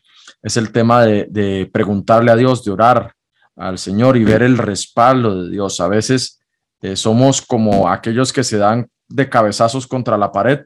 es 0.41 0.57
el 0.57 0.71
tema 0.71 1.03
de, 1.03 1.69
preguntarle 1.71 2.31
a 2.31 2.35
Dios, 2.35 2.63
de 2.63 2.71
orar 2.71 3.13
al 3.55 3.77
Señor 3.77 4.17
y 4.17 4.23
ver 4.23 4.41
el 4.41 4.57
respaldo 4.57 5.43
de 5.43 5.51
Dios. 5.51 5.79
A 5.79 5.87
veces 5.87 6.39
eh, 6.81 6.95
somos 6.95 7.41
como 7.41 7.87
aquellos 7.89 8.33
que 8.33 8.43
se 8.43 8.57
dan 8.57 8.89
de 9.07 9.29
cabezazos 9.29 9.85
contra 9.85 10.17
la 10.17 10.31
pared. 10.31 10.65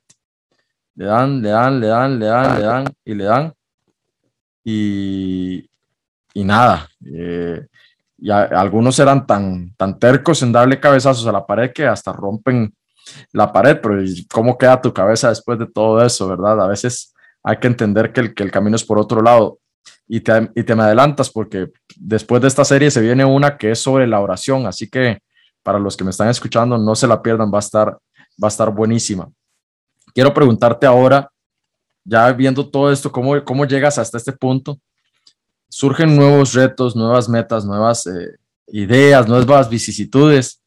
Le 0.96 1.06
dan, 1.06 1.42
le 1.42 1.50
dan, 1.50 1.80
le 1.80 1.88
dan, 1.88 2.20
le 2.20 2.26
dan, 2.26 2.56
le 2.56 2.66
dan 2.66 2.86
y 3.04 3.14
le 3.14 3.24
dan. 3.26 3.54
Y, 4.64 5.70
y 6.34 6.44
nada. 6.44 6.88
Eh, 7.06 7.68
y 8.22 8.30
algunos 8.30 9.00
eran 9.00 9.26
tan, 9.26 9.74
tan 9.76 9.98
tercos 9.98 10.44
en 10.44 10.52
darle 10.52 10.80
cabezazos 10.80 11.26
a 11.26 11.32
la 11.32 11.44
pared 11.44 11.72
que 11.74 11.88
hasta 11.88 12.14
rompen 12.14 12.72
la 13.32 13.52
pared, 13.52 13.80
pero 13.82 14.00
¿cómo 14.32 14.56
queda 14.60 14.80
tu 14.80 14.94
cabeza 14.94 15.30
después 15.30 15.58
de 15.58 15.66
todo 15.66 16.06
eso, 16.06 16.28
verdad? 16.28 16.62
A 16.62 16.68
veces 16.68 17.16
hay 17.44 17.58
que 17.58 17.66
entender 17.66 18.14
que 18.14 18.22
el, 18.22 18.34
que 18.36 18.44
el 18.44 18.52
camino 18.52 18.76
es 18.76 18.84
por 18.84 19.00
otro 19.00 19.24
lado. 19.24 19.58
Y 20.08 20.20
te, 20.20 20.52
y 20.56 20.64
te 20.64 20.76
me 20.76 20.84
adelantas 20.84 21.32
porque 21.32 21.72
después 21.96 22.44
de 22.44 22.48
esta 22.48 22.64
serie 22.64 22.92
se 22.92 23.02
viene 23.02 23.26
una 23.26 23.58
que 23.58 23.72
es 23.72 23.80
sobre 23.80 24.06
la 24.06 24.20
oración, 24.20 24.68
así 24.68 24.88
que 24.88 25.20
para 25.64 25.80
los 25.80 25.98
que 25.98 26.04
me 26.04 26.12
están 26.12 26.30
escuchando, 26.30 26.78
no 26.78 26.94
se 26.96 27.08
la 27.08 27.24
pierdan, 27.24 27.52
va 27.52 27.58
a 27.58 27.60
estar, 27.60 27.88
va 27.92 28.48
a 28.48 28.50
estar 28.50 28.70
buenísima. 28.70 29.30
Quiero 30.14 30.32
preguntarte 30.32 30.86
ahora, 30.86 31.28
ya 32.04 32.32
viendo 32.34 32.70
todo 32.70 32.92
esto, 32.92 33.12
¿cómo, 33.12 33.44
cómo 33.44 33.66
llegas 33.66 33.98
hasta 33.98 34.18
este 34.18 34.32
punto? 34.32 34.78
Surgen 35.72 36.18
nuevos 36.18 36.54
retos, 36.54 36.98
nuevas 36.98 37.30
metas, 37.30 37.64
nuevas 37.64 38.06
eh, 38.06 38.36
ideas, 38.68 39.26
nuevas 39.28 39.70
vicisitudes, 39.70 40.62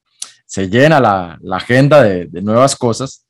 se 0.47 0.69
llena 0.69 0.99
la, 0.99 1.39
agenda 1.53 2.03
de, 2.03 2.27
nuevas 2.41 2.75
cosas 2.75 3.27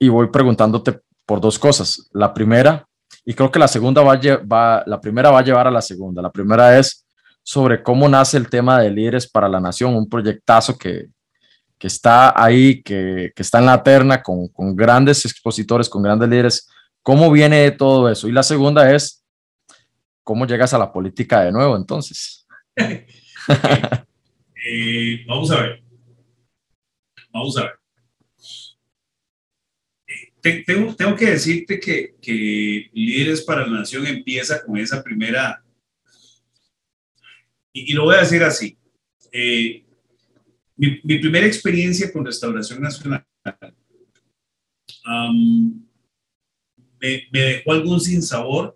y 0.00 0.08
voy 0.08 0.28
preguntándote 0.28 0.98
por 1.24 1.40
dos 1.40 1.58
cosas. 1.58 2.08
La 2.12 2.34
primera, 2.34 2.84
y 3.24 3.34
creo 3.34 3.52
que 3.52 3.60
la 3.60 3.68
segunda 3.68 4.02
va, 4.02 4.18
va, 4.52 4.82
la 4.84 5.00
primera 5.00 5.30
va 5.30 5.38
a 5.38 5.44
llevar 5.44 5.68
a 5.68 5.70
la 5.70 5.80
segunda. 5.80 6.20
La 6.20 6.32
primera 6.32 6.76
es 6.76 7.06
sobre 7.44 7.80
cómo 7.80 8.08
nace 8.08 8.36
el 8.36 8.50
tema 8.50 8.80
de 8.80 8.90
líderes 8.90 9.30
para 9.30 9.48
la 9.48 9.60
nación, 9.60 9.94
un 9.94 10.08
proyectazo 10.08 10.76
que, 10.76 11.06
está 11.78 12.42
ahí, 12.42 12.82
que, 12.82 13.30
que, 13.32 13.42
está 13.42 13.60
en 13.60 13.66
la 13.66 13.80
terna 13.80 14.20
con, 14.20 14.48
con 14.48 14.74
grandes 14.74 15.24
expositores, 15.24 15.88
con 15.88 16.02
grandes 16.02 16.28
líderes. 16.28 16.68
¿Cómo 17.00 17.30
viene 17.30 17.70
todo 17.70 18.10
eso? 18.10 18.26
Y 18.26 18.32
la 18.32 18.42
segunda 18.42 18.92
es 18.92 19.22
¿cómo 20.26 20.44
llegas 20.44 20.74
a 20.74 20.78
la 20.78 20.92
política 20.92 21.44
de 21.44 21.52
nuevo 21.52 21.76
entonces? 21.76 22.46
Eh, 24.68 25.24
vamos 25.28 25.48
a 25.52 25.62
ver. 25.62 25.84
Vamos 27.30 27.56
a 27.56 27.62
ver. 27.62 27.72
Eh, 30.42 30.64
tengo, 30.66 31.14
que 31.14 31.26
decirte 31.26 31.78
que, 31.78 32.16
que, 32.20 32.90
Líderes 32.92 33.42
para 33.42 33.64
la 33.64 33.78
Nación 33.78 34.08
empieza 34.08 34.64
con 34.64 34.76
esa 34.76 35.04
primera, 35.04 35.62
y, 37.72 37.92
lo 37.92 38.06
voy 38.06 38.16
a 38.16 38.22
decir 38.22 38.42
así. 38.42 38.76
Eh, 39.30 39.84
mi, 40.74 40.98
primera 41.20 41.46
experiencia 41.46 42.12
con 42.12 42.26
Restauración 42.26 42.82
Nacional 42.82 43.24
me, 46.98 47.28
me, 47.30 47.40
dejó 47.40 47.70
algún 47.70 48.00
sinsabor 48.00 48.75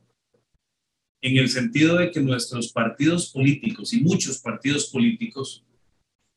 en 1.23 1.37
el 1.37 1.49
sentido 1.49 1.97
de 1.97 2.11
que 2.11 2.21
nuestros 2.21 2.73
partidos 2.73 3.31
políticos 3.31 3.93
y 3.93 4.01
muchos 4.01 4.39
partidos 4.39 4.87
políticos 4.87 5.65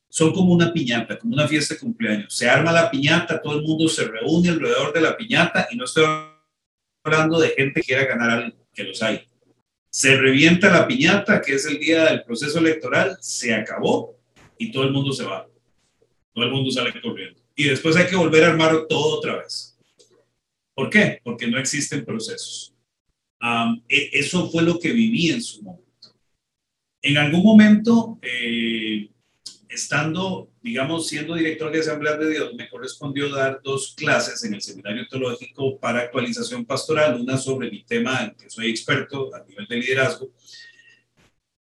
son 0.10 0.32
como 0.34 0.54
una 0.54 0.72
piñata, 0.72 1.18
como 1.18 1.34
una 1.34 1.48
fiesta 1.48 1.74
de 1.74 1.80
cumpleaños. 1.80 2.34
Se 2.36 2.50
arma 2.50 2.72
la 2.72 2.92
piñata, 2.92 3.42
todo 3.42 3.58
el 3.58 3.64
mundo 3.64 3.88
se 3.88 4.06
reúne 4.06 4.50
alrededor 4.50 4.94
de 4.94 5.02
la 5.02 5.18
piñata 5.18 5.68
y 5.72 5.76
no 5.76 5.86
estoy 5.86 6.06
hablando 7.04 7.40
de 7.40 7.50
gente 7.50 7.82
que 7.82 7.88
quiera 7.88 8.06
ganar 8.06 8.30
algo, 8.30 8.58
que 8.74 8.84
los 8.84 9.02
hay. 9.02 9.28
Se 9.90 10.16
revienta 10.16 10.72
la 10.72 10.88
piñata, 10.88 11.42
que 11.42 11.56
es 11.56 11.66
el 11.66 11.80
día 11.80 12.06
del 12.06 12.24
proceso 12.24 12.60
electoral, 12.60 13.18
se 13.22 13.54
acabó 13.54 14.16
y 14.58 14.72
todo 14.72 14.84
el 14.84 14.92
mundo 14.92 15.12
se 15.14 15.24
va. 15.24 15.48
Todo 16.34 16.46
el 16.46 16.52
mundo 16.52 16.72
sale 16.72 16.94
corriendo. 17.02 17.40
Y 17.56 17.66
después 17.66 17.96
hay 17.96 18.08
que 18.08 18.16
volver 18.16 18.44
a 18.44 18.50
armar 18.50 18.86
todo 18.88 19.18
otra 19.18 19.38
vez. 19.38 19.78
¿Por 20.74 20.90
qué? 20.90 21.20
Porque 21.24 21.48
no 21.48 21.60
existen 21.60 22.04
procesos. 22.04 22.73
E, 23.90 24.10
eso 24.14 24.50
fue 24.50 24.64
lo 24.64 24.80
que 24.80 24.94
viví 24.94 25.32
en 25.32 25.42
su 25.42 25.62
momento. 25.64 25.84
En 27.02 27.18
algún 27.18 27.44
momento, 27.44 28.18
eh, 28.22 29.10
estando, 29.68 30.52
digamos, 30.62 31.08
siendo 31.08 31.36
director 31.36 31.72
de 31.72 31.80
Asamblea 31.80 32.16
de 32.16 32.30
Dios, 32.30 32.54
me 32.56 32.70
correspondió 32.70 33.30
dar 33.30 33.60
dos 33.62 33.94
clases 33.98 34.44
en 34.46 34.54
el 34.54 34.62
Seminario 34.62 35.06
Teológico 35.10 35.78
para 35.80 36.00
actualización 36.00 36.66
pastoral, 36.66 37.20
una 37.20 37.38
sobre 37.38 37.70
mi 37.70 37.84
tema 37.84 38.24
en 38.24 38.36
que 38.36 38.50
soy 38.50 38.70
experto 38.70 39.34
a 39.36 39.44
nivel 39.44 39.68
de 39.68 39.78
liderazgo, 39.78 40.32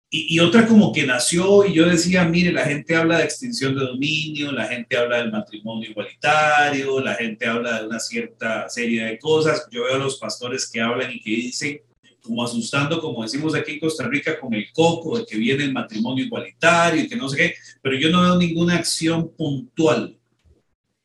y, 0.09 0.39
otra 0.39 0.65
como 0.65 0.93
que 0.93 1.05
nació 1.05 1.65
y 1.65 1.73
yo 1.73 1.85
decía, 1.85 2.23
mire, 2.23 2.53
la 2.53 2.63
gente 2.63 2.95
habla 2.95 3.17
de 3.17 3.25
extinción 3.25 3.75
de 3.75 3.81
dominio, 3.81 4.53
la 4.53 4.65
gente 4.67 4.95
habla 4.95 5.17
del 5.17 5.31
matrimonio 5.31 5.89
igualitario, 5.89 7.01
la 7.01 7.15
gente 7.15 7.45
habla 7.45 7.81
de 7.81 7.87
una 7.87 7.99
cierta 7.99 8.69
serie 8.69 9.03
de 9.03 9.19
cosas. 9.19 9.67
Yo 9.69 9.83
veo 9.83 9.95
a 9.95 9.99
los 9.99 10.17
pastores 10.17 10.69
que 10.71 10.79
hablan 10.79 11.11
y 11.11 11.19
que 11.19 11.31
dicen, 11.31 11.81
como 12.21 12.41
asustando, 12.41 13.01
como 13.01 13.23
decimos 13.23 13.53
aquí 13.53 13.73
en 13.73 13.79
Costa 13.79 14.07
Rica, 14.07 14.39
con 14.39 14.53
el 14.53 14.71
coco 14.71 15.17
de 15.17 15.25
que 15.25 15.37
viene 15.37 15.65
el 15.65 15.73
matrimonio 15.73 16.23
igualitario 16.23 17.03
y 17.03 17.09
que 17.09 17.17
no 17.17 17.27
sé 17.27 17.37
qué, 17.37 17.55
pero 17.81 17.97
yo 17.97 18.09
no 18.09 18.21
veo 18.21 18.37
ninguna 18.37 18.75
acción 18.75 19.29
puntual 19.35 20.17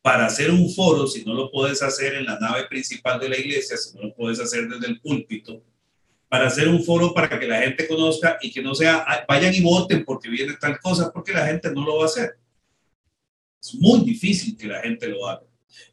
para 0.01 0.27
hacer 0.27 0.49
un 0.49 0.69
foro, 0.73 1.07
si 1.07 1.25
no 1.25 1.33
lo 1.33 1.51
puedes 1.51 1.81
hacer 1.81 2.15
en 2.15 2.25
la 2.25 2.39
nave 2.39 2.67
principal 2.67 3.19
de 3.19 3.29
la 3.29 3.37
iglesia, 3.37 3.75
si 3.75 3.95
no 3.95 4.03
lo 4.03 4.13
puedes 4.13 4.39
hacer 4.39 4.67
desde 4.69 4.87
el 4.87 5.01
púlpito, 5.01 5.61
para 6.33 6.47
hacer 6.47 6.67
un 6.67 6.83
foro 6.83 7.13
para 7.13 7.39
que 7.39 7.45
la 7.45 7.61
gente 7.61 7.87
conozca 7.87 8.39
y 8.41 8.49
que 8.49 8.59
no 8.59 8.73
sea, 8.73 9.05
vayan 9.29 9.53
y 9.53 9.61
voten 9.61 10.03
porque 10.03 10.27
viene 10.31 10.53
tal 10.59 10.79
cosa, 10.79 11.13
porque 11.13 11.31
la 11.31 11.45
gente 11.45 11.71
no 11.71 11.85
lo 11.85 11.97
va 11.97 12.05
a 12.05 12.07
hacer. 12.07 12.31
Es 13.61 13.75
muy 13.75 14.03
difícil 14.03 14.57
que 14.57 14.65
la 14.65 14.81
gente 14.81 15.07
lo 15.09 15.27
haga, 15.27 15.43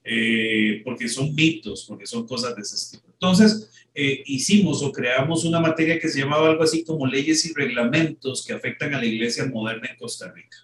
eh, 0.02 0.80
porque 0.82 1.10
son 1.10 1.34
mitos, 1.34 1.84
porque 1.86 2.06
son 2.06 2.26
cosas 2.26 2.56
de 2.56 2.62
ese 2.62 2.74
estilo. 2.74 3.02
Entonces, 3.12 3.70
eh, 3.94 4.22
hicimos 4.24 4.82
o 4.82 4.90
creamos 4.90 5.44
una 5.44 5.60
materia 5.60 6.00
que 6.00 6.08
se 6.08 6.20
llamaba 6.20 6.48
algo 6.48 6.62
así 6.62 6.84
como 6.84 7.06
leyes 7.06 7.44
y 7.44 7.52
reglamentos 7.52 8.42
que 8.42 8.54
afectan 8.54 8.94
a 8.94 8.98
la 8.98 9.04
iglesia 9.04 9.44
moderna 9.44 9.90
en 9.90 9.98
Costa 9.98 10.32
Rica. 10.32 10.56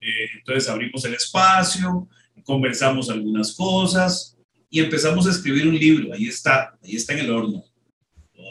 Eh, 0.00 0.28
entonces 0.38 0.68
abrimos 0.68 1.04
el 1.04 1.14
espacio, 1.14 2.08
conversamos 2.44 3.10
algunas 3.10 3.52
cosas 3.52 4.38
y 4.70 4.78
empezamos 4.78 5.26
a 5.26 5.30
escribir 5.30 5.66
un 5.66 5.76
libro. 5.76 6.14
Ahí 6.14 6.26
está, 6.26 6.78
ahí 6.84 6.94
está 6.94 7.14
en 7.14 7.18
el 7.18 7.32
horno 7.32 7.64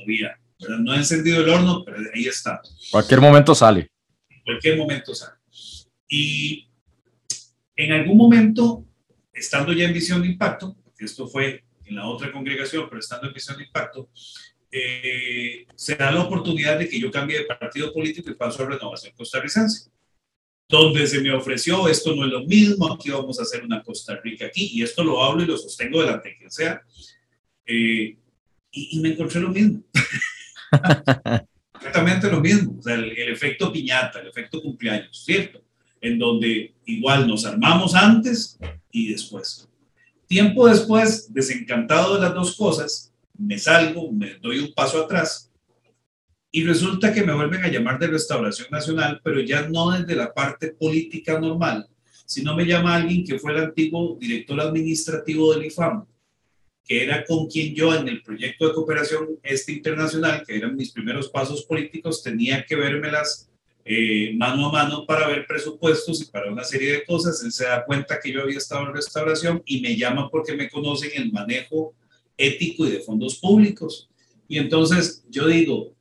todavía. 0.09 0.39
No 0.83 0.93
he 0.93 0.97
encendido 0.97 1.41
el 1.41 1.49
horno, 1.49 1.83
pero 1.85 1.97
ahí 2.13 2.25
está. 2.25 2.61
Cualquier 2.91 3.21
momento 3.21 3.55
sale. 3.55 3.89
Cualquier 4.43 4.77
momento 4.77 5.15
sale. 5.15 5.37
Y 6.07 6.67
en 7.75 7.91
algún 7.93 8.17
momento, 8.17 8.85
estando 9.31 9.71
ya 9.71 9.85
en 9.85 9.93
Visión 9.93 10.21
de 10.21 10.27
Impacto, 10.27 10.75
esto 10.97 11.27
fue 11.27 11.63
en 11.85 11.95
la 11.95 12.07
otra 12.07 12.31
congregación, 12.31 12.87
pero 12.89 12.99
estando 12.99 13.27
en 13.27 13.33
Visión 13.33 13.57
de 13.57 13.63
Impacto, 13.63 14.09
eh, 14.71 15.65
se 15.75 15.95
da 15.95 16.11
la 16.11 16.23
oportunidad 16.23 16.77
de 16.77 16.89
que 16.89 16.99
yo 16.99 17.09
cambie 17.09 17.39
de 17.39 17.45
partido 17.45 17.93
político 17.93 18.29
y 18.29 18.35
paso 18.35 18.63
a 18.63 18.67
Renovación 18.67 19.13
Costarricense, 19.15 19.89
donde 20.67 21.07
se 21.07 21.21
me 21.21 21.33
ofreció, 21.33 21.87
esto 21.87 22.13
no 22.15 22.25
es 22.25 22.31
lo 22.31 22.43
mismo, 22.45 22.93
aquí 22.93 23.09
vamos 23.09 23.39
a 23.39 23.43
hacer 23.43 23.63
una 23.63 23.81
Costa 23.81 24.19
Rica 24.23 24.45
aquí, 24.45 24.69
y 24.73 24.83
esto 24.83 25.03
lo 25.03 25.23
hablo 25.23 25.41
y 25.41 25.47
lo 25.47 25.57
sostengo 25.57 26.01
delante 26.01 26.29
de 26.29 26.37
quien 26.37 26.51
sea. 26.51 26.83
Eh, 27.65 28.18
y, 28.71 28.99
me 28.99 29.09
encontré 29.09 29.41
lo 29.41 29.49
mismo. 29.49 29.81
Exactamente 31.75 32.29
lo 32.29 32.41
mismo, 32.41 32.75
o 32.77 32.81
sea, 32.81 32.95
el, 32.95 33.17
el, 33.17 33.29
efecto 33.29 33.71
piñata, 33.71 34.19
el 34.19 34.27
efecto 34.27 34.61
cumpleaños, 34.61 35.23
¿cierto? 35.23 35.61
En 36.01 36.19
donde 36.19 36.75
igual 36.85 37.27
nos 37.27 37.45
armamos 37.45 37.95
antes 37.95 38.57
y 38.91 39.11
después. 39.11 39.67
Tiempo 40.27 40.67
después, 40.67 41.33
desencantado 41.33 42.15
de 42.15 42.21
las 42.21 42.33
dos 42.33 42.55
cosas, 42.55 43.13
me 43.37 43.57
salgo, 43.57 44.11
me 44.11 44.35
doy 44.35 44.59
un 44.59 44.73
paso 44.73 45.03
atrás 45.03 45.49
y 46.51 46.63
resulta 46.63 47.13
que 47.13 47.23
me 47.23 47.33
vuelven 47.33 47.63
a 47.63 47.67
llamar 47.67 47.99
de 47.99 48.07
Restauración 48.07 48.69
Nacional, 48.71 49.21
pero 49.23 49.39
ya 49.39 49.67
no 49.67 49.91
desde 49.91 50.15
la 50.15 50.33
parte 50.33 50.69
política 50.69 51.39
normal, 51.39 51.87
sino 52.25 52.55
me 52.55 52.65
llama 52.65 52.95
alguien 52.95 53.23
que 53.23 53.37
fue 53.39 53.51
el 53.53 53.65
antiguo 53.65 54.17
director 54.19 54.59
administrativo 54.59 55.53
del 55.53 55.65
IFAM, 55.65 56.05
que 56.89 57.03
era 57.03 57.23
con 57.23 57.45
quien 57.45 57.75
yo 57.75 57.93
en 57.93 58.07
el 58.07 58.23
proyecto 58.23 58.67
de 58.67 58.73
cooperación 58.73 59.39
este 59.43 59.73
internacional, 59.73 60.43
que 60.43 60.57
eran 60.57 60.75
mis 60.75 60.91
primeros 60.91 61.29
pasos 61.29 61.63
políticos, 61.63 62.23
tenía 62.23 62.65
que 62.65 62.75
vérmelas 62.75 63.47
eh, 63.85 64.33
mano 64.35 64.69
a 64.69 64.71
mano 64.71 65.05
para 65.05 65.27
ver 65.27 65.45
presupuestos 65.45 66.19
y 66.19 66.25
para 66.25 66.51
una 66.51 66.63
serie 66.63 66.93
de 66.93 67.05
cosas. 67.05 67.43
Él 67.43 67.51
se 67.51 67.65
da 67.65 67.85
cuenta 67.85 68.19
que 68.19 68.31
yo 68.31 68.41
había 68.41 68.57
estado 68.57 68.87
en 68.87 68.95
restauración 68.95 69.61
y 69.67 69.81
me 69.81 69.95
llama 69.95 70.29
porque 70.31 70.55
me 70.55 70.67
conocen 70.67 71.11
el 71.13 71.31
manejo 71.31 71.93
ético 72.35 72.87
y 72.87 72.89
de 72.89 73.01
fondos 73.01 73.37
públicos. 73.37 74.09
Y 74.47 74.57
entonces 74.57 75.23
yo 75.29 75.45
digo, 75.45 75.93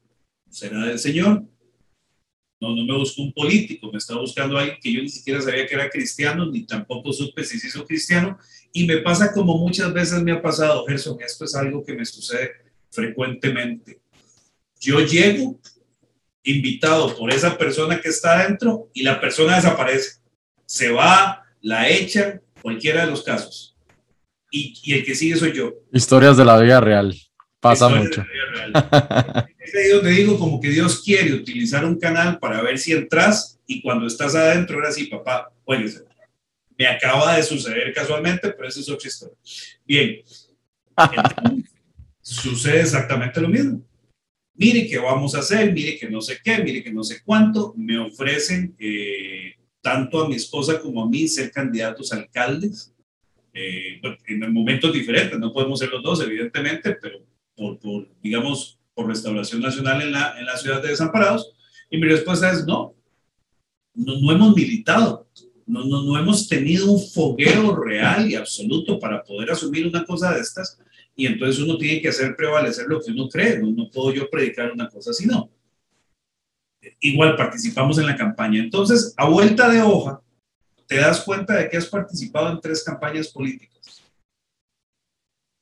¿será 0.48 0.86
del 0.86 0.98
Señor? 0.98 1.44
No, 2.60 2.74
no 2.74 2.84
me 2.84 2.96
busco 2.96 3.22
un 3.22 3.32
político, 3.32 3.90
me 3.92 3.98
está 3.98 4.16
buscando 4.16 4.58
alguien 4.58 4.78
que 4.82 4.92
yo 4.92 5.00
ni 5.00 5.08
siquiera 5.08 5.40
sabía 5.40 5.66
que 5.66 5.74
era 5.74 5.88
cristiano, 5.88 6.46
ni 6.46 6.66
tampoco 6.66 7.12
supe 7.12 7.44
si 7.44 7.58
se 7.58 7.68
hizo 7.68 7.84
cristiano, 7.86 8.36
y 8.72 8.84
me 8.84 8.98
pasa 8.98 9.32
como 9.32 9.56
muchas 9.58 9.92
veces 9.92 10.22
me 10.22 10.32
ha 10.32 10.42
pasado, 10.42 10.84
Gerson, 10.86 11.18
esto 11.20 11.44
es 11.44 11.54
algo 11.54 11.84
que 11.84 11.94
me 11.94 12.04
sucede 12.04 12.50
frecuentemente. 12.90 14.00
Yo 14.80 15.00
llego 15.00 15.60
invitado 16.42 17.16
por 17.16 17.32
esa 17.32 17.56
persona 17.58 18.00
que 18.00 18.08
está 18.08 18.40
adentro 18.40 18.90
y 18.92 19.02
la 19.02 19.20
persona 19.20 19.56
desaparece. 19.56 20.20
Se 20.66 20.90
va, 20.90 21.44
la 21.60 21.88
echan, 21.88 22.42
cualquiera 22.62 23.04
de 23.04 23.10
los 23.10 23.22
casos. 23.22 23.76
Y, 24.50 24.74
y 24.82 24.94
el 24.94 25.04
que 25.04 25.14
sigue 25.14 25.36
soy 25.36 25.52
yo. 25.52 25.74
Historias 25.92 26.36
de 26.36 26.44
la 26.44 26.58
vida 26.58 26.80
real. 26.80 27.14
Pasa 27.60 27.88
mucho. 27.88 28.24
es 29.58 29.74
ahí 29.74 29.88
donde 29.92 30.10
digo 30.10 30.38
como 30.38 30.60
que 30.60 30.70
Dios 30.70 31.02
quiere 31.02 31.34
utilizar 31.34 31.84
un 31.84 31.98
canal 31.98 32.38
para 32.38 32.62
ver 32.62 32.78
si 32.78 32.92
entras 32.92 33.58
y 33.66 33.82
cuando 33.82 34.06
estás 34.06 34.34
adentro, 34.34 34.76
ahora 34.76 34.92
sí, 34.92 35.06
papá, 35.06 35.52
ser 35.66 36.08
me 36.78 36.86
acaba 36.86 37.36
de 37.36 37.42
suceder 37.42 37.92
casualmente, 37.92 38.52
pero 38.52 38.68
eso 38.68 38.80
es 38.80 38.88
otra 38.88 39.08
historia. 39.08 39.36
Bien, 39.84 40.22
sucede 42.22 42.82
exactamente 42.82 43.40
lo 43.40 43.48
mismo. 43.48 43.82
Mire 44.54 44.86
qué 44.86 44.98
vamos 44.98 45.34
a 45.34 45.40
hacer, 45.40 45.72
mire 45.72 45.98
que 45.98 46.08
no 46.08 46.20
sé 46.20 46.38
qué, 46.42 46.58
mire 46.58 46.82
que 46.82 46.92
no 46.92 47.02
sé 47.02 47.20
cuánto. 47.24 47.74
Me 47.76 47.98
ofrecen 47.98 48.76
eh, 48.78 49.54
tanto 49.80 50.24
a 50.24 50.28
mi 50.28 50.36
esposa 50.36 50.80
como 50.80 51.02
a 51.02 51.08
mí 51.08 51.26
ser 51.26 51.50
candidatos 51.50 52.12
a 52.12 52.16
alcaldes. 52.16 52.94
Eh, 53.52 54.00
en 54.28 54.52
momentos 54.52 54.92
diferentes, 54.92 55.38
no 55.38 55.52
podemos 55.52 55.80
ser 55.80 55.90
los 55.90 56.02
dos, 56.02 56.22
evidentemente, 56.22 56.96
pero 57.00 57.18
por, 57.58 57.78
por, 57.78 58.08
digamos, 58.22 58.78
por 58.94 59.08
restauración 59.08 59.60
nacional 59.60 60.00
en 60.00 60.12
la, 60.12 60.38
en 60.38 60.46
la 60.46 60.56
ciudad 60.56 60.80
de 60.80 60.88
Desamparados. 60.88 61.52
Y 61.90 61.98
mi 61.98 62.08
respuesta 62.08 62.50
es 62.52 62.64
no, 62.66 62.94
no, 63.94 64.18
no 64.20 64.32
hemos 64.32 64.54
militado 64.54 65.28
no, 65.68 65.84
no, 65.84 66.02
no 66.02 66.18
hemos 66.18 66.48
tenido 66.48 66.90
un 66.90 66.98
fogueo 66.98 67.76
real 67.76 68.28
y 68.28 68.34
absoluto 68.34 68.98
para 68.98 69.22
poder 69.22 69.50
asumir 69.50 69.86
una 69.86 70.02
cosa 70.04 70.32
de 70.32 70.40
estas 70.40 70.78
y 71.14 71.26
entonces 71.26 71.62
uno 71.62 71.76
tiene 71.76 72.00
que 72.00 72.08
hacer 72.08 72.36
prevalecer 72.36 72.86
lo 72.86 73.00
que 73.00 73.10
uno 73.10 73.28
cree, 73.28 73.58
no, 73.58 73.72
no 73.72 73.90
puedo 73.90 74.14
yo 74.14 74.30
predicar 74.30 74.72
una 74.72 74.88
cosa 74.88 75.10
así, 75.10 75.26
no. 75.26 75.50
Igual 77.00 77.34
participamos 77.34 77.98
en 77.98 78.06
la 78.06 78.16
campaña. 78.16 78.62
Entonces, 78.62 79.14
a 79.16 79.28
vuelta 79.28 79.68
de 79.68 79.82
hoja, 79.82 80.22
te 80.86 80.96
das 80.96 81.22
cuenta 81.22 81.56
de 81.56 81.68
que 81.68 81.76
has 81.76 81.86
participado 81.86 82.52
en 82.52 82.60
tres 82.60 82.84
campañas 82.84 83.28
políticas. 83.28 84.00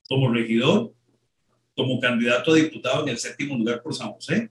Como 0.07 0.31
regidor, 0.31 0.93
como 1.77 2.01
candidato 2.01 2.53
a 2.53 2.57
diputado 2.57 3.03
en 3.03 3.11
el 3.11 3.19
séptimo 3.19 3.57
lugar 3.57 3.83
por 3.83 3.95
San 3.95 4.11
José, 4.13 4.51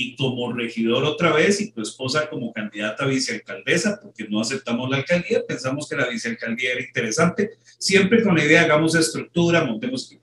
y 0.00 0.14
como 0.14 0.52
regidor 0.52 1.04
otra 1.04 1.32
vez 1.32 1.60
y 1.60 1.72
tu 1.72 1.82
esposa 1.82 2.30
como 2.30 2.52
candidata 2.52 3.02
a 3.02 3.08
vicealcaldesa, 3.08 3.98
porque 4.00 4.28
no 4.28 4.40
aceptamos 4.40 4.88
la 4.88 4.98
alcaldía, 4.98 5.44
pensamos 5.44 5.88
que 5.88 5.96
la 5.96 6.08
vicealcaldía 6.08 6.74
era 6.74 6.82
interesante, 6.82 7.58
siempre 7.78 8.22
con 8.22 8.36
la 8.36 8.44
idea, 8.44 8.62
hagamos 8.62 8.94
estructura, 8.94 9.64
montemos... 9.64 10.16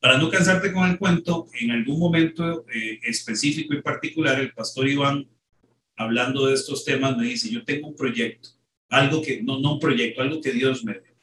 Para 0.00 0.18
no 0.18 0.28
cansarte 0.28 0.72
con 0.72 0.90
el 0.90 0.98
cuento, 0.98 1.46
en 1.58 1.70
algún 1.70 2.00
momento 2.00 2.66
eh, 2.68 2.98
específico 3.04 3.72
y 3.74 3.80
particular, 3.80 4.40
el 4.40 4.52
pastor 4.52 4.88
Iván, 4.88 5.28
hablando 5.96 6.46
de 6.46 6.54
estos 6.54 6.84
temas, 6.84 7.16
me 7.16 7.26
dice, 7.26 7.48
yo 7.48 7.64
tengo 7.64 7.88
un 7.88 7.96
proyecto, 7.96 8.48
algo 8.88 9.22
que, 9.22 9.40
no, 9.42 9.60
no 9.60 9.74
un 9.74 9.80
proyecto, 9.80 10.20
algo 10.20 10.40
que 10.40 10.50
Dios 10.50 10.84
me 10.84 10.94
dio. 10.94 11.14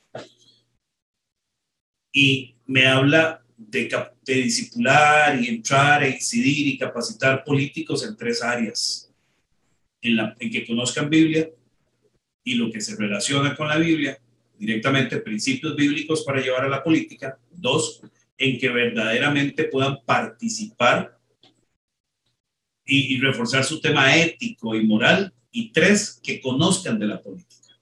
Y 2.14 2.51
me 2.66 2.88
habla 2.88 3.44
de, 3.58 3.90
de 4.24 4.34
discipular 4.34 5.42
y 5.42 5.48
entrar 5.48 6.04
e 6.04 6.12
incidir 6.12 6.68
y 6.68 6.78
capacitar 6.78 7.44
políticos 7.44 8.06
en 8.06 8.16
tres 8.16 8.42
áreas. 8.42 9.08
En, 10.02 10.16
la, 10.16 10.36
en 10.40 10.50
que 10.50 10.66
conozcan 10.66 11.10
Biblia 11.10 11.48
y 12.44 12.56
lo 12.56 12.72
que 12.72 12.82
se 12.82 12.96
relaciona 12.96 13.56
con 13.56 13.68
la 13.68 13.78
Biblia, 13.78 14.20
directamente 14.58 15.18
principios 15.18 15.76
bíblicos 15.76 16.24
para 16.24 16.42
llevar 16.42 16.66
a 16.66 16.70
la 16.70 16.84
política. 16.84 17.38
Dos, 17.52 18.02
en 18.38 18.58
que 18.58 18.70
verdaderamente 18.70 19.66
puedan 19.66 20.04
participar 20.04 21.20
y, 22.84 23.16
y, 23.16 23.20
reforzar 23.20 23.64
su 23.64 23.80
tema 23.80 24.16
ético 24.16 24.76
y 24.76 24.86
moral. 24.86 25.32
Y 25.52 25.72
tres, 25.72 26.20
que 26.24 26.42
conozcan 26.42 26.98
de 26.98 27.08
la 27.08 27.22
política. 27.22 27.78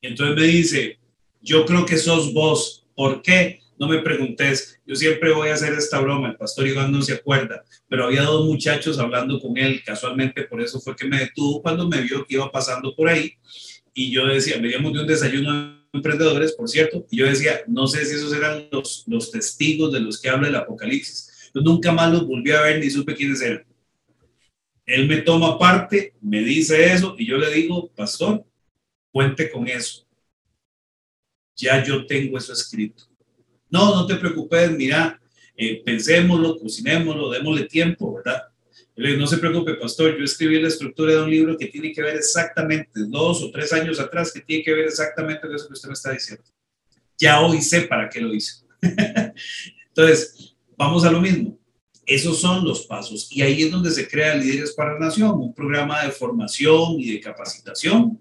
entonces 0.00 0.36
me 0.36 0.46
dice, 0.46 0.98
yo 1.42 1.66
creo 1.66 1.84
que 1.84 1.96
sos 1.96 2.32
vos. 2.32 2.85
¿Por 2.96 3.22
qué? 3.22 3.60
no 3.78 3.88
me 3.88 3.98
preguntes, 3.98 4.80
yo 4.86 4.94
siempre 4.94 5.32
voy 5.32 5.48
a 5.48 5.54
hacer 5.54 5.72
esta 5.74 6.00
broma, 6.00 6.28
el 6.28 6.36
pastor 6.36 6.66
Iván 6.66 6.92
no 6.92 7.02
se 7.02 7.14
acuerda, 7.14 7.64
pero 7.88 8.04
había 8.04 8.22
dos 8.22 8.46
muchachos 8.46 8.98
hablando 8.98 9.38
con 9.40 9.56
él, 9.58 9.82
casualmente 9.84 10.44
por 10.44 10.60
eso 10.62 10.80
fue 10.80 10.96
que 10.96 11.06
me 11.06 11.18
detuvo 11.18 11.62
cuando 11.62 11.88
me 11.88 12.00
vio 12.00 12.26
que 12.26 12.34
iba 12.34 12.50
pasando 12.50 12.94
por 12.94 13.08
ahí, 13.08 13.32
y 13.92 14.10
yo 14.10 14.26
decía, 14.26 14.58
veníamos 14.58 14.92
de 14.92 15.00
un 15.00 15.06
desayuno 15.06 15.52
de 15.52 15.76
emprendedores, 15.92 16.52
por 16.52 16.68
cierto, 16.68 17.06
y 17.10 17.18
yo 17.18 17.26
decía, 17.26 17.60
no 17.66 17.86
sé 17.86 18.04
si 18.04 18.14
esos 18.14 18.32
eran 18.32 18.68
los, 18.70 19.04
los 19.06 19.30
testigos 19.30 19.92
de 19.92 20.00
los 20.00 20.20
que 20.20 20.28
habla 20.28 20.48
el 20.48 20.56
Apocalipsis, 20.56 21.50
Yo 21.54 21.62
nunca 21.62 21.92
más 21.92 22.12
los 22.12 22.26
volví 22.26 22.50
a 22.50 22.60
ver 22.60 22.80
ni 22.80 22.90
supe 22.90 23.14
quiénes 23.14 23.40
eran. 23.40 23.64
Él 24.84 25.08
me 25.08 25.18
toma 25.22 25.58
parte, 25.58 26.14
me 26.20 26.42
dice 26.42 26.92
eso 26.92 27.16
y 27.18 27.26
yo 27.26 27.38
le 27.38 27.50
digo, 27.50 27.90
pastor, 27.96 28.44
cuente 29.10 29.50
con 29.50 29.66
eso. 29.66 30.05
Ya 31.56 31.82
yo 31.82 32.06
tengo 32.06 32.38
eso 32.38 32.52
escrito. 32.52 33.04
No, 33.70 33.94
no 33.94 34.06
te 34.06 34.16
preocupes, 34.16 34.70
mira, 34.70 35.20
eh, 35.56 35.82
pensémoslo, 35.84 36.58
cocinémoslo, 36.58 37.30
démosle 37.30 37.64
tiempo, 37.64 38.14
¿verdad? 38.14 38.42
no 38.96 39.26
se 39.26 39.38
preocupe, 39.38 39.74
pastor, 39.74 40.16
yo 40.16 40.24
escribí 40.24 40.60
la 40.60 40.68
estructura 40.68 41.12
de 41.12 41.22
un 41.22 41.30
libro 41.30 41.58
que 41.58 41.66
tiene 41.66 41.92
que 41.92 42.00
ver 42.00 42.16
exactamente, 42.16 43.00
dos 43.08 43.42
o 43.42 43.50
tres 43.50 43.72
años 43.72 44.00
atrás, 44.00 44.32
que 44.32 44.40
tiene 44.40 44.64
que 44.64 44.72
ver 44.72 44.86
exactamente 44.86 45.42
con 45.42 45.54
eso 45.54 45.66
que 45.66 45.74
usted 45.74 45.88
me 45.88 45.94
está 45.94 46.12
diciendo. 46.12 46.44
Ya 47.18 47.40
hoy 47.40 47.60
sé 47.60 47.82
para 47.82 48.08
qué 48.08 48.20
lo 48.20 48.34
hice. 48.34 48.64
Entonces, 49.88 50.56
vamos 50.76 51.04
a 51.04 51.10
lo 51.10 51.20
mismo. 51.20 51.58
Esos 52.06 52.40
son 52.40 52.64
los 52.64 52.86
pasos. 52.86 53.28
Y 53.30 53.42
ahí 53.42 53.62
es 53.62 53.70
donde 53.70 53.90
se 53.90 54.08
crea 54.08 54.34
Líderes 54.34 54.72
para 54.72 54.94
la 54.94 55.00
Nación, 55.00 55.32
un 55.40 55.54
programa 55.54 56.04
de 56.04 56.12
formación 56.12 57.00
y 57.00 57.12
de 57.12 57.20
capacitación. 57.20 58.20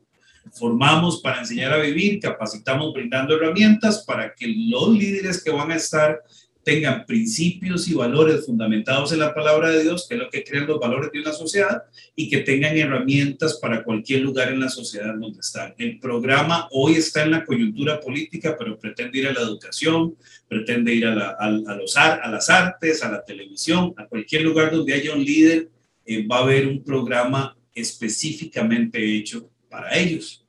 Formamos 0.53 1.21
para 1.21 1.39
enseñar 1.39 1.73
a 1.73 1.77
vivir, 1.77 2.19
capacitamos 2.19 2.93
brindando 2.93 3.35
herramientas 3.35 4.03
para 4.05 4.33
que 4.33 4.47
los 4.47 4.89
líderes 4.89 5.43
que 5.43 5.51
van 5.51 5.71
a 5.71 5.75
estar 5.75 6.21
tengan 6.65 7.05
principios 7.05 7.87
y 7.87 7.93
valores 7.93 8.47
fundamentados 8.47 9.13
en 9.13 9.19
la 9.19 9.35
palabra 9.35 9.69
de 9.69 9.83
Dios, 9.83 10.07
que 10.09 10.15
es 10.15 10.19
lo 10.19 10.29
que 10.31 10.43
crean 10.43 10.65
los 10.65 10.79
valores 10.79 11.11
de 11.11 11.21
una 11.21 11.31
sociedad, 11.31 11.83
y 12.15 12.27
que 12.27 12.39
tengan 12.39 12.75
herramientas 12.75 13.59
para 13.61 13.83
cualquier 13.83 14.21
lugar 14.21 14.51
en 14.51 14.59
la 14.59 14.69
sociedad 14.69 15.13
donde 15.13 15.39
están. 15.39 15.75
El 15.77 15.99
programa 15.99 16.67
hoy 16.71 16.93
está 16.93 17.23
en 17.23 17.31
la 17.31 17.45
coyuntura 17.45 17.99
política, 17.99 18.55
pero 18.57 18.79
pretende 18.79 19.19
ir 19.19 19.27
a 19.27 19.33
la 19.33 19.41
educación, 19.41 20.15
pretende 20.47 20.91
ir 20.91 21.05
a, 21.05 21.49
los, 21.51 21.95
las 21.95 22.49
artes, 22.49 23.03
a 23.03 23.11
la 23.11 23.23
televisión, 23.23 23.93
a 23.95 24.07
cualquier 24.07 24.41
lugar 24.41 24.71
donde 24.71 24.93
haya 24.93 25.13
un 25.13 25.23
líder, 25.23 25.69
eh, 26.03 26.25
va 26.25 26.37
a 26.37 26.41
haber 26.41 26.65
un 26.65 26.83
programa 26.83 27.55
específicamente 27.75 29.15
hecho 29.15 29.51
para 29.75 29.97
ellos. 29.97 30.45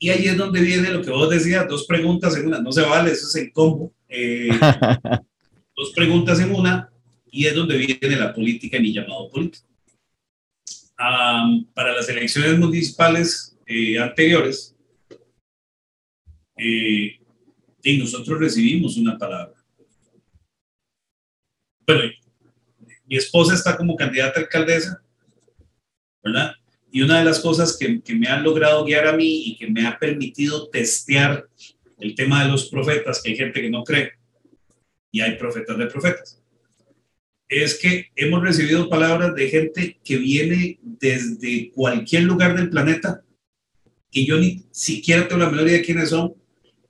Y 0.00 0.10
ahí 0.10 0.26
es 0.26 0.36
donde 0.36 0.60
viene 0.60 0.90
lo 0.90 1.00
que 1.02 1.10
vos 1.10 1.30
decías, 1.30 1.68
dos 1.68 1.86
preguntas 1.86 2.36
en 2.36 2.48
una, 2.48 2.60
no 2.60 2.72
se 2.72 2.82
vale, 2.82 3.12
eso 3.12 3.26
es 3.28 3.36
el 3.36 3.52
combo. 3.52 3.92
Eh, 4.08 4.48
dos 5.76 5.92
preguntas 5.94 6.40
en 6.40 6.52
una, 6.52 6.90
y 7.30 7.46
es 7.46 7.54
donde 7.54 7.76
viene 7.76 8.16
la 8.16 8.34
política 8.34 8.78
en 8.78 8.82
mi 8.82 8.92
llamado 8.92 9.30
político. 9.30 9.64
para 10.96 11.92
las 11.92 12.08
elecciones 12.08 12.58
municipales 12.58 13.56
eh, 13.66 13.98
anteriores, 13.98 14.74
eh, 16.56 17.20
y 17.84 17.98
nosotros 17.98 18.40
recibimos 18.40 18.96
una 18.96 19.16
palabra. 19.16 19.54
Bueno, 21.86 22.02
mi 23.06 23.16
esposa 23.16 23.54
está 23.54 23.76
como 23.76 23.94
candidata 23.94 24.40
a 24.40 24.42
alcaldesa, 24.42 25.00
¿verdad? 26.24 26.54
Y 26.90 27.02
una 27.02 27.18
de 27.18 27.24
las 27.24 27.40
cosas 27.40 27.76
que, 27.76 28.00
que, 28.00 28.14
me 28.14 28.28
han 28.28 28.42
logrado 28.42 28.84
guiar 28.84 29.06
a 29.06 29.12
mí 29.12 29.44
y 29.46 29.56
que 29.56 29.68
me 29.68 29.86
ha 29.86 29.98
permitido 29.98 30.68
testear 30.68 31.46
el 31.98 32.14
tema 32.14 32.44
de 32.44 32.50
los 32.50 32.68
profetas, 32.68 33.20
que 33.22 33.30
hay 33.30 33.36
gente 33.36 33.60
que 33.60 33.70
no 33.70 33.84
cree, 33.84 34.12
y 35.10 35.20
hay 35.20 35.36
profetas 35.36 35.76
de 35.78 35.86
profetas, 35.86 36.42
es 37.48 37.78
que 37.78 38.08
hemos 38.14 38.42
recibido 38.42 38.88
palabras 38.88 39.34
de 39.34 39.48
gente 39.48 39.98
que 40.04 40.18
viene 40.18 40.78
desde 40.82 41.70
cualquier 41.70 42.24
lugar 42.24 42.56
del 42.56 42.70
planeta, 42.70 43.22
que 44.10 44.24
yo 44.24 44.38
ni 44.38 44.66
siquiera 44.70 45.26
tengo 45.26 45.42
la 45.42 45.50
menor 45.50 45.68
de 45.68 45.82
quiénes 45.82 46.10
son, 46.10 46.34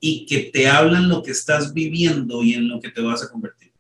y 0.00 0.26
que 0.26 0.50
te 0.52 0.68
hablan 0.68 1.08
lo 1.08 1.22
que 1.22 1.32
estás 1.32 1.74
viviendo 1.74 2.42
y 2.42 2.54
en 2.54 2.68
lo 2.68 2.80
que 2.80 2.90
te 2.90 3.00
vas 3.00 3.22
a 3.22 3.30
convertir. 3.30 3.72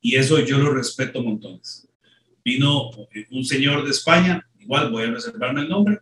Y 0.00 0.16
eso 0.16 0.38
yo 0.40 0.58
lo 0.58 0.72
respeto 0.72 1.22
montones. 1.22 1.88
Vino 2.44 2.90
un 3.30 3.44
señor 3.44 3.84
de 3.84 3.90
España 3.90 4.46
igual 4.70 4.92
voy 4.92 5.02
a 5.02 5.10
reservarme 5.10 5.62
el 5.62 5.68
nombre. 5.68 5.98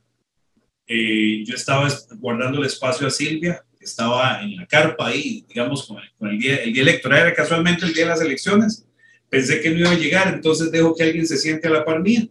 Eh, 0.87 1.43
yo 1.47 1.55
estaba 1.55 1.89
guardando 2.19 2.59
el 2.59 2.67
espacio 2.67 3.07
a 3.07 3.11
Silvia, 3.11 3.65
que 3.79 3.87
estaba 3.87 4.43
en 4.43 4.57
la 4.57 4.67
carpa 4.67 5.07
ahí, 5.07 5.43
digamos, 5.49 5.87
con 5.87 6.29
el, 6.29 6.39
día, 6.39 6.57
el 6.57 6.75
día 6.75 6.83
electoral, 6.83 7.21
era 7.21 7.35
casualmente 7.35 7.87
el 7.87 7.95
día 7.95 8.05
de 8.05 8.11
las 8.11 8.21
elecciones. 8.21 8.87
Pensé 9.31 9.63
que 9.63 9.71
no 9.71 9.79
iba 9.79 9.91
a 9.91 9.95
llegar, 9.95 10.35
entonces 10.35 10.71
dejo 10.71 10.95
que 10.95 11.03
alguien 11.03 11.27
se 11.27 11.39
siente 11.39 11.67
a 11.67 11.71
la 11.71 11.85
par 11.85 12.03
mía. 12.03 12.29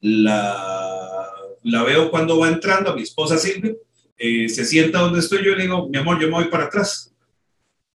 La, 0.00 1.26
la 1.64 1.82
veo 1.82 2.08
cuando 2.08 2.38
va 2.38 2.48
entrando, 2.48 2.94
mi 2.94 3.02
esposa 3.02 3.36
Silvia, 3.36 3.74
eh, 4.16 4.48
se 4.48 4.64
sienta 4.64 5.00
donde 5.00 5.18
estoy, 5.18 5.44
yo 5.44 5.56
le 5.56 5.62
digo, 5.62 5.88
mi 5.88 5.98
amor, 5.98 6.20
yo 6.20 6.28
me 6.28 6.34
voy 6.34 6.48
para 6.48 6.64
atrás. 6.66 7.12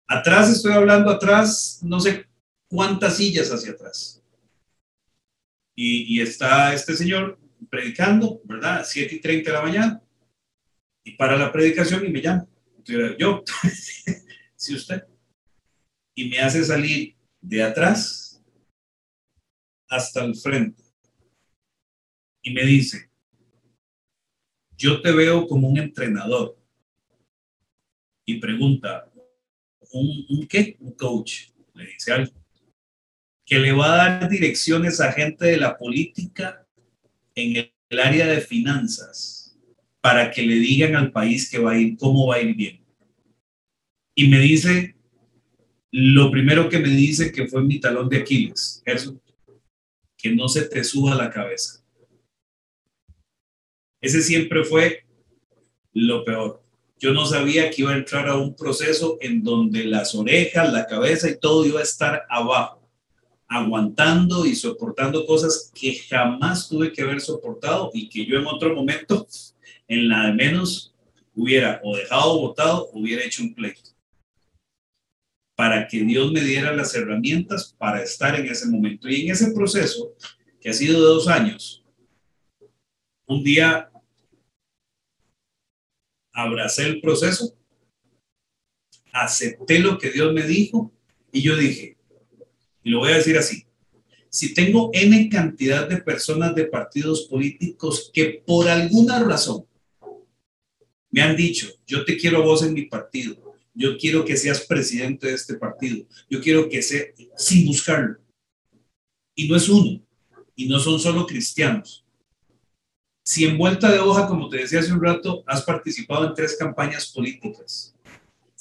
Atrás 0.06 0.50
estoy 0.50 0.74
hablando, 0.74 1.10
atrás, 1.10 1.80
no 1.82 2.02
sé 2.02 2.26
cuántas 2.68 3.16
sillas 3.16 3.50
hacia 3.54 3.72
atrás 3.72 4.21
y, 5.76 6.22
está 6.22 6.74
este 6.74 6.96
señor 6.96 7.40
predicando, 7.70 8.42
¿verdad? 8.44 8.84
7 8.86 9.16
y 9.16 9.20
30 9.20 9.50
de 9.50 9.58
la 9.58 9.64
mañana. 9.64 10.04
Y 11.04 11.12
para 11.16 11.38
la 11.38 11.52
predicación 11.52 12.06
y 12.06 12.10
me 12.10 12.22
llama. 12.22 12.48
yo, 13.18 13.44
sí 14.56 14.76
usted. 14.76 15.04
Y 16.16 16.30
me 16.30 16.40
hace 16.40 16.64
salir 16.64 17.16
de 17.40 17.64
atrás 17.64 18.44
hasta 19.88 20.24
el 20.24 20.36
frente. 20.36 20.84
Y 22.44 22.52
me 22.54 22.66
dice, 22.66 23.10
yo 24.78 25.02
te 25.02 25.12
veo 25.12 25.48
como 25.48 25.70
un 25.70 25.78
entrenador. 25.78 26.58
Y 28.26 28.40
pregunta, 28.40 29.12
¿un, 29.92 30.26
un 30.30 30.48
qué? 30.48 30.78
Un 30.80 30.94
coach. 30.94 31.50
Le 31.74 31.88
dice 31.88 32.12
algo 32.12 32.41
que 33.52 33.60
le 33.60 33.74
va 33.74 33.92
a 33.92 33.98
dar 33.98 34.30
direcciones 34.30 35.02
a 35.02 35.12
gente 35.12 35.46
de 35.46 35.58
la 35.58 35.78
política 35.78 36.66
en 37.36 37.70
el 37.90 38.00
área 38.00 38.26
de 38.26 38.40
finanzas 38.40 39.60
para 40.00 40.32
que 40.32 40.42
le 40.42 40.56
digan 40.56 40.96
al 40.96 41.12
país 41.12 41.52
que 41.52 41.60
va 41.60 41.72
a 41.72 41.78
ir, 41.78 41.98
cómo 41.98 42.28
va 42.28 42.36
a 42.36 42.40
ir 42.40 42.56
bien. 42.56 42.82
Y 44.16 44.30
me 44.30 44.40
dice, 44.40 44.96
lo 45.92 46.32
primero 46.32 46.70
que 46.70 46.80
me 46.80 46.88
dice 46.88 47.34
que 47.34 47.46
fue 47.46 47.62
mi 47.62 47.82
talón 47.82 48.08
de 48.08 48.20
Aquiles, 48.20 48.82
que 50.18 50.34
no 50.34 50.48
se 50.48 50.70
te 50.70 50.82
suba 50.86 51.14
la 51.16 51.30
cabeza. 51.30 51.84
Ese 54.00 54.22
siempre 54.22 54.64
fue 54.64 55.06
lo 55.92 56.24
peor. 56.24 56.64
Yo 57.00 57.12
no 57.12 57.26
sabía 57.26 57.70
que 57.70 57.82
iba 57.82 57.92
a 57.92 57.98
entrar 57.98 58.30
a 58.30 58.38
un 58.38 58.56
proceso 58.56 59.18
en 59.20 59.44
donde 59.44 59.84
las 59.84 60.16
orejas, 60.16 60.72
la 60.72 60.88
cabeza 60.88 61.30
y 61.30 61.38
todo 61.38 61.66
iba 61.66 61.82
a 61.82 61.84
estar 61.84 62.26
abajo 62.30 62.81
aguantando 63.52 64.46
y 64.46 64.56
soportando 64.56 65.26
cosas 65.26 65.70
que 65.76 65.94
jamás 65.94 66.70
tuve 66.70 66.94
que 66.94 67.02
haber 67.02 67.20
soportado 67.20 67.92
y 67.94 68.08
que 68.08 68.26
yo 68.26 68.40
en 68.40 68.46
otro 68.46 68.74
momento, 68.74 69.28
en 69.90 70.08
la 70.08 70.28
de 70.28 70.34
menos, 70.34 70.96
hubiera 71.36 71.82
o 71.84 71.98
dejado 71.98 72.40
votado, 72.40 72.90
hubiera 72.94 73.26
hecho 73.26 73.44
un 73.44 73.54
pleito. 73.54 73.90
Para 75.58 75.86
que 75.86 76.00
Dios 76.00 76.32
me 76.32 76.40
diera 76.40 76.74
las 76.74 76.96
herramientas 76.96 77.76
para 77.78 78.02
estar 78.02 78.40
en 78.40 78.48
ese 78.48 78.70
momento. 78.70 79.10
Y 79.10 79.26
en 79.26 79.32
ese 79.32 79.52
proceso, 79.52 80.16
que 80.62 80.70
ha 80.70 80.74
sido 80.74 81.02
de 81.02 81.08
dos 81.08 81.28
años, 81.28 81.84
un 83.28 83.44
día 83.44 83.92
abracé 86.32 86.86
el 86.86 87.02
proceso, 87.02 87.54
acepté 89.12 89.80
lo 89.80 89.98
que 89.98 90.10
Dios 90.10 90.34
me 90.34 90.44
dijo 90.44 90.94
y 91.34 91.42
yo 91.42 91.58
dije, 91.58 91.98
y 92.84 92.90
lo 92.90 93.00
voy 93.00 93.12
a 93.12 93.18
decir 93.18 93.38
así, 93.38 93.66
si 94.30 94.54
tengo 94.54 94.90
N 94.94 95.30
cantidad 95.30 95.88
de 95.88 95.98
personas 95.98 96.56
de 96.56 96.66
partidos 96.66 97.24
políticos 97.24 98.10
que 98.14 98.42
por 98.46 98.70
alguna 98.70 99.24
razón 99.24 99.66
me 101.10 101.22
han 101.22 101.36
dicho, 101.36 101.68
yo 101.86 102.06
te 102.06 102.18
quiero 102.18 102.38
a 102.38 102.46
vos 102.46 102.64
en 102.64 102.74
mi 102.74 102.84
partido, 102.84 103.56
yo 103.74 103.98
quiero 103.98 104.24
que 104.24 104.38
seas 104.38 104.62
presidente 104.62 105.28
de 105.28 105.34
este 105.34 105.56
partido, 105.56 106.06
yo 106.30 106.42
quiero 106.42 106.70
que 106.70 106.82
sea, 106.82 107.04
sin 107.36 107.68
buscarlo. 107.68 108.18
Y 109.36 109.50
no 109.50 109.58
es 109.58 109.68
uno, 109.68 110.02
y 110.56 110.68
no 110.68 110.80
son 110.80 111.00
solo 111.00 111.26
cristianos. 111.26 112.06
Si 113.24 113.46
en 113.46 113.58
vuelta 113.58 113.92
de 113.92 114.00
hoja, 114.00 114.28
como 114.28 114.50
te 114.50 114.58
decía 114.58 114.80
hace 114.80 114.94
un 114.94 115.04
rato, 115.04 115.44
has 115.46 115.64
participado 115.64 116.28
en 116.28 116.34
tres 116.34 116.56
campañas 116.58 117.12
políticas, 117.12 117.94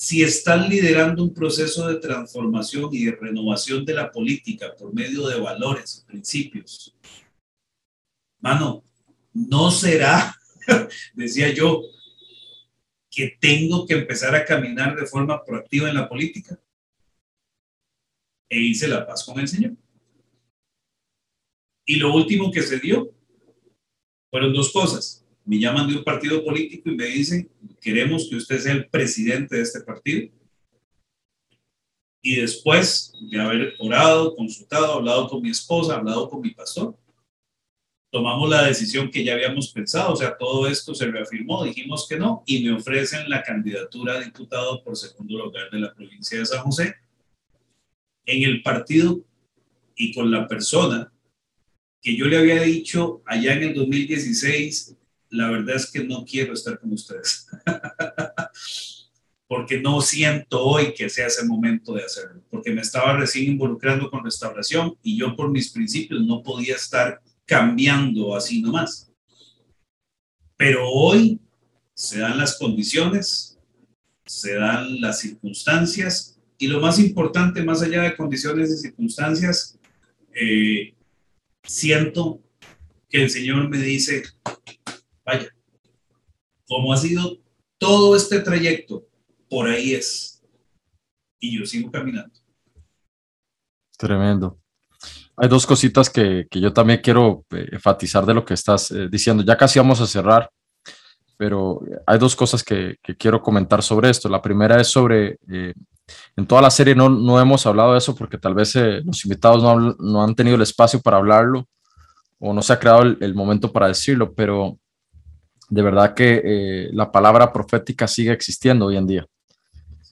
si 0.00 0.22
están 0.22 0.66
liderando 0.66 1.22
un 1.22 1.34
proceso 1.34 1.86
de 1.86 1.96
transformación 1.96 2.88
y 2.90 3.04
de 3.04 3.12
renovación 3.12 3.84
de 3.84 3.92
la 3.92 4.10
política 4.10 4.74
por 4.74 4.94
medio 4.94 5.28
de 5.28 5.38
valores 5.38 5.98
y 5.98 6.10
principios, 6.10 6.96
mano, 8.40 8.82
no 9.34 9.70
será, 9.70 10.34
decía 11.12 11.52
yo, 11.52 11.82
que 13.10 13.36
tengo 13.38 13.86
que 13.86 13.92
empezar 13.92 14.34
a 14.34 14.46
caminar 14.46 14.96
de 14.96 15.04
forma 15.04 15.44
proactiva 15.44 15.90
en 15.90 15.96
la 15.96 16.08
política. 16.08 16.58
E 18.48 18.58
hice 18.58 18.88
la 18.88 19.06
paz 19.06 19.22
con 19.22 19.38
el 19.38 19.48
Señor. 19.48 19.76
Y 21.84 21.96
lo 21.96 22.14
último 22.14 22.50
que 22.50 22.62
se 22.62 22.78
dio 22.78 23.12
fueron 24.30 24.54
dos 24.54 24.72
cosas 24.72 25.19
me 25.44 25.58
llaman 25.58 25.88
de 25.88 25.96
un 25.96 26.04
partido 26.04 26.44
político 26.44 26.90
y 26.90 26.96
me 26.96 27.06
dicen, 27.06 27.50
queremos 27.80 28.28
que 28.28 28.36
usted 28.36 28.58
sea 28.58 28.72
el 28.72 28.88
presidente 28.88 29.56
de 29.56 29.62
este 29.62 29.80
partido. 29.80 30.30
Y 32.22 32.36
después 32.36 33.12
de 33.30 33.40
haber 33.40 33.74
orado, 33.78 34.36
consultado, 34.36 34.94
hablado 34.94 35.28
con 35.28 35.42
mi 35.42 35.50
esposa, 35.50 35.96
hablado 35.96 36.28
con 36.28 36.42
mi 36.42 36.50
pastor, 36.50 36.96
tomamos 38.10 38.50
la 38.50 38.64
decisión 38.66 39.10
que 39.10 39.24
ya 39.24 39.34
habíamos 39.34 39.72
pensado, 39.72 40.12
o 40.12 40.16
sea, 40.16 40.36
todo 40.36 40.66
esto 40.66 40.94
se 40.94 41.06
reafirmó, 41.06 41.64
dijimos 41.64 42.06
que 42.08 42.18
no, 42.18 42.42
y 42.44 42.64
me 42.64 42.72
ofrecen 42.72 43.30
la 43.30 43.42
candidatura 43.42 44.14
a 44.14 44.20
diputado 44.20 44.82
por 44.82 44.96
segundo 44.96 45.38
lugar 45.38 45.70
de 45.70 45.78
la 45.78 45.94
provincia 45.94 46.38
de 46.38 46.44
San 46.44 46.62
José. 46.62 46.96
En 48.26 48.42
el 48.42 48.62
partido 48.62 49.24
y 49.96 50.12
con 50.12 50.30
la 50.30 50.46
persona 50.46 51.12
que 52.02 52.16
yo 52.16 52.26
le 52.26 52.38
había 52.38 52.62
dicho 52.62 53.22
allá 53.26 53.54
en 53.54 53.62
el 53.62 53.74
2016, 53.74 54.96
la 55.30 55.50
verdad 55.50 55.76
es 55.76 55.90
que 55.90 56.04
no 56.04 56.24
quiero 56.24 56.52
estar 56.52 56.78
con 56.78 56.92
ustedes. 56.92 57.46
porque 59.50 59.80
no 59.80 60.00
siento 60.00 60.64
hoy 60.64 60.94
que 60.94 61.08
sea 61.08 61.26
ese 61.26 61.44
momento 61.44 61.92
de 61.94 62.04
hacerlo, 62.04 62.40
porque 62.50 62.70
me 62.70 62.82
estaba 62.82 63.16
recién 63.16 63.50
involucrando 63.50 64.08
con 64.08 64.24
restauración 64.24 64.96
y 65.02 65.18
yo 65.18 65.34
por 65.34 65.50
mis 65.50 65.70
principios 65.70 66.24
no 66.24 66.40
podía 66.40 66.76
estar 66.76 67.20
cambiando 67.46 68.36
así 68.36 68.62
nomás. 68.62 69.10
Pero 70.56 70.88
hoy 70.88 71.40
se 71.94 72.20
dan 72.20 72.38
las 72.38 72.58
condiciones, 72.58 73.58
se 74.24 74.54
dan 74.54 75.00
las 75.00 75.18
circunstancias 75.18 76.38
y 76.56 76.68
lo 76.68 76.78
más 76.78 77.00
importante, 77.00 77.64
más 77.64 77.82
allá 77.82 78.02
de 78.02 78.16
condiciones 78.16 78.70
y 78.70 78.76
circunstancias, 78.76 79.76
eh, 80.32 80.94
siento 81.64 82.40
que 83.08 83.24
el 83.24 83.30
Señor 83.30 83.68
me 83.68 83.78
dice, 83.78 84.22
vaya, 85.24 85.48
como 86.66 86.92
ha 86.92 86.96
sido 86.96 87.38
todo 87.78 88.14
este 88.14 88.40
trayecto, 88.40 89.06
por 89.48 89.66
ahí 89.66 89.94
es. 89.94 90.42
Y 91.40 91.58
yo 91.58 91.66
sigo 91.66 91.90
caminando. 91.90 92.38
Tremendo. 93.96 94.58
Hay 95.36 95.48
dos 95.48 95.66
cositas 95.66 96.10
que, 96.10 96.46
que 96.50 96.60
yo 96.60 96.72
también 96.72 97.00
quiero 97.02 97.44
eh, 97.50 97.66
enfatizar 97.72 98.24
de 98.26 98.34
lo 98.34 98.44
que 98.44 98.54
estás 98.54 98.90
eh, 98.90 99.08
diciendo. 99.10 99.42
Ya 99.42 99.56
casi 99.56 99.78
vamos 99.78 100.00
a 100.00 100.06
cerrar, 100.06 100.50
pero 101.36 101.80
hay 102.06 102.18
dos 102.18 102.36
cosas 102.36 102.62
que, 102.62 102.96
que 103.02 103.16
quiero 103.16 103.42
comentar 103.42 103.82
sobre 103.82 104.10
esto. 104.10 104.28
La 104.28 104.42
primera 104.42 104.78
es 104.80 104.88
sobre, 104.88 105.38
eh, 105.50 105.72
en 106.36 106.46
toda 106.46 106.60
la 106.60 106.70
serie 106.70 106.94
no, 106.94 107.08
no, 107.08 107.40
hemos 107.40 107.66
hablado 107.66 107.92
de 107.92 107.98
eso 107.98 108.14
porque 108.14 108.36
tal 108.36 108.54
vez 108.54 108.74
los 108.76 109.24
invitados 109.24 109.62
no, 109.62 109.94
no, 109.98 110.22
han 110.22 110.34
tenido 110.34 110.56
el 110.56 110.62
espacio 110.62 111.00
para 111.00 111.16
hablarlo 111.16 111.66
o 112.38 112.52
no 112.52 112.60
se 112.60 112.72
ha 112.72 112.78
creado 112.78 113.02
el, 113.02 113.16
el 113.20 113.34
momento 113.34 113.72
para 113.72 113.88
decirlo, 113.88 114.34
pero 114.34 114.78
de 115.70 115.82
verdad 115.82 116.14
que 116.14 116.90
la 116.92 117.10
palabra 117.10 117.52
profética 117.52 118.06
sigue 118.06 118.32
existiendo 118.32 118.86
hoy 118.86 118.96
en 118.96 119.06
día 119.06 119.26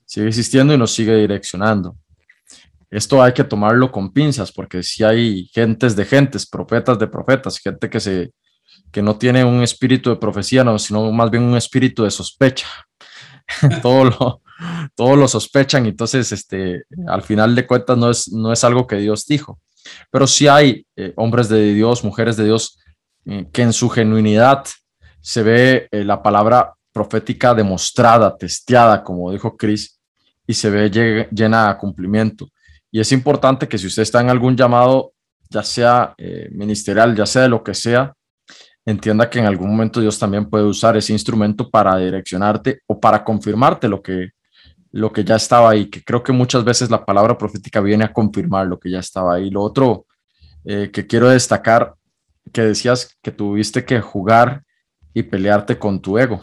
sigue 0.09 0.29
existiendo 0.29 0.73
y 0.73 0.79
nos 0.79 0.93
sigue 0.93 1.15
direccionando. 1.17 1.95
Esto 2.91 3.23
hay 3.23 3.35
que 3.35 3.45
tomarlo 3.45 3.93
con 3.93 4.11
pinzas, 4.11 4.51
porque 4.51 4.83
si 4.83 5.05
hay 5.05 5.47
gentes 5.53 5.95
de 5.95 6.07
gentes, 6.07 6.47
profetas 6.47 6.99
de 6.99 7.07
profetas, 7.07 7.59
gente 7.59 7.91
que, 7.91 8.01
se, 8.01 8.33
que 8.91 9.03
no 9.03 9.19
tiene 9.19 9.45
un 9.45 9.63
espíritu 9.63 10.09
de 10.09 10.17
profecía, 10.17 10.65
no, 10.65 10.79
sino 10.79 11.13
más 11.13 11.31
bien 11.31 11.43
un 11.43 11.57
espíritu 11.57 12.05
de 12.05 12.11
sospecha. 12.11 12.67
todo, 13.83 14.05
lo, 14.05 14.43
todo 14.95 15.17
lo 15.17 15.29
sospechan, 15.29 15.85
entonces 15.85 16.33
este, 16.33 16.85
al 17.07 17.23
final 17.23 17.55
de 17.55 17.67
cuentas 17.67 17.99
no 17.99 18.11
es, 18.11 18.33
no 18.33 18.51
es 18.51 18.65
algo 18.65 18.87
que 18.87 18.97
Dios 18.97 19.27
dijo. 19.27 19.61
Pero 20.11 20.27
sí 20.27 20.49
hay 20.49 20.87
eh, 20.97 21.13
hombres 21.17 21.51
de 21.51 21.75
Dios, 21.75 22.03
mujeres 22.03 22.39
de 22.39 22.45
Dios, 22.45 22.79
eh, 23.27 23.47
que 23.53 23.61
en 23.61 23.75
su 23.75 23.91
genuinidad 23.91 24.65
se 25.21 25.43
ve 25.43 25.89
eh, 25.91 26.05
la 26.05 26.23
palabra 26.23 26.75
profética 26.93 27.55
demostrada, 27.55 28.37
testeada, 28.37 29.03
como 29.05 29.31
dijo 29.31 29.57
Chris, 29.57 29.99
y 30.47 30.55
se 30.55 30.71
ve 30.71 30.91
llena 31.31 31.71
a 31.71 31.79
cumplimiento. 31.79 32.49
Y 32.91 33.01
es 33.01 33.13
importante 33.13 33.69
que 33.69 33.79
si 33.79 33.87
usted 33.87 34.03
está 34.03 34.21
en 34.21 34.31
algún 34.31 34.57
llamado, 34.57 35.13
ya 35.51 35.63
sea 35.63 36.15
eh, 36.19 36.49
ministerial, 36.53 37.15
ya 37.15 37.27
sea 37.27 37.43
de 37.43 37.49
lo 37.49 37.63
que 37.63 37.75
sea, 37.75 38.15
entienda 38.85 39.29
que 39.29 39.39
en 39.39 39.47
algún 39.47 39.71
momento 39.71 40.01
Dios 40.01 40.19
también 40.19 40.49
puede 40.49 40.65
usar 40.65 40.97
ese 40.97 41.13
instrumento 41.13 41.69
para 41.69 41.97
direccionarte 41.99 42.81
o 42.87 42.99
para 42.99 43.23
confirmarte 43.23 43.89
lo 43.89 44.03
que, 44.03 44.31
lo 44.93 45.13
que 45.13 45.25
ya 45.25 45.37
estaba 45.37 45.71
ahí, 45.71 45.87
que 45.87 46.03
creo 46.03 46.23
que 46.23 46.33
muchas 46.33 46.65
veces 46.65 46.91
la 46.91 47.05
palabra 47.05 47.37
profética 47.37 47.81
viene 47.81 48.05
a 48.05 48.13
confirmar 48.13 48.67
lo 48.67 48.81
que 48.81 48.91
ya 48.91 49.01
estaba 49.01 49.35
ahí. 49.35 49.51
Lo 49.51 49.63
otro 49.63 50.07
eh, 50.65 50.91
que 50.91 51.07
quiero 51.07 51.29
destacar, 51.29 51.95
que 52.53 52.63
decías 52.63 53.17
que 53.23 53.31
tuviste 53.31 53.85
que 53.85 54.01
jugar 54.01 54.63
y 55.19 55.23
pelearte 55.25 55.79
con 55.79 56.01
tu 56.01 56.17
ego. 56.17 56.41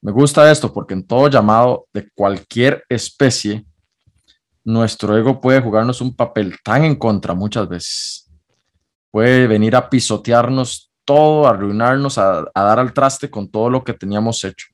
Me 0.00 0.12
gusta 0.12 0.50
esto 0.50 0.72
porque 0.72 0.94
en 0.94 1.04
todo 1.04 1.28
llamado 1.28 1.88
de 1.92 2.08
cualquier 2.14 2.84
especie, 2.88 3.66
nuestro 4.62 5.16
ego 5.16 5.40
puede 5.40 5.60
jugarnos 5.60 6.00
un 6.00 6.14
papel 6.14 6.56
tan 6.62 6.84
en 6.84 6.94
contra 6.94 7.34
muchas 7.34 7.68
veces. 7.68 8.30
Puede 9.10 9.48
venir 9.48 9.74
a 9.74 9.90
pisotearnos 9.90 10.92
todo, 11.04 11.46
a 11.46 11.50
arruinarnos, 11.50 12.16
a, 12.16 12.44
dar 12.54 12.78
al 12.78 12.92
traste 12.92 13.28
con 13.28 13.50
todo 13.50 13.68
lo 13.68 13.82
que 13.82 13.92
teníamos 13.92 14.44
hecho. 14.44 14.68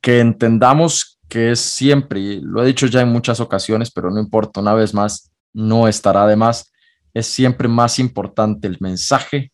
Que 0.00 0.20
entendamos 0.20 1.18
que 1.28 1.50
es 1.50 1.60
siempre, 1.60 2.20
y 2.20 2.40
lo 2.40 2.62
he 2.62 2.66
dicho 2.66 2.86
ya 2.86 3.02
en 3.02 3.08
muchas 3.08 3.40
ocasiones, 3.40 3.90
pero 3.90 4.10
no 4.10 4.20
importa, 4.20 4.60
una 4.60 4.74
vez 4.74 4.94
más, 4.94 5.32
no 5.52 5.86
estará 5.86 6.26
de 6.26 6.36
más, 6.36 6.72
es 7.12 7.26
siempre 7.26 7.68
más 7.68 7.98
importante 7.98 8.68
el 8.68 8.78
mensaje 8.80 9.52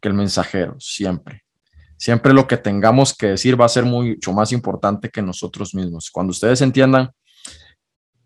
que 0.00 0.08
el 0.08 0.14
mensajero, 0.14 0.76
siempre. 0.78 1.47
Siempre 1.98 2.32
lo 2.32 2.46
que 2.46 2.56
tengamos 2.56 3.12
que 3.12 3.26
decir 3.26 3.60
va 3.60 3.64
a 3.66 3.68
ser 3.68 3.84
mucho 3.84 4.32
más 4.32 4.52
importante 4.52 5.10
que 5.10 5.20
nosotros 5.20 5.74
mismos. 5.74 6.10
Cuando 6.12 6.30
ustedes 6.30 6.62
entiendan, 6.62 7.10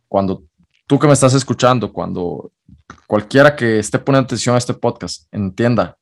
cuando 0.09 0.45
tú 0.87 0.99
que 0.99 1.07
me 1.07 1.15
estás 1.15 1.33
escuchando, 1.33 1.91
cuando 1.91 2.53
cualquiera 3.07 3.57
que 3.57 3.79
esté 3.79 3.99
poniendo 3.99 4.27
atención 4.27 4.55
a 4.55 4.59
este 4.59 4.75
podcast 4.75 5.27
entienda 5.33 5.97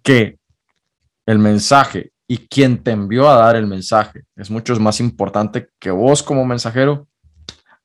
que 0.00 0.38
el 1.26 1.40
mensaje 1.40 2.12
y 2.28 2.38
quien 2.38 2.80
te 2.84 2.92
envió 2.92 3.28
a 3.28 3.34
dar 3.34 3.56
el 3.56 3.66
mensaje 3.66 4.22
es 4.36 4.48
mucho 4.48 4.78
más 4.78 5.00
importante 5.00 5.70
que 5.80 5.90
vos 5.90 6.22
como 6.22 6.46
mensajero, 6.46 7.08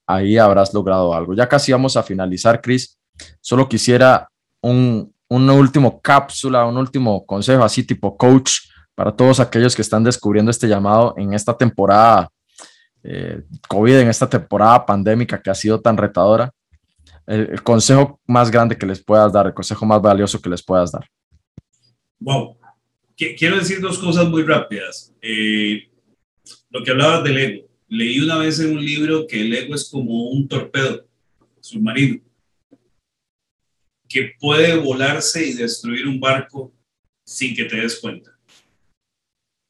ahí 0.05 0.37
habrás 0.37 0.75
logrado 0.75 1.15
algo. 1.15 1.33
Ya 1.33 1.49
casi 1.49 1.71
vamos 1.71 1.97
a 1.97 2.03
finalizar, 2.03 2.61
Chris. 2.61 2.99
Solo 3.41 3.67
quisiera 3.67 4.29
un, 4.61 5.11
un 5.27 5.49
último 5.49 5.99
cápsula, 5.99 6.67
un 6.67 6.77
último 6.77 7.25
consejo 7.25 7.63
así 7.63 7.81
tipo 7.81 8.15
coach 8.15 8.51
para 8.95 9.15
todos 9.15 9.39
aquellos 9.39 9.75
que 9.75 9.81
están 9.81 10.03
descubriendo 10.03 10.49
este 10.49 10.67
llamado 10.67 11.13
en 11.17 11.33
esta 11.33 11.55
temporada 11.55 12.29
eh, 13.03 13.43
COVID, 13.67 13.99
en 13.99 14.07
esta 14.09 14.27
temporada 14.27 14.85
pandémica 14.85 15.39
que 15.39 15.51
ha 15.51 15.55
sido 15.55 15.79
tan 15.79 15.95
retadora, 15.95 16.51
el, 17.27 17.61
consejo 17.61 18.19
más 18.25 18.49
grande 18.49 18.77
que 18.77 18.85
les 18.85 19.03
puedas 19.03 19.31
dar, 19.31 19.47
el 19.47 19.53
consejo 19.53 19.85
más 19.85 20.01
valioso 20.01 20.41
que 20.41 20.49
les 20.49 20.63
puedas 20.63 20.91
dar. 20.91 21.07
Wow, 22.19 22.57
quiero 23.15 23.57
decir 23.57 23.79
dos 23.79 23.99
cosas 23.99 24.27
muy 24.27 24.43
rápidas. 24.43 25.13
Eh, 25.21 25.89
lo 26.69 26.83
que 26.83 26.91
hablabas 26.91 27.23
del 27.23 27.37
ego. 27.37 27.67
Leí 27.87 28.19
una 28.19 28.37
vez 28.37 28.59
en 28.59 28.71
un 28.71 28.83
libro 28.83 29.27
que 29.27 29.41
el 29.41 29.53
ego 29.53 29.75
es 29.75 29.89
como 29.89 30.29
un 30.29 30.47
torpedo 30.47 31.05
submarino 31.61 32.21
que 34.07 34.33
puede 34.39 34.77
volarse 34.77 35.45
y 35.45 35.53
destruir 35.53 36.07
un 36.07 36.19
barco 36.19 36.73
sin 37.23 37.55
que 37.55 37.65
te 37.65 37.77
des 37.77 37.99
cuenta. 37.99 38.34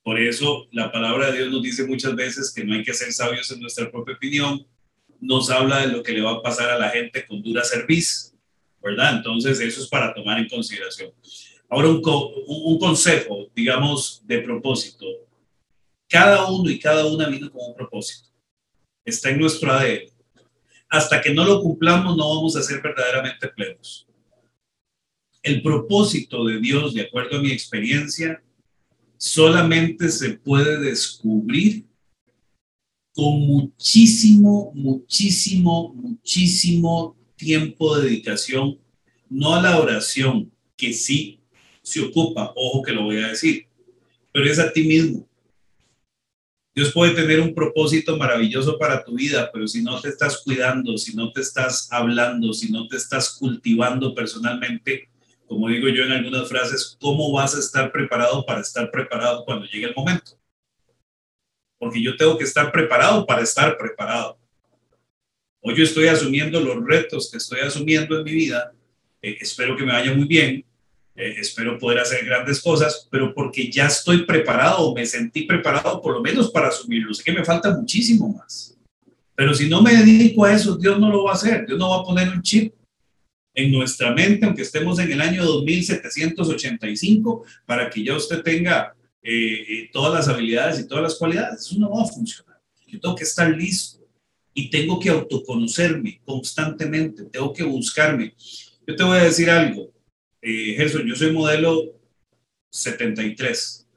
Por 0.05 0.19
eso 0.19 0.67
la 0.71 0.91
palabra 0.91 1.31
de 1.31 1.39
Dios 1.39 1.51
nos 1.51 1.63
dice 1.63 1.87
muchas 1.87 2.15
veces 2.15 2.53
que 2.53 2.63
no 2.63 2.75
hay 2.75 2.83
que 2.83 2.93
ser 2.93 3.11
sabios 3.11 3.49
en 3.49 3.59
nuestra 3.59 3.89
propia 3.89 4.13
opinión. 4.13 4.63
Nos 5.19 5.49
habla 5.49 5.79
de 5.79 5.87
lo 5.87 6.03
que 6.03 6.11
le 6.11 6.21
va 6.21 6.33
a 6.33 6.41
pasar 6.43 6.69
a 6.69 6.77
la 6.77 6.89
gente 6.89 7.25
con 7.25 7.41
dura 7.41 7.63
serviz, 7.63 8.31
¿verdad? 8.83 9.15
Entonces 9.17 9.59
eso 9.59 9.81
es 9.81 9.87
para 9.87 10.13
tomar 10.13 10.37
en 10.37 10.47
consideración. 10.47 11.11
Ahora 11.67 11.87
un, 11.89 12.03
un 12.05 12.77
consejo, 12.77 13.49
digamos, 13.55 14.21
de 14.27 14.41
propósito. 14.41 15.07
Cada 16.07 16.51
uno 16.51 16.69
y 16.69 16.77
cada 16.77 17.07
una 17.07 17.27
vino 17.27 17.49
con 17.49 17.61
un 17.67 17.75
propósito. 17.75 18.29
Está 19.03 19.31
en 19.31 19.39
nuestro 19.39 19.71
ADN. 19.71 20.11
Hasta 20.87 21.19
que 21.19 21.33
no 21.33 21.45
lo 21.45 21.61
cumplamos 21.61 22.15
no 22.15 22.35
vamos 22.35 22.55
a 22.55 22.61
ser 22.61 22.79
verdaderamente 22.79 23.47
plenos. 23.47 24.05
El 25.41 25.63
propósito 25.63 26.45
de 26.45 26.59
Dios, 26.59 26.93
de 26.93 27.01
acuerdo 27.01 27.37
a 27.37 27.41
mi 27.41 27.51
experiencia, 27.51 28.43
solamente 29.25 30.09
se 30.09 30.37
puede 30.37 30.79
descubrir 30.79 31.83
con 33.11 33.39
muchísimo, 33.39 34.71
muchísimo, 34.75 35.93
muchísimo 35.95 37.17
tiempo 37.35 37.97
de 37.97 38.03
dedicación, 38.03 38.77
no 39.27 39.55
a 39.55 39.61
la 39.63 39.79
oración, 39.79 40.51
que 40.77 40.93
sí 40.93 41.39
se 41.81 42.01
ocupa, 42.01 42.53
ojo 42.55 42.83
que 42.83 42.91
lo 42.91 43.05
voy 43.05 43.17
a 43.17 43.29
decir, 43.29 43.65
pero 44.31 44.45
es 44.45 44.59
a 44.59 44.71
ti 44.71 44.83
mismo. 44.83 45.27
Dios 46.75 46.93
puede 46.93 47.15
tener 47.15 47.39
un 47.39 47.55
propósito 47.55 48.17
maravilloso 48.17 48.77
para 48.77 49.03
tu 49.03 49.15
vida, 49.15 49.49
pero 49.51 49.67
si 49.67 49.81
no 49.81 49.99
te 49.99 50.09
estás 50.09 50.43
cuidando, 50.43 50.99
si 50.99 51.15
no 51.15 51.31
te 51.31 51.41
estás 51.41 51.87
hablando, 51.91 52.53
si 52.53 52.71
no 52.71 52.87
te 52.87 52.97
estás 52.97 53.31
cultivando 53.39 54.13
personalmente, 54.13 55.09
como 55.47 55.69
digo 55.69 55.87
yo 55.89 56.03
en 56.03 56.11
algunas 56.11 56.49
frases, 56.49 56.97
¿cómo 56.99 57.31
vas 57.31 57.55
a 57.55 57.59
estar 57.59 57.91
preparado 57.91 58.45
para 58.45 58.61
estar 58.61 58.89
preparado 58.91 59.45
cuando 59.45 59.65
llegue 59.65 59.87
el 59.87 59.95
momento? 59.95 60.31
Porque 61.77 62.01
yo 62.01 62.15
tengo 62.15 62.37
que 62.37 62.45
estar 62.45 62.71
preparado 62.71 63.25
para 63.25 63.41
estar 63.41 63.77
preparado. 63.77 64.37
Hoy 65.61 65.75
yo 65.75 65.83
estoy 65.83 66.07
asumiendo 66.07 66.59
los 66.59 66.83
retos 66.85 67.29
que 67.31 67.37
estoy 67.37 67.59
asumiendo 67.61 68.17
en 68.17 68.23
mi 68.23 68.31
vida. 68.31 68.71
Eh, 69.21 69.37
espero 69.41 69.75
que 69.75 69.83
me 69.83 69.93
vaya 69.93 70.13
muy 70.13 70.27
bien. 70.27 70.63
Eh, 71.15 71.35
espero 71.39 71.79
poder 71.79 71.99
hacer 71.99 72.25
grandes 72.25 72.61
cosas, 72.61 73.07
pero 73.09 73.33
porque 73.33 73.71
ya 73.71 73.87
estoy 73.87 74.25
preparado, 74.25 74.93
me 74.93 75.05
sentí 75.05 75.43
preparado 75.43 76.01
por 76.01 76.13
lo 76.13 76.21
menos 76.21 76.51
para 76.51 76.67
asumirlo. 76.67 77.13
Sé 77.13 77.23
que 77.23 77.33
me 77.33 77.43
falta 77.43 77.71
muchísimo 77.71 78.29
más. 78.29 78.77
Pero 79.33 79.53
si 79.53 79.67
no 79.67 79.81
me 79.81 79.93
dedico 79.93 80.45
a 80.45 80.53
eso, 80.53 80.77
Dios 80.77 80.99
no 80.99 81.09
lo 81.09 81.23
va 81.23 81.31
a 81.31 81.35
hacer. 81.35 81.65
Dios 81.65 81.79
no 81.79 81.89
va 81.89 81.97
a 81.97 82.03
poner 82.03 82.29
un 82.29 82.41
chip 82.41 82.74
en 83.55 83.71
nuestra 83.71 84.13
mente, 84.13 84.45
aunque 84.45 84.61
estemos 84.61 84.99
en 84.99 85.11
el 85.11 85.21
año 85.21 85.43
2785, 85.45 87.45
para 87.65 87.89
que 87.89 88.03
ya 88.03 88.15
usted 88.15 88.43
tenga 88.43 88.95
eh, 89.23 89.65
eh, 89.67 89.89
todas 89.91 90.13
las 90.13 90.27
habilidades 90.27 90.79
y 90.79 90.87
todas 90.87 91.03
las 91.03 91.15
cualidades. 91.15 91.61
Eso 91.61 91.79
no 91.79 91.89
va 91.89 92.03
a 92.03 92.07
funcionar. 92.07 92.61
Yo 92.85 92.99
tengo 92.99 93.15
que 93.15 93.23
estar 93.23 93.49
listo 93.49 94.05
y 94.53 94.69
tengo 94.69 94.99
que 94.99 95.09
autoconocerme 95.09 96.21
constantemente, 96.23 97.25
tengo 97.25 97.53
que 97.53 97.63
buscarme. 97.63 98.35
Yo 98.85 98.95
te 98.95 99.03
voy 99.03 99.17
a 99.17 99.23
decir 99.23 99.49
algo, 99.49 99.91
eh, 100.41 100.75
Gerson, 100.77 101.07
yo 101.07 101.15
soy 101.15 101.31
modelo 101.31 101.99
73. 102.69 103.87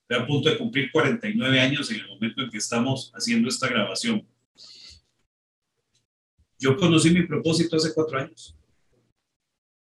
Estoy 0.00 0.22
a 0.22 0.26
punto 0.26 0.48
de 0.48 0.56
cumplir 0.56 0.90
49 0.90 1.60
años 1.60 1.90
en 1.90 2.00
el 2.00 2.08
momento 2.08 2.42
en 2.42 2.50
que 2.50 2.58
estamos 2.58 3.12
haciendo 3.14 3.48
esta 3.48 3.68
grabación. 3.68 4.26
Yo 6.58 6.76
conocí 6.76 7.10
mi 7.10 7.26
propósito 7.26 7.76
hace 7.76 7.92
cuatro 7.94 8.18
años. 8.18 8.57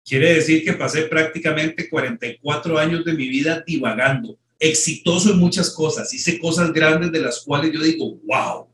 Quiere 0.06 0.36
decir 0.36 0.64
que 0.64 0.74
pasé 0.74 1.04
prácticamente 1.04 1.90
44 1.90 2.78
años 2.78 3.04
de 3.04 3.14
mi 3.14 3.28
vida 3.28 3.64
divagando, 3.66 4.38
exitoso 4.60 5.32
en 5.32 5.40
muchas 5.40 5.72
cosas, 5.72 6.14
hice 6.14 6.40
cosas 6.40 6.72
grandes 6.72 7.12
de 7.12 7.22
las 7.22 7.42
cuales 7.44 7.74
yo 7.74 7.82
digo, 7.82 8.20
wow. 8.24 8.68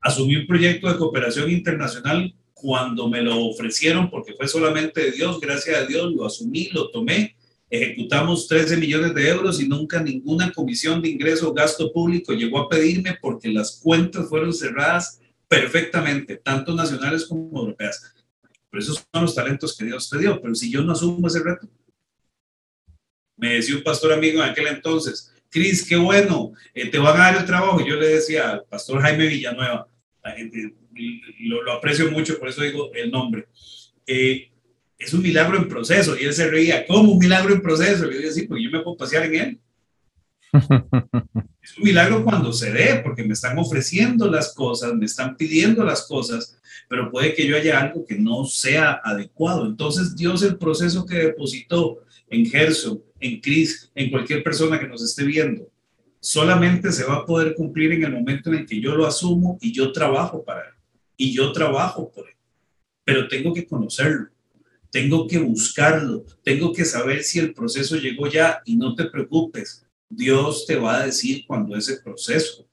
Asumí 0.00 0.36
un 0.36 0.46
proyecto 0.46 0.88
de 0.88 0.96
cooperación 0.96 1.50
internacional 1.50 2.32
cuando 2.54 3.08
me 3.08 3.22
lo 3.22 3.44
ofrecieron, 3.46 4.08
porque 4.08 4.34
fue 4.34 4.46
solamente 4.46 5.02
de 5.02 5.10
Dios, 5.10 5.40
gracias 5.40 5.76
a 5.76 5.84
Dios, 5.84 6.12
lo 6.12 6.26
asumí, 6.26 6.68
lo 6.72 6.88
tomé, 6.90 7.34
ejecutamos 7.68 8.46
13 8.46 8.76
millones 8.76 9.14
de 9.14 9.28
euros 9.30 9.60
y 9.60 9.66
nunca 9.66 10.00
ninguna 10.00 10.52
comisión 10.52 11.02
de 11.02 11.08
ingreso 11.08 11.50
o 11.50 11.54
gasto 11.54 11.92
público 11.92 12.32
llegó 12.32 12.60
a 12.60 12.68
pedirme 12.68 13.18
porque 13.20 13.48
las 13.48 13.80
cuentas 13.82 14.28
fueron 14.28 14.54
cerradas 14.54 15.20
perfectamente, 15.48 16.36
tanto 16.36 16.72
nacionales 16.72 17.24
como 17.24 17.58
europeas. 17.58 18.14
Pero 18.72 18.82
esos 18.82 19.06
son 19.12 19.22
los 19.22 19.34
talentos 19.34 19.76
que 19.76 19.84
Dios 19.84 20.08
te 20.08 20.18
dio. 20.18 20.40
Pero 20.40 20.54
si 20.54 20.72
yo 20.72 20.82
no 20.82 20.92
asumo 20.92 21.28
ese 21.28 21.42
reto, 21.42 21.68
me 23.36 23.54
decía 23.54 23.76
un 23.76 23.82
pastor 23.82 24.14
amigo 24.14 24.42
en 24.42 24.48
aquel 24.48 24.68
entonces, 24.68 25.30
Cris, 25.50 25.86
qué 25.86 25.96
bueno, 25.96 26.52
eh, 26.72 26.88
te 26.88 26.98
van 26.98 27.20
a 27.20 27.24
dar 27.24 27.36
el 27.36 27.44
trabajo. 27.44 27.82
Y 27.82 27.90
yo 27.90 27.96
le 27.96 28.08
decía 28.08 28.50
al 28.50 28.64
pastor 28.64 29.02
Jaime 29.02 29.26
Villanueva, 29.26 29.86
lo, 31.40 31.62
lo, 31.62 31.72
aprecio 31.72 32.10
mucho, 32.10 32.38
por 32.38 32.48
eso 32.48 32.62
digo 32.62 32.90
el 32.94 33.10
nombre. 33.10 33.46
Es 34.06 35.12
un 35.12 35.20
milagro 35.20 35.58
en 35.58 35.68
proceso. 35.68 36.16
Y 36.18 36.24
él 36.24 36.32
se 36.32 36.48
reía, 36.48 36.86
¿cómo 36.86 37.12
un 37.12 37.18
milagro 37.18 37.52
en 37.52 37.60
proceso? 37.60 38.06
Le 38.06 38.16
digo, 38.16 38.32
sí, 38.32 38.46
porque 38.46 38.64
yo 38.64 38.70
me 38.70 38.80
puedo 38.80 38.96
pasear 38.96 39.26
en 39.26 39.34
él. 39.34 39.60
es 41.62 41.78
un 41.78 41.84
milagro 41.84 42.24
cuando 42.24 42.52
se 42.52 42.70
dé, 42.72 43.00
porque 43.02 43.24
me 43.24 43.32
están 43.32 43.58
ofreciendo 43.58 44.30
las 44.30 44.54
cosas, 44.54 44.94
me 44.94 45.06
están 45.06 45.36
pidiendo 45.36 45.84
las 45.84 46.06
cosas, 46.06 46.58
pero 46.88 47.10
puede 47.10 47.34
que 47.34 47.46
yo 47.46 47.56
haya 47.56 47.80
algo 47.80 48.04
que 48.04 48.18
no 48.18 48.44
sea 48.44 49.00
adecuado. 49.02 49.66
Entonces, 49.66 50.14
Dios, 50.14 50.42
el 50.42 50.58
proceso 50.58 51.06
que 51.06 51.16
depositó 51.16 52.02
en 52.28 52.46
Gerson, 52.46 53.02
en 53.20 53.40
Cris, 53.40 53.90
en 53.94 54.10
cualquier 54.10 54.42
persona 54.42 54.78
que 54.78 54.88
nos 54.88 55.02
esté 55.02 55.24
viendo, 55.24 55.70
solamente 56.20 56.92
se 56.92 57.04
va 57.04 57.16
a 57.16 57.26
poder 57.26 57.54
cumplir 57.54 57.92
en 57.92 58.04
el 58.04 58.12
momento 58.12 58.50
en 58.50 58.60
el 58.60 58.66
que 58.66 58.80
yo 58.80 58.94
lo 58.94 59.06
asumo 59.06 59.58
y 59.60 59.72
yo 59.72 59.92
trabajo 59.92 60.44
para 60.44 60.60
él. 60.60 60.74
Y 61.16 61.32
yo 61.32 61.52
trabajo 61.52 62.10
por 62.10 62.28
él. 62.28 62.34
Pero 63.04 63.28
tengo 63.28 63.52
que 63.52 63.66
conocerlo 63.66 64.32
tengo 64.92 65.26
que 65.26 65.38
buscarlo, 65.38 66.26
tengo 66.44 66.70
que 66.70 66.84
saber 66.84 67.24
si 67.24 67.38
el 67.38 67.54
proceso 67.54 67.96
llegó 67.96 68.28
ya 68.28 68.60
y 68.66 68.76
no 68.76 68.94
te 68.94 69.06
preocupes, 69.06 69.86
Dios 70.14 70.66
te 70.66 70.76
va 70.76 71.00
a 71.00 71.06
decir 71.06 71.44
cuando 71.46 71.74
ese 71.74 71.96
proceso 71.98 72.68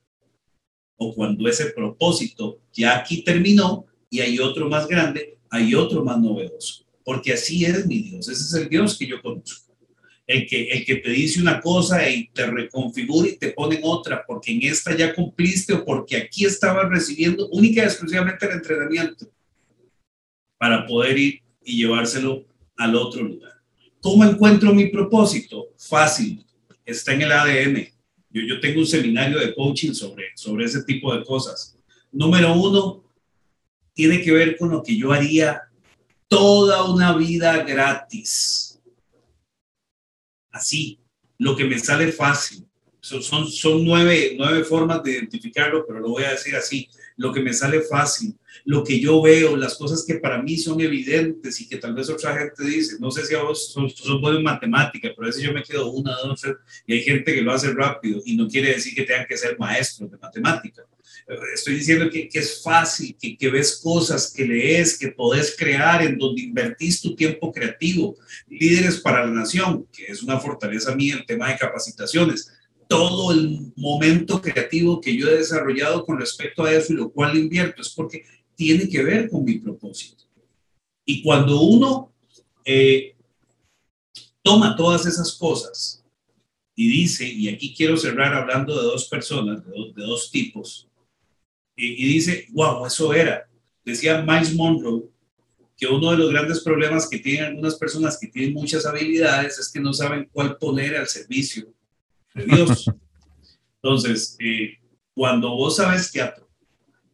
o 0.97 1.15
cuando 1.15 1.47
ese 1.47 1.67
propósito 1.67 2.59
ya 2.73 2.97
aquí 2.97 3.23
terminó 3.23 3.85
y 4.09 4.19
hay 4.19 4.39
otro 4.39 4.67
más 4.67 4.87
grande, 4.87 5.37
hay 5.49 5.73
otro 5.73 6.03
más 6.03 6.19
novedoso, 6.19 6.85
porque 7.05 7.31
así 7.31 7.63
es 7.63 7.85
mi 7.85 7.99
Dios, 7.99 8.27
ese 8.27 8.43
es 8.43 8.53
el 8.53 8.69
Dios 8.69 8.97
que 8.97 9.07
yo 9.07 9.21
conozco. 9.21 9.69
El 10.27 10.45
que, 10.45 10.69
el 10.69 10.85
que 10.85 10.97
te 10.97 11.09
dice 11.09 11.41
una 11.41 11.59
cosa 11.59 12.07
y 12.07 12.29
te 12.29 12.45
reconfigura 12.45 13.29
y 13.29 13.37
te 13.37 13.51
pone 13.51 13.79
otra, 13.81 14.23
porque 14.27 14.51
en 14.51 14.63
esta 14.63 14.95
ya 14.95 15.15
cumpliste 15.15 15.73
o 15.73 15.83
porque 15.83 16.17
aquí 16.17 16.45
estabas 16.45 16.87
recibiendo 16.87 17.49
única 17.49 17.81
y 17.81 17.85
exclusivamente 17.85 18.45
el 18.45 18.51
entrenamiento 18.51 19.27
para 20.59 20.85
poder 20.85 21.17
ir 21.17 21.41
y 21.63 21.77
llevárselo 21.77 22.45
al 22.77 22.95
otro 22.95 23.23
lugar. 23.23 23.53
¿Cómo 24.01 24.23
encuentro 24.23 24.71
mi 24.71 24.87
propósito? 24.87 25.69
Fácil, 25.77 26.45
está 26.89 27.13
en 27.13 27.21
el 27.21 27.31
ADN. 27.31 27.87
Yo, 28.31 28.59
tengo 28.59 28.79
un 28.79 28.85
seminario 28.85 29.39
de 29.39 29.55
coaching 29.55 29.93
sobre, 29.93 30.31
sobre 30.35 30.65
ese 30.65 30.83
tipo 30.83 31.15
de 31.15 31.23
cosas. 31.23 31.77
Número 32.11 32.53
uno, 32.53 33.03
tiene 33.93 34.21
que 34.21 34.31
ver 34.31 34.57
con 34.57 34.69
lo 34.69 34.83
que 34.83 34.95
yo 34.95 35.11
haría 35.11 35.63
toda 36.27 36.83
una 36.83 37.17
vida 37.17 37.63
gratis. 37.63 38.79
Así, 40.51 40.99
lo 41.37 41.55
que 41.55 41.65
me 41.65 41.79
sale 41.79 42.11
fácil. 42.11 42.65
Son, 43.01 43.23
son, 43.23 43.47
son 43.47 43.83
nueve, 43.83 44.35
nueve 44.37 44.63
formas 44.63 45.01
de 45.03 45.11
identificarlo, 45.11 45.85
pero 45.87 45.99
lo 45.99 46.09
voy 46.09 46.23
a 46.23 46.31
decir 46.31 46.55
así. 46.55 46.87
Lo 47.19 47.33
que 47.33 47.41
me 47.41 47.53
sale 47.53 47.81
fácil, 47.81 48.33
lo 48.63 48.81
que 48.81 48.97
yo 48.97 49.21
veo, 49.21 49.57
las 49.57 49.75
cosas 49.75 50.05
que 50.07 50.15
para 50.15 50.41
mí 50.41 50.57
son 50.57 50.79
evidentes 50.79 51.59
y 51.59 51.67
que 51.67 51.75
tal 51.75 51.93
vez 51.93 52.09
otra 52.09 52.37
gente 52.37 52.63
dice, 52.63 52.95
no 52.97 53.11
sé 53.11 53.25
si 53.25 53.35
a 53.35 53.43
vos 53.43 53.73
sos, 53.73 53.93
sos 53.93 54.21
bueno 54.21 54.37
en 54.37 54.43
matemática, 54.45 55.09
pero 55.13 55.23
a 55.23 55.27
veces 55.27 55.43
yo 55.43 55.51
me 55.51 55.61
quedo 55.61 55.91
una, 55.91 56.15
dos, 56.15 56.39
tres, 56.39 56.55
y 56.87 56.93
hay 56.93 57.01
gente 57.01 57.33
que 57.33 57.41
lo 57.41 57.51
hace 57.51 57.73
rápido 57.73 58.21
y 58.25 58.37
no 58.37 58.47
quiere 58.47 58.69
decir 58.69 58.95
que 58.95 59.03
tengan 59.03 59.27
que 59.27 59.37
ser 59.37 59.59
maestros 59.59 60.09
de 60.09 60.17
matemática. 60.17 60.85
Estoy 61.53 61.75
diciendo 61.75 62.09
que, 62.09 62.29
es 62.31 62.63
fácil, 62.63 63.17
que, 63.19 63.37
que, 63.37 63.49
ves 63.49 63.81
cosas, 63.83 64.33
que 64.33 64.45
lees, 64.45 64.97
que 64.97 65.09
podés 65.09 65.55
crear, 65.59 66.01
en 66.01 66.17
donde 66.17 66.41
invertís 66.41 67.01
tu 67.01 67.15
tiempo 67.17 67.51
creativo. 67.51 68.17
Líderes 68.47 69.01
para 69.01 69.25
la 69.25 69.31
nación, 69.31 69.85
que 69.91 70.05
es 70.05 70.23
una 70.23 70.39
fortaleza 70.39 70.95
mía 70.95 71.15
el 71.15 71.25
tema 71.25 71.49
de 71.49 71.57
capacitaciones 71.57 72.51
todo 72.89 73.31
el 73.31 73.71
momento 73.75 74.41
creativo 74.41 74.99
que 74.99 75.15
yo 75.15 75.27
he 75.27 75.37
desarrollado 75.37 76.03
con 76.03 76.19
respecto 76.19 76.63
a 76.63 76.73
eso 76.73 76.91
y 76.91 76.95
lo 76.95 77.11
cual 77.11 77.37
invierto 77.37 77.83
es 77.83 77.89
porque 77.89 78.25
tiene 78.55 78.89
que 78.89 79.03
ver 79.03 79.29
con 79.29 79.45
mi 79.45 79.59
propósito. 79.59 80.23
Y 81.05 81.21
cuando 81.21 81.61
uno 81.61 82.11
eh, 82.65 83.15
toma 84.41 84.75
todas 84.75 85.05
esas 85.05 85.33
cosas 85.33 86.03
y 86.75 86.89
dice, 86.89 87.27
y 87.27 87.47
aquí 87.47 87.75
quiero 87.75 87.95
cerrar 87.95 88.33
hablando 88.33 88.75
de 88.75 88.87
dos 88.87 89.07
personas, 89.07 89.63
de, 89.63 89.71
dos, 89.71 89.93
de 89.93 90.03
dos 90.03 90.31
tipos, 90.31 90.87
y, 91.77 92.05
y 92.05 92.13
dice, 92.13 92.47
wow, 92.53 92.87
eso 92.87 93.13
era. 93.13 93.47
Decía 93.85 94.23
Miles 94.23 94.55
Monroe 94.55 95.03
que 95.77 95.85
uno 95.85 96.09
de 96.09 96.17
los 96.17 96.31
grandes 96.31 96.61
problemas 96.61 97.07
que 97.07 97.19
tienen 97.19 97.45
algunas 97.45 97.75
personas 97.75 98.17
que 98.19 98.27
tienen 98.27 98.55
muchas 98.55 98.87
habilidades 98.87 99.59
es 99.59 99.71
que 99.71 99.79
no 99.79 99.93
saben 99.93 100.27
cuál 100.33 100.57
poner 100.57 100.97
al 100.97 101.07
servicio 101.07 101.71
de 102.39 102.55
Dios. 102.55 102.85
Entonces, 103.81 104.35
eh, 104.39 104.77
cuando 105.13 105.49
vos 105.55 105.77
sabes 105.77 106.11
teatro, 106.11 106.47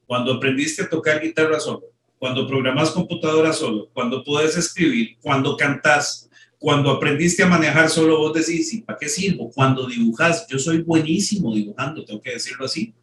cuando 0.05 0.34
aprendiste 0.34 0.84
a 0.84 0.89
tocar 0.89 1.21
guitarra 1.21 1.59
solo, 1.59 1.84
cuando 2.17 2.47
programas 2.47 2.91
computadora 2.91 3.53
solo, 3.53 3.89
cuando 3.93 4.23
puedes 4.23 4.57
escribir, 4.57 5.17
cuando 5.21 5.57
cantas, 5.57 6.30
cuando 6.57 6.89
aprendiste 6.89 7.43
a 7.43 7.47
manejar 7.47 7.89
solo, 7.89 8.17
vos 8.17 8.34
decís, 8.34 8.73
¿y 8.73 8.82
para 8.82 8.97
qué 8.97 9.09
sirvo? 9.09 9.51
Cuando 9.51 9.88
dibujas, 9.88 10.47
yo 10.47 10.57
soy 10.57 10.82
buenísimo 10.82 11.53
dibujando, 11.53 12.05
tengo 12.05 12.21
que 12.21 12.32
decirlo 12.32 12.65
así. 12.65 12.93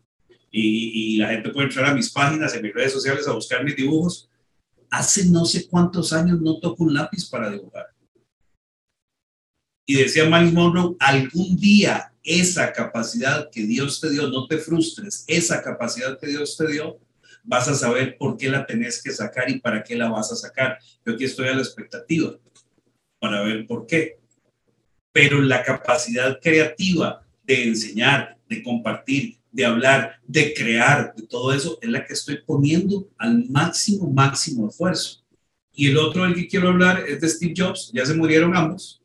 Y, 0.51 1.15
y, 1.15 1.17
la 1.19 1.29
gente 1.29 1.51
puede 1.51 1.69
entrar 1.69 1.87
a 1.87 1.95
mis 1.95 2.11
páginas, 2.11 2.55
en 2.55 2.63
mis 2.63 2.75
redes 2.75 2.93
sociales, 2.93 3.27
a 3.27 3.33
buscar 3.33 3.65
mis 3.65 3.77
dibujos. 3.77 4.29
Hace 4.91 5.27
no 5.27 5.47
sé 5.47 5.67
cuántos 5.67 6.13
años 6.13 6.41
no 6.41 6.59
toco 6.61 6.85
un 6.85 6.93
lápiz 6.93 7.29
para 7.31 7.51
dibujar. 7.51 7.87
Y 9.87 9.95
decía 9.95 10.25
Miles 10.25 10.53
Monroe, 10.53 10.97
algún 10.99 11.57
día 11.57 12.12
esa 12.25 12.73
capacidad 12.73 13.51
que 13.51 13.63
Dios 13.63 14.01
te 14.01 14.11
dio, 14.11 14.29
no 14.29 14.47
te 14.47 14.59
frustres, 14.59 15.25
esa 15.27 15.63
capacidad 15.63 16.19
que 16.19 16.29
Dios 16.29 16.57
te 16.57 16.67
dio, 16.69 16.99
vas 17.45 17.69
a 17.69 17.75
saber 17.75 18.17
por 18.17 18.37
qué 18.37 18.49
la 18.49 18.67
tenés 18.67 19.03
que 19.03 19.11
sacar 19.11 19.51
y 19.51 19.59
para 19.59 19.83
qué 19.83 19.97
la 19.97 20.09
vas 20.09 20.31
a 20.33 20.37
sacar. 20.37 20.79
Yo 21.05 21.15
aquí 21.15 21.25
estoy 21.25 21.49
a 21.49 21.55
la 21.55 21.63
expectativa 21.63 22.37
para 23.19 23.43
ver 23.43 23.67
por 23.67 23.87
qué. 23.87 24.19
Pero 25.13 25.41
la 25.41 25.63
capacidad 25.63 26.39
creativa 26.41 27.27
de 27.45 27.65
enseñar, 27.65 28.39
de 28.49 28.63
compartir, 28.63 29.39
de 29.51 29.65
hablar, 29.65 30.21
de 30.27 30.55
crear, 30.55 31.15
de 31.15 31.27
todo 31.27 31.53
eso, 31.53 31.79
es 31.83 31.91
la 31.91 32.05
que 32.07 32.15
estoy 32.15 32.39
poniendo 32.47 33.09
al 33.19 33.49
máximo, 33.51 34.11
máximo 34.11 34.69
esfuerzo. 34.69 35.23
Y 35.75 35.91
el 35.91 35.99
otro 35.99 36.23
del 36.23 36.35
que 36.35 36.49
quiero 36.49 36.69
hablar 36.69 37.05
es 37.07 37.21
de 37.21 37.29
Steve 37.29 37.55
Jobs. 37.57 37.91
Ya 37.93 38.07
se 38.07 38.15
murieron 38.15 38.57
ambos 38.57 39.02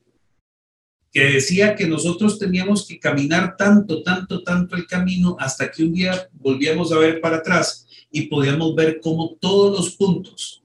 que 1.12 1.20
decía 1.24 1.74
que 1.74 1.86
nosotros 1.86 2.38
teníamos 2.38 2.86
que 2.86 2.98
caminar 2.98 3.56
tanto, 3.56 4.02
tanto, 4.02 4.42
tanto 4.42 4.76
el 4.76 4.86
camino 4.86 5.36
hasta 5.38 5.70
que 5.70 5.84
un 5.84 5.94
día 5.94 6.28
volvíamos 6.32 6.92
a 6.92 6.98
ver 6.98 7.20
para 7.20 7.38
atrás 7.38 7.86
y 8.10 8.22
podíamos 8.22 8.74
ver 8.74 9.00
cómo 9.00 9.36
todos 9.40 9.76
los 9.76 9.96
puntos 9.96 10.62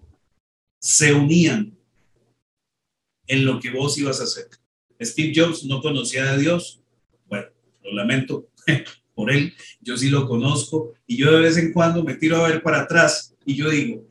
se 0.80 1.14
unían 1.14 1.78
en 3.28 3.46
lo 3.46 3.60
que 3.60 3.72
vos 3.72 3.98
ibas 3.98 4.20
a 4.20 4.26
hacer. 4.26 4.48
Steve 5.02 5.34
Jobs 5.36 5.64
no 5.66 5.82
conocía 5.82 6.32
a 6.32 6.38
Dios. 6.38 6.82
Bueno, 7.28 7.48
lo 7.84 7.94
lamento 7.94 8.50
por 9.16 9.32
él. 9.32 9.54
Yo 9.82 9.98
sí 9.98 10.10
lo 10.10 10.28
conozco 10.28 10.94
y 11.08 11.18
yo 11.18 11.32
de 11.32 11.42
vez 11.42 11.58
en 11.58 11.72
cuando 11.72 12.04
me 12.04 12.16
tiro 12.16 12.38
a 12.38 12.50
ver 12.50 12.62
para 12.62 12.82
atrás 12.82 13.34
y 13.46 13.56
yo 13.56 13.70
digo, 13.70 14.06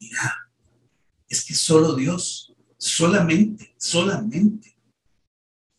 mira, 0.00 0.50
es 1.28 1.44
que 1.44 1.54
solo 1.54 1.94
Dios, 1.94 2.52
solamente, 2.78 3.74
solamente. 3.78 4.75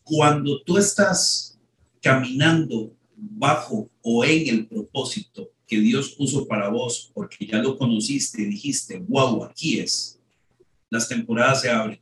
Cuando 0.08 0.62
tú 0.62 0.78
estás 0.78 1.58
caminando 2.00 2.94
bajo 3.14 3.90
o 4.02 4.24
en 4.24 4.48
el 4.48 4.66
propósito 4.66 5.50
que 5.66 5.78
Dios 5.80 6.10
puso 6.10 6.46
para 6.46 6.68
vos, 6.68 7.10
porque 7.12 7.46
ya 7.46 7.58
lo 7.58 7.76
conociste 7.76 8.44
dijiste, 8.46 8.98
wow, 9.06 9.44
aquí 9.44 9.80
es, 9.80 10.18
las 10.88 11.08
temporadas 11.08 11.60
se 11.60 11.70
abren 11.70 12.00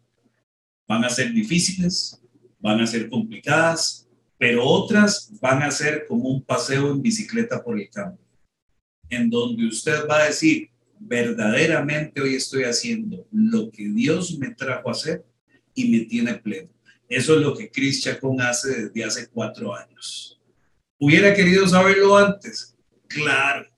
van 0.86 1.04
a 1.04 1.10
ser 1.10 1.32
difíciles, 1.32 2.20
van 2.60 2.80
a 2.80 2.86
ser 2.86 3.08
complicadas, 3.08 4.08
pero 4.38 4.64
otras 4.64 5.30
van 5.40 5.62
a 5.62 5.70
ser 5.70 6.06
como 6.06 6.28
un 6.28 6.42
paseo 6.42 6.90
en 6.90 7.02
bicicleta 7.02 7.62
por 7.62 7.78
el 7.78 7.90
campo, 7.90 8.22
en 9.08 9.28
donde 9.28 9.66
usted 9.66 10.06
va 10.08 10.22
a 10.22 10.26
decir, 10.26 10.70
verdaderamente 10.98 12.20
hoy 12.20 12.34
estoy 12.34 12.64
haciendo 12.64 13.26
lo 13.30 13.70
que 13.70 13.88
Dios 13.88 14.38
me 14.38 14.54
trajo 14.54 14.88
a 14.88 14.92
hacer 14.92 15.24
y 15.74 15.88
me 15.88 16.00
tiene 16.00 16.34
pleno. 16.34 16.70
Eso 17.08 17.34
es 17.36 17.40
lo 17.40 17.56
que 17.56 17.70
Chris 17.70 18.02
Chacón 18.02 18.40
hace 18.40 18.88
desde 18.88 19.04
hace 19.04 19.28
cuatro 19.28 19.74
años. 19.74 20.40
¿Hubiera 20.98 21.34
querido 21.34 21.68
saberlo 21.68 22.16
antes? 22.16 22.76
Claro, 23.06 23.68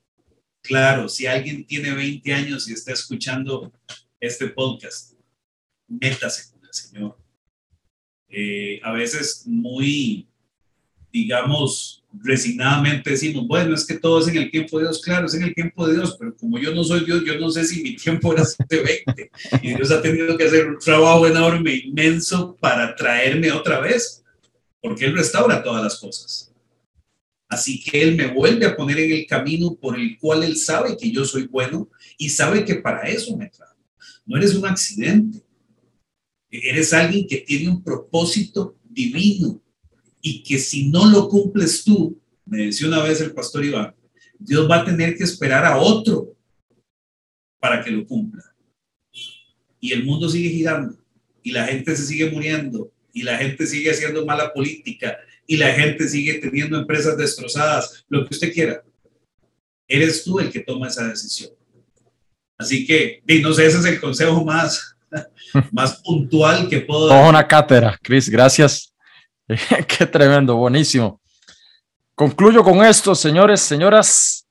claro. 0.63 1.09
Si 1.09 1.27
alguien 1.27 1.67
tiene 1.67 1.93
20 1.93 2.33
años 2.33 2.69
y 2.69 2.73
está 2.73 2.93
escuchando 2.93 3.73
este 4.21 4.49
podcast, 4.49 5.15
métase 5.87 6.59
Señor. 6.71 7.17
Eh, 8.29 8.81
a 8.83 8.93
veces 8.93 9.45
muy, 9.47 10.29
digamos, 11.11 11.98
resignadamente 12.13 13.11
decimos, 13.11 13.47
bueno, 13.47 13.75
es 13.75 13.87
que 13.87 13.99
todo 13.99 14.21
es 14.21 14.29
en 14.29 14.37
el 14.37 14.51
tiempo 14.51 14.79
de 14.79 14.85
Dios, 14.85 15.03
claro, 15.03 15.27
es 15.27 15.35
en 15.35 15.43
el 15.43 15.55
tiempo 15.55 15.87
de 15.87 15.95
Dios, 15.95 16.17
pero 16.19 16.35
como 16.37 16.59
yo 16.59 16.75
no 16.75 16.83
soy 16.83 17.05
Dios, 17.05 17.23
yo 17.25 17.39
no 17.39 17.51
sé 17.51 17.65
si 17.65 17.83
mi 17.83 17.97
tiempo 17.97 18.33
era 18.33 18.45
de 18.69 19.03
20 19.07 19.31
y 19.63 19.75
Dios 19.75 19.91
ha 19.91 20.01
tenido 20.01 20.37
que 20.37 20.45
hacer 20.45 20.69
un 20.69 20.79
trabajo 20.79 21.27
enorme, 21.27 21.75
inmenso 21.75 22.57
para 22.61 22.95
traerme 22.95 23.53
otra 23.53 23.81
vez, 23.81 24.25
porque 24.81 25.05
Él 25.05 25.17
restaura 25.17 25.63
todas 25.63 25.83
las 25.83 25.99
cosas. 25.99 26.53
Así 27.49 27.83
que 27.83 28.03
Él 28.03 28.17
me 28.17 28.27
vuelve 28.27 28.67
a 28.67 28.77
poner 28.77 28.99
en 28.99 29.13
el 29.13 29.27
camino 29.27 29.75
por 29.75 29.99
el 29.99 30.19
cual 30.19 30.43
Él 30.43 30.57
sabe 30.57 30.97
que 30.97 31.11
yo 31.11 31.25
soy 31.25 31.47
bueno 31.47 31.89
y 32.17 32.29
sabe 32.29 32.65
que 32.65 32.77
para 32.77 33.09
eso 33.09 33.37
me 33.37 33.49
trajo. 33.49 33.77
No 34.27 34.37
eres 34.37 34.55
un 34.55 34.67
accidente, 34.67 35.43
Eres 36.51 36.93
alguien 36.93 37.27
que 37.27 37.39
tiene 37.39 37.69
un 37.69 37.83
propósito 37.83 38.77
divino 38.83 39.61
y 40.21 40.43
que 40.43 40.59
si 40.59 40.89
no 40.89 41.07
lo 41.07 41.29
cumples 41.29 41.85
tú, 41.85 42.19
me 42.45 42.67
decía 42.67 42.89
una 42.89 43.03
vez 43.03 43.21
el 43.21 43.33
pastor 43.33 43.65
Iván, 43.65 43.95
Dios 44.39 44.71
va 44.71 44.81
a 44.81 44.85
tener 44.85 45.17
que 45.17 45.25
esperar 45.25 45.65
a 45.65 45.79
otro 45.79 46.37
para 47.61 47.83
que 47.83 47.91
lo 47.91 48.07
cumpla. 48.07 48.45
Y 49.81 49.93
el 49.93 50.05
mundo 50.05 50.29
sigue 50.29 50.51
girando 50.51 50.97
y 51.43 51.53
la 51.53 51.67
gente 51.67 51.95
se 51.95 52.05
sigue 52.05 52.31
muriendo 52.31 52.93
y 53.13 53.23
la 53.23 53.37
gente 53.39 53.67
sigue 53.67 53.91
haciendo 53.91 54.25
mala 54.25 54.53
política 54.53 55.19
y 55.47 55.57
la 55.57 55.73
gente 55.73 56.09
sigue 56.09 56.35
teniendo 56.35 56.79
empresas 56.79 57.17
destrozadas, 57.17 58.05
lo 58.09 58.25
que 58.25 58.35
usted 58.35 58.53
quiera. 58.53 58.83
Eres 59.89 60.23
tú 60.23 60.39
el 60.39 60.51
que 60.51 60.61
toma 60.61 60.89
esa 60.89 61.09
decisión. 61.09 61.51
Así 62.59 62.85
que, 62.85 63.23
no 63.41 63.55
sé, 63.55 63.67
ese 63.67 63.79
es 63.79 63.85
el 63.85 64.01
consejo 64.01 64.45
más, 64.45 64.97
más 65.73 66.03
puntual 66.03 66.69
que 66.69 66.81
puedo. 66.81 67.07
Dar. 67.07 67.29
una 67.29 67.47
cátedra, 67.47 67.99
Chris, 68.03 68.29
gracias. 68.29 68.88
Qué 69.89 70.07
tremendo, 70.07 70.57
buenísimo. 70.57 71.21
Concluyo 72.15 72.63
con 72.63 72.85
esto, 72.85 73.15
señores, 73.15 73.61
señoras. 73.61 74.47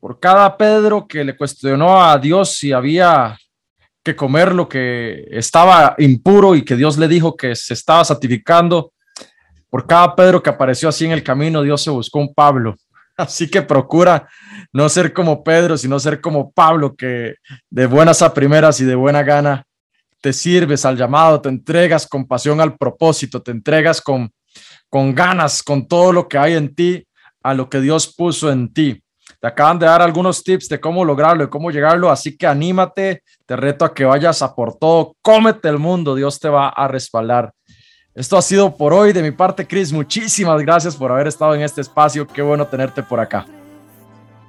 Por 0.00 0.18
cada 0.18 0.56
Pedro 0.56 1.06
que 1.06 1.24
le 1.24 1.36
cuestionó 1.36 2.02
a 2.02 2.18
Dios 2.18 2.54
si 2.54 2.72
había 2.72 3.36
que 4.02 4.16
comer 4.16 4.54
lo 4.54 4.68
que 4.68 5.26
estaba 5.30 5.94
impuro 5.98 6.54
y 6.54 6.64
que 6.64 6.76
Dios 6.76 6.98
le 6.98 7.08
dijo 7.08 7.36
que 7.36 7.54
se 7.54 7.74
estaba 7.74 8.04
santificando, 8.04 8.92
por 9.70 9.86
cada 9.86 10.14
Pedro 10.16 10.42
que 10.42 10.50
apareció 10.50 10.88
así 10.88 11.04
en 11.04 11.12
el 11.12 11.22
camino, 11.22 11.62
Dios 11.62 11.82
se 11.82 11.90
buscó 11.90 12.18
un 12.18 12.32
Pablo. 12.32 12.74
Así 13.16 13.50
que 13.50 13.62
procura 13.62 14.28
no 14.72 14.88
ser 14.88 15.12
como 15.12 15.42
Pedro, 15.42 15.76
sino 15.76 15.98
ser 15.98 16.20
como 16.20 16.52
Pablo, 16.52 16.94
que 16.94 17.34
de 17.68 17.86
buenas 17.86 18.22
a 18.22 18.32
primeras 18.32 18.80
y 18.80 18.84
de 18.84 18.94
buena 18.94 19.24
gana 19.24 19.66
te 20.20 20.32
sirves 20.32 20.84
al 20.84 20.96
llamado, 20.96 21.40
te 21.40 21.48
entregas 21.48 22.06
con 22.06 22.26
pasión 22.26 22.60
al 22.60 22.76
propósito, 22.76 23.40
te 23.42 23.50
entregas 23.50 24.00
con, 24.00 24.30
con 24.88 25.14
ganas, 25.14 25.62
con 25.62 25.86
todo 25.86 26.12
lo 26.12 26.28
que 26.28 26.38
hay 26.38 26.54
en 26.54 26.74
ti, 26.74 27.06
a 27.42 27.54
lo 27.54 27.68
que 27.68 27.80
Dios 27.80 28.12
puso 28.14 28.50
en 28.50 28.72
ti. 28.72 29.02
Te 29.40 29.46
acaban 29.46 29.78
de 29.78 29.86
dar 29.86 30.02
algunos 30.02 30.42
tips 30.42 30.68
de 30.68 30.80
cómo 30.80 31.04
lograrlo 31.04 31.44
y 31.44 31.48
cómo 31.48 31.70
llegarlo, 31.70 32.10
así 32.10 32.36
que 32.36 32.46
anímate, 32.46 33.22
te 33.46 33.56
reto 33.56 33.84
a 33.84 33.94
que 33.94 34.04
vayas 34.04 34.42
a 34.42 34.54
por 34.54 34.76
todo, 34.76 35.14
cómete 35.22 35.68
el 35.68 35.78
mundo, 35.78 36.14
Dios 36.14 36.40
te 36.40 36.48
va 36.48 36.68
a 36.68 36.88
respaldar. 36.88 37.52
Esto 38.14 38.36
ha 38.36 38.42
sido 38.42 38.76
por 38.76 38.92
hoy 38.92 39.12
de 39.12 39.22
mi 39.22 39.30
parte, 39.30 39.64
Chris. 39.64 39.92
Muchísimas 39.92 40.60
gracias 40.62 40.96
por 40.96 41.12
haber 41.12 41.28
estado 41.28 41.54
en 41.54 41.60
este 41.60 41.82
espacio. 41.82 42.26
Qué 42.26 42.42
bueno 42.42 42.66
tenerte 42.66 43.00
por 43.00 43.20
acá. 43.20 43.46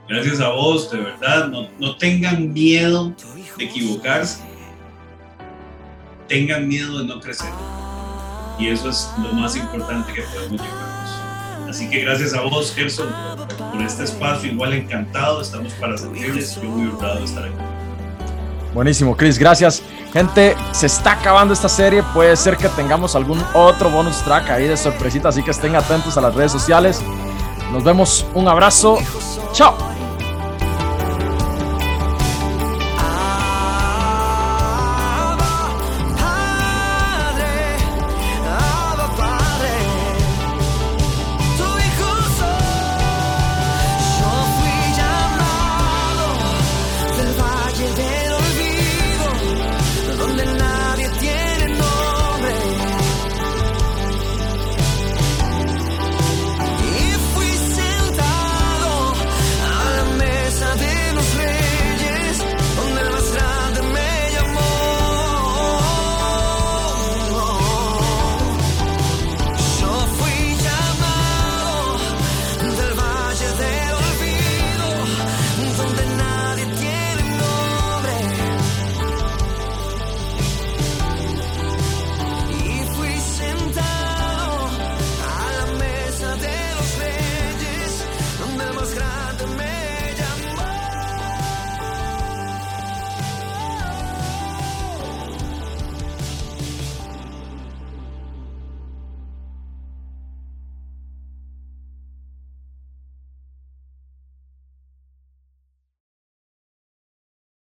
Gracias 0.07 0.39
a 0.39 0.49
vos, 0.49 0.89
de 0.89 0.97
verdad. 0.97 1.49
No, 1.49 1.67
no 1.77 1.95
tengan 1.95 2.51
miedo 2.51 3.13
de 3.59 3.65
equivocarse 3.65 4.48
tengan 6.29 6.67
miedo 6.67 6.99
de 6.99 7.05
no 7.05 7.19
crecer. 7.19 7.49
Y 8.57 8.67
eso 8.67 8.89
es 8.89 9.09
lo 9.21 9.33
más 9.33 9.55
importante 9.55 10.13
que 10.13 10.21
podemos 10.21 10.61
llevarnos. 10.61 11.69
Así 11.69 11.89
que 11.89 12.01
gracias 12.01 12.33
a 12.33 12.41
vos, 12.41 12.73
Gerson, 12.73 13.07
por 13.71 13.81
este 13.81 14.03
espacio. 14.03 14.51
Igual 14.51 14.73
encantado, 14.73 15.41
estamos 15.41 15.73
para 15.73 15.97
servirles. 15.97 16.55
Yo 16.55 16.63
muy 16.69 16.87
honrado 16.87 17.19
de 17.19 17.25
estar 17.25 17.43
aquí. 17.43 17.53
Buenísimo, 18.73 19.17
Chris, 19.17 19.37
gracias. 19.37 19.81
Gente, 20.13 20.55
se 20.71 20.85
está 20.85 21.13
acabando 21.13 21.53
esta 21.53 21.69
serie. 21.69 22.03
Puede 22.13 22.35
ser 22.35 22.57
que 22.57 22.69
tengamos 22.69 23.15
algún 23.15 23.43
otro 23.53 23.89
bonus 23.89 24.21
track 24.23 24.49
ahí 24.49 24.67
de 24.67 24.77
sorpresita, 24.77 25.29
así 25.29 25.43
que 25.43 25.51
estén 25.51 25.75
atentos 25.75 26.17
a 26.17 26.21
las 26.21 26.33
redes 26.35 26.51
sociales. 26.51 27.01
Nos 27.71 27.83
vemos, 27.83 28.25
un 28.33 28.47
abrazo. 28.47 28.97
Chao. 29.53 29.98